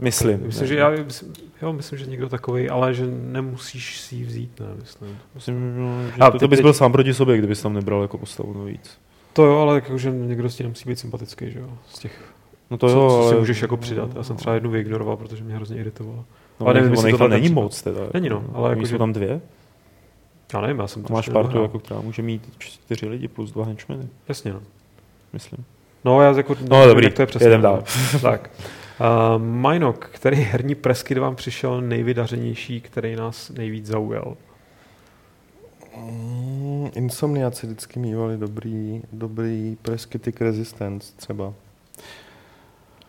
[0.00, 0.40] Myslím.
[0.46, 1.32] Myslím, že já myslím,
[1.62, 5.18] jo, myslím, že někdo takový, ale že nemusíš si ji vzít, ne, myslím.
[5.34, 5.56] Myslím,
[6.16, 8.18] že A to, ty- to bys ty- byl sám proti sobě, kdybys tam nebral jako
[8.18, 8.98] postavu navíc.
[9.32, 12.32] To jo, ale jakože někdo s tím nemusí být sympatický, že jo, z těch,
[12.70, 13.38] No to co, jo, co si ale...
[13.40, 14.10] můžeš jako přidat.
[14.16, 16.24] Já jsem třeba jednu vyignoroval, protože mě hrozně iritovala.
[16.60, 17.62] No, ale nevím, jestli tam není nepřípad.
[17.62, 18.00] moc teda.
[18.14, 19.40] Není, no, ale jako, jsou že- tam dvě.
[20.54, 23.64] Já nevím, já jsem to máš partu, jako, která může mít čtyři lidi plus dva
[23.64, 24.60] henchmeny, Jasně, no.
[25.32, 25.64] myslím.
[26.04, 26.56] No, já jako...
[26.68, 27.46] No, nevím, dobrý, jak to je přesně.
[27.46, 27.84] jedem dál.
[28.22, 28.50] tak.
[29.00, 34.36] Uh, Minok, který herní preskyt vám přišel nejvydařenější, který nás nejvíc zaujal?
[35.96, 41.52] Mm, Insomniaci vždycky mývali dobrý, dobrý Preskytic Resistance třeba.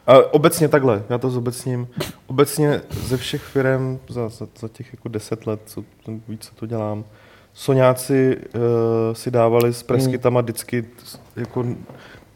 [0.08, 1.88] A obecně takhle, já to zobecním.
[2.28, 6.56] Obecně ze všech firm za, za, za těch jako deset let, co to- víc, co
[6.56, 7.04] to dělám,
[7.54, 8.62] Soňáci uh,
[9.14, 10.86] si dávali s preskytama vždycky
[11.36, 11.66] jako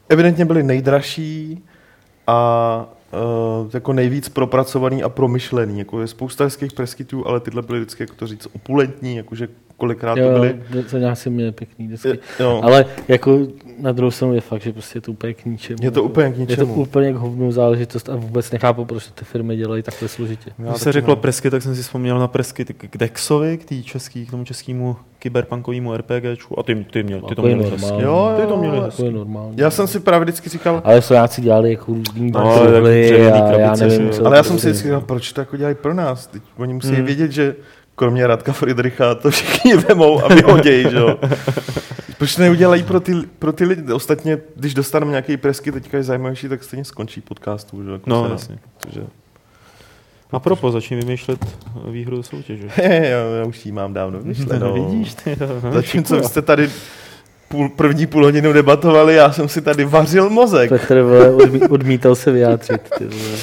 [0.10, 1.64] evidentně byli nejdražší
[2.28, 2.86] a
[3.64, 5.80] uh, jako nejvíc propracovaný a promyšlený.
[5.80, 10.16] Jako je spousta hezkých preskytů, ale tyhle byly vždycky, jak to říct, opulentní, jakože kolikrát
[10.16, 10.56] to Jo, byly.
[10.90, 12.20] to nějak si měl pěkný desky.
[12.40, 12.60] Jo.
[12.64, 13.40] Ale jako
[13.80, 15.78] na druhou stranu je fakt, že prostě je to úplně k ničemu.
[15.82, 16.74] Je to jako, úplně k Je to ničemu.
[16.74, 20.52] úplně k hovnou záležitost a vůbec nechápu, proč to ty firmy dělají takhle složitě.
[20.60, 21.22] Já Když se řeklo ne.
[21.22, 24.44] presky, tak jsem si vzpomněl na presky k k Dexovi, k, tý český, k tomu
[24.44, 26.60] českému kyberpunkovému RPGčku.
[26.60, 27.94] A ty, ty, měl, ty to je měli normální.
[27.96, 28.04] hezky.
[28.06, 29.02] Jo, Ty to měli jo, hezky.
[29.02, 29.54] To je normální.
[29.58, 32.80] Já jsem si právě vždycky říkal, Ale Sojáci dělali jako různý No, no, tak a
[32.80, 35.94] dřevěný já krabice, nevím, ale já jsem si vždycky říkal, proč to jako dělají pro
[35.94, 36.28] nás?
[36.28, 37.06] Teď oni musí Hmm.
[37.06, 37.56] vědět, že
[37.96, 41.20] kromě Radka Friedricha to všichni vemou a vyhodějí, že jo?
[42.18, 43.94] Proč neudělají pro ty, pro ty lidi?
[43.94, 47.92] Ostatně, když dostaneme nějaký presky, teďka je zajímavější, tak stejně skončí podcastu, že?
[47.92, 48.58] Jako No, jasně.
[48.82, 49.02] Protože...
[50.32, 51.46] A propo, začni vymýšlet
[51.92, 52.68] výhru do soutěže.
[52.84, 54.74] já, já už jí mám dávno vyšlenou.
[54.74, 55.38] Vidíš, ty,
[55.72, 56.70] Zatímco jste tady
[57.50, 60.70] půl, první půl hodinu debatovali, já jsem si tady vařil mozek.
[60.70, 62.82] Petr vole, odmí, odmítal se vyjádřit.
[62.98, 63.38] Ty vole.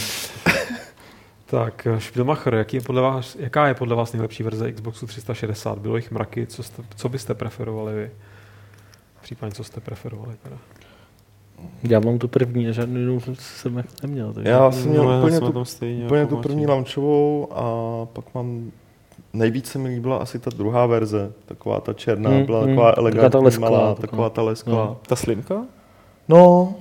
[1.53, 5.79] Tak, Spielmacher, jaký je podle vás, jaká je podle vás nejlepší verze Xboxu 360?
[5.79, 8.11] Bylo jich mraky, co, jste, co byste preferovali vy?
[9.23, 10.57] Případně, co jste preferovali teda?
[11.83, 14.33] Já mám tu první a žádnou jinou jsem jako neměl.
[14.33, 14.51] Takže...
[14.51, 17.67] Já jsem měl No, já úplně tu, stejně úplně jako tu první launchovou a
[18.07, 18.73] pak mám
[19.33, 22.91] nejvíc se mi líbila asi ta druhá verze, taková ta černá, Hmm, byla hmm, taková
[22.91, 24.01] taková ta elegantní, lesklá, malá, taková.
[24.07, 24.97] taková ta lesklá.
[25.07, 25.65] Ta slimka?
[26.29, 26.75] No,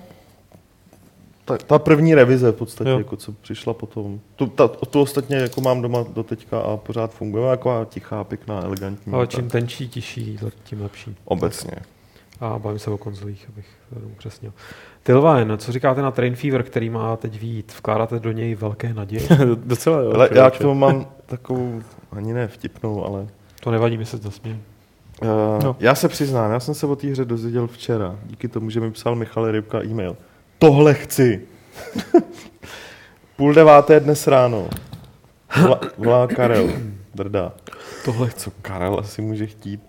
[1.46, 2.98] ta, ta první revize v podstatě, Jo.
[2.98, 4.20] jako co přišla potom.
[4.36, 8.62] Tu, ta, tu ostatně jako mám doma do teďka a pořád funguje, taková tichá, pěkná,
[8.64, 9.14] elegantní.
[9.14, 11.16] Ale tak čím tenčí, tiší, tím lepší.
[11.26, 11.72] Obecně.
[12.40, 14.54] A bavím se o konzolích, abych to upřesnil.
[15.04, 17.74] Tylvine, co říkáte na Train Fever, který má teď vít?
[17.78, 19.28] Vkládáte do něj velké naděje?
[19.56, 20.12] Docela jo.
[20.16, 21.82] Ale já k tomu mám takovou,
[22.12, 23.28] ani ne vtipnou, ale
[23.60, 24.58] To nevadí, mi se zasměje.
[25.22, 25.60] Uh, No.
[25.64, 25.76] no.
[25.80, 28.92] Já se přiznám, já jsem se o té hře dozvěděl včera, díky tomu, že mi
[28.92, 30.18] psal Michal Rybka e-mail.
[30.62, 31.42] Tohle chci.
[33.38, 34.70] Půl deváté dnes ráno.
[35.62, 36.70] Volá, volá Karel.
[37.16, 37.52] Drda.
[38.06, 39.80] Tohle co Karel asi může chtít.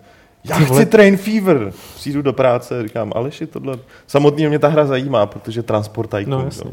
[0.43, 1.73] Já chci Train Fever.
[1.95, 3.77] Přijdu do práce, říkám, Aleši, tohle...
[4.07, 6.39] Samotný mě ta hra zajímá, protože Transport Tycoon.
[6.39, 6.71] No, jasně.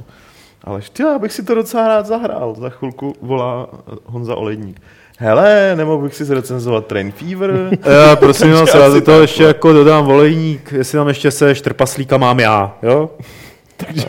[0.65, 2.55] Aleš, ty, já bych si to docela rád zahrál.
[2.55, 3.67] Za chvilku volá
[4.05, 4.83] Honza Olejník.
[5.19, 7.71] Hele, nemohl bych si zrecenzovat Train Fever?
[8.09, 9.49] Já prosím vás, já toho tak, ještě no.
[9.49, 13.11] jako dodám volejník, jestli tam ještě seš, trpaslíka mám já, jo?
[13.87, 14.09] Takže,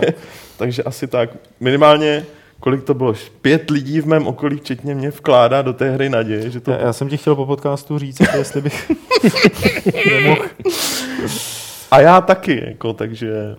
[0.57, 1.29] takže asi tak.
[1.59, 2.25] Minimálně,
[2.59, 3.13] kolik to bylo?
[3.41, 6.71] Pět lidí v mém okolí, včetně mě, vkládá do té hry naděje, že to...
[6.71, 8.91] Já, já jsem ti chtěl po podcastu říct, jako jestli bych
[10.11, 10.45] nemohl.
[11.91, 13.55] A já taky, jako, takže...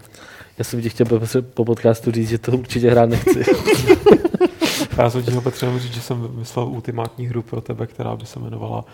[0.59, 1.21] Já jsem ti chtěl po,
[1.55, 3.45] po podcastu říct, že to určitě hrát nechci.
[4.99, 8.39] Já jsem ti třeba říct, že jsem vymyslel ultimátní hru pro tebe, která by se
[8.39, 8.85] jmenovala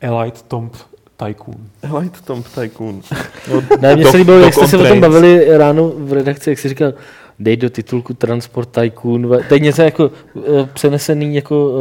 [0.00, 0.76] Elite Tomb
[1.26, 1.56] Tycoon.
[1.98, 3.00] Light Tomb Tycoon.
[3.80, 6.68] Ne, mně se líbilo, jak jste se o tom bavili ráno v redakci, jak jsi
[6.68, 6.92] říkal,
[7.38, 9.38] dej do titulku Transport Tycoon.
[9.48, 10.42] To je něco jako uh,
[10.72, 11.74] přenesený jako uh,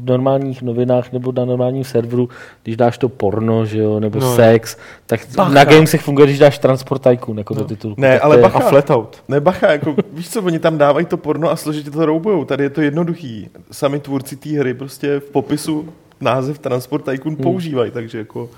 [0.00, 2.28] v normálních novinách nebo na normálním serveru,
[2.62, 4.26] když dáš to porno, že jo, nebo No.
[4.26, 4.36] no.
[4.36, 4.76] sex,
[5.06, 5.52] tak Bacha.
[5.52, 7.60] na Gamesech funguje, když dáš Transport Tycoon jako no.
[7.60, 8.00] do titulku.
[8.00, 8.58] Ne, ale je- bacha.
[8.58, 9.22] A flatout.
[9.28, 12.44] Ne, bacha, jako, víš co, oni tam dávají to porno a složitě to roubujou.
[12.44, 13.48] Tady je to jednoduchý.
[13.70, 15.88] Sami tvůrci té hry prostě v popisu
[16.20, 17.42] název Transport Tycoon hmm.
[17.42, 18.48] používají, takže jako...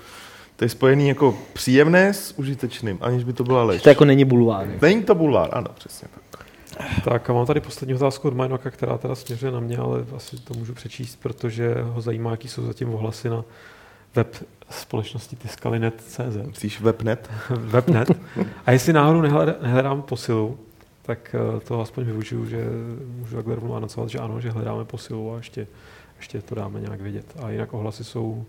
[0.57, 3.81] To je spojený jako příjemné s užitečným, aniž by to byla lež.
[3.81, 4.67] To jako není bulvár.
[4.81, 6.45] Není to bulvár, ano, přesně tak.
[7.03, 10.37] Tak a mám tady poslední otázku od Majnoka, která teda směřuje na mě, ale asi
[10.37, 13.43] to můžu přečíst, protože ho zajímá, jaký jsou zatím ohlasy na
[14.15, 14.35] web
[14.69, 16.47] společnosti Tiskalinet.cz.
[16.47, 17.29] Myslíš webnet?
[17.49, 18.11] Webnet.
[18.65, 19.21] A jestli náhodou
[19.61, 20.59] nehledám posilu,
[21.01, 22.65] tak eh, to aspoň využiju, že
[23.19, 25.67] můžu takhle rovnou anocovat, že ano, že hledáme posilu a ještě,
[26.17, 27.25] ještě to dáme nějak vědět.
[27.43, 28.45] A jinak ohlasy jsou,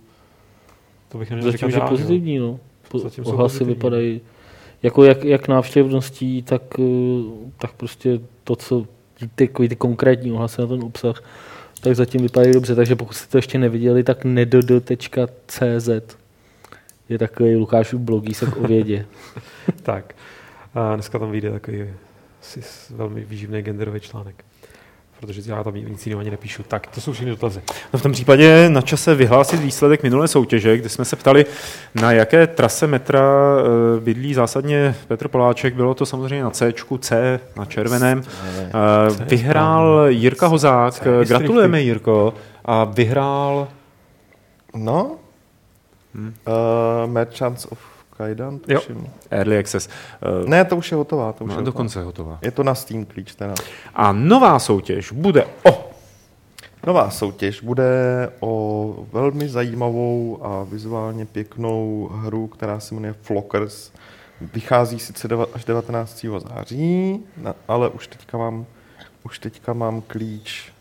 [1.09, 1.87] to bych neměl Zatím, že jo.
[1.89, 2.61] pozitivní, no.
[2.89, 3.75] Po, Zatím ohlasy pozitivní.
[3.75, 4.21] vypadají
[4.83, 6.83] jako jak, jak návštěvností, tak, eh,
[7.59, 8.87] tak prostě to, co
[9.35, 11.23] ty, ty konkrétní ohlasy na ten obsah,
[11.81, 12.75] tak zatím vypadají dobře.
[12.75, 15.89] Takže pokud jste to ještě neviděli, tak nedodo.cz
[17.09, 19.07] je takový Lukášův blogísek o vědě.
[19.83, 20.15] Tak.
[20.75, 21.85] A dneska tam vyjde takový
[22.91, 24.45] velmi výživný genderový článek.
[25.21, 26.63] Protože já tam nic jiného ani nepíšu.
[26.63, 27.63] Tak, to jsou všechny dotazy.
[27.93, 31.47] No v tom případě na čase vyhlásit výsledek minulé soutěže, kde jsme se ptali,
[31.95, 33.23] na jaké trase metra
[33.59, 35.75] eh, bydlí zásadně Petr Poláček.
[35.75, 38.23] Bylo to samozřejmě na C, C, na červeném.
[38.51, 40.95] Eh, Vyhrál Jirka Hozák.
[41.25, 42.35] Gratulujeme, Jirko.
[42.65, 43.69] A vyhrál
[44.75, 45.17] No.
[46.15, 46.35] Hmm.
[46.47, 47.79] Uh, Merchants of
[48.19, 48.81] Kaidan, Jo.
[49.31, 49.89] Early Access.
[49.89, 51.33] Eh, Ne, to už je hotová.
[51.33, 51.65] To už no, je hotová.
[51.73, 52.39] dokonce je hotová.
[52.43, 53.55] Je to na Steam klíč teda.
[53.95, 55.89] A nová soutěž bude o
[56.87, 57.89] Nová soutěž bude
[58.41, 63.91] o velmi zajímavou a vizuálně pěknou hru, která se jmenuje Flockers.
[64.41, 66.27] Vychází sice až 19.
[66.39, 67.21] září,
[67.69, 68.67] ale už teďka mám,
[69.25, 70.73] už teďka mám klíč.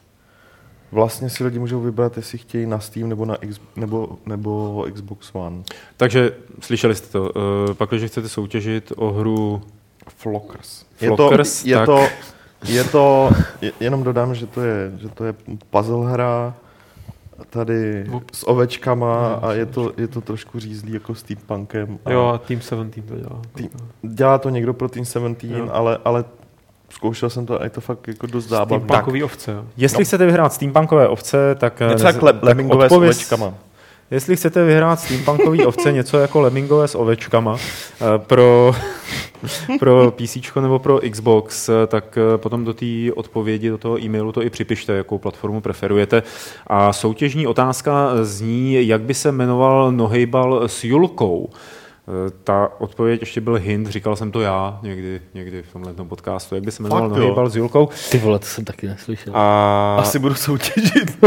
[0.92, 5.30] Vlastně si lidi můžou vybrat, jestli chtějí na Steam nebo na X, nebo, nebo Xbox
[5.34, 5.58] One.
[5.98, 7.22] Takže slyšeli jste to.
[7.24, 9.62] Uh, pak, když chcete soutěžit o hru
[10.18, 10.86] Flockers.
[10.96, 13.30] Flockers, je tak- to, je to, je to,
[13.62, 15.34] je- jenom dodám, že to je, že to je
[15.70, 16.54] puzzle hra,
[17.50, 22.00] tady s ovečkama a je to, je to trošku řízlý jako steampunkem.
[22.06, 23.42] A Jo, a Team 17 to dělá.
[23.54, 23.70] Tým-
[24.04, 25.70] Dělá to někdo pro Team 17, Jo.
[25.72, 26.26] ale, ale
[26.98, 28.86] zkoušel jsem to a je to fakt jako dost zábavné.
[28.86, 29.64] Steampunkový ovce, jo.
[29.78, 30.06] Jestli No.
[30.06, 31.82] chcete vyhrát steampunkové ovce, tak...
[31.82, 33.54] eh, Něco jak nez- le, tak Lemmingové s odpověz- ovečkama.
[34.12, 38.76] Jestli chcete vyhrát steampunkový ovce, něco jako Lemmingové s ovečkama eh, pro,
[39.80, 44.32] pro PC nebo pro Xbox, eh, tak eh, potom do té odpovědi, do toho e-mailu
[44.32, 46.24] to i připište, jakou platformu preferujete.
[46.68, 51.50] A soutěžní otázka zní, jak by se jmenoval nohejbal s Julkou.
[52.10, 56.56] Eh, Ta odpověď ještě byl hint, říkal jsem to já někdy, někdy v tomhle podcastu,
[56.56, 57.90] jak by se jmenoval nohejbal s Julkou.
[58.12, 59.38] Ty vole, to jsem taky neslyšel.
[59.38, 61.18] A Asi budu soutěžit.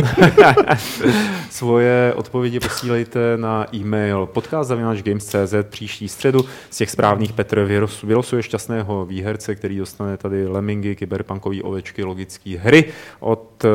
[1.50, 6.44] Svoje odpovědi posílejte na e-mail podcast.games.cz příští středu.
[6.70, 7.68] Z těch správných Petr
[8.04, 12.84] vylosuje šťastného výherce, který dostane tady Lemmingy, kyberpunkový ovečky, logické hry
[13.20, 13.68] od eh,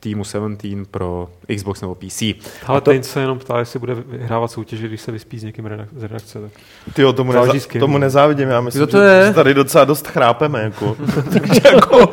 [0.00, 2.22] týmu 17 pro Xbox nebo PC.
[2.66, 3.02] Ale to- to...
[3.02, 6.40] se jenom ptá, jestli bude vyhrávat soutěže, když se vyspí s někým redak- z redakce.
[6.40, 6.50] Tak.
[6.94, 9.26] Ty tomu, Záleží neza, tomu nezávidím, já myslím, to že, je?
[9.26, 10.96] že tady docela dost chrápeme, jako.
[11.32, 12.10] Takže jako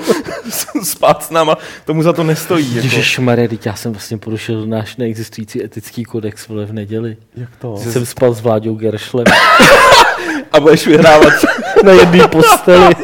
[0.83, 2.75] spát s náma, tomu za to nestojí.
[2.75, 2.85] Jako.
[2.85, 7.17] Ježíš Marie, já jsem vlastně porušil náš neexistující etický kodex vole v neděli.
[7.35, 7.77] Jak to?
[7.77, 9.25] Jsem spal s Vláďou Geršlem
[10.51, 11.33] A budeš vyhrávat.
[11.83, 12.95] na jedné posteli.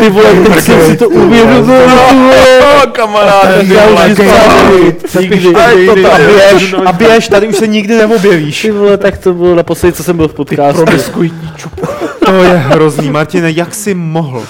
[0.00, 1.76] Ty vole, teď jsem si to uvědomil.
[2.60, 4.08] Oh, kamaráde, ty vole,
[5.20, 5.54] nikdy.
[5.54, 8.62] A běž, a běž, tady už se nikdy neobjevíš.
[8.62, 10.84] Ty vole, tak to bylo naposledy, co jsem byl v podcastu.
[12.26, 14.42] To je hrozný, Martine, jak jsi mohl?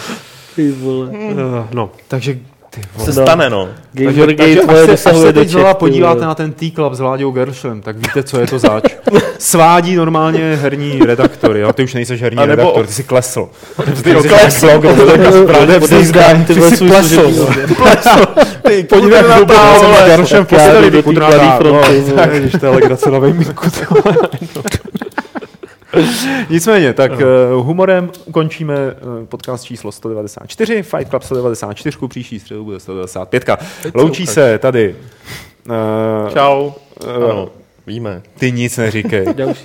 [0.56, 1.08] Ty vole.
[1.08, 2.55] Uh, no, Takže ty.
[2.98, 3.68] Se stane, no.
[3.92, 7.00] Gamergate až tvoje se, až se do teď znova ty podíváte na ten T-Club s
[7.00, 8.84] Vláďou Geršlem, tak víte, co je to zač.
[9.38, 11.72] Svádí normálně herní redaktory, jo?
[11.72, 13.48] ty už nejseš herní A nebo- redaktor, ty jsi klesl.
[14.02, 14.68] Ty jo, klesl.
[16.46, 17.46] Ty svůj služební
[18.62, 21.36] Ty, Podívej na to, co má Geršem jdu do té vykutrátá.
[21.36, 22.40] Mladý fronty, No, vole.
[22.40, 23.66] když to je legrace na vejmínku.
[26.50, 32.80] Nicméně, tak uh, humorem ukončíme uh, podcast číslo 194, Fight Club 194, příští středu bude
[32.80, 33.44] 195.
[33.94, 34.96] Loučí se tady.
[35.68, 36.64] Uh, Čau.
[36.64, 37.48] Uh, Ano,
[37.86, 38.22] víme.
[38.38, 39.26] Ty nic neříkej.
[39.36, 39.58] Já už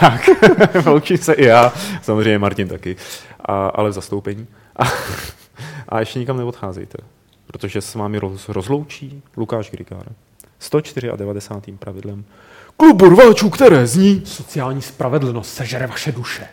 [0.00, 0.28] tak,
[0.86, 1.72] loučí se i já,
[2.02, 2.96] samozřejmě Martin taky,
[3.40, 4.46] a, ale v zastoupení.
[4.76, 4.84] A,
[5.88, 6.98] a ještě nikam neodcházejte,
[7.46, 10.06] protože se s vámi roz, rozloučí Lukáš Grigár.
[10.58, 12.24] 194 pravidlem
[12.76, 16.46] klubu rváčů, které zní Sociální spravedlnost sežere vaše duše.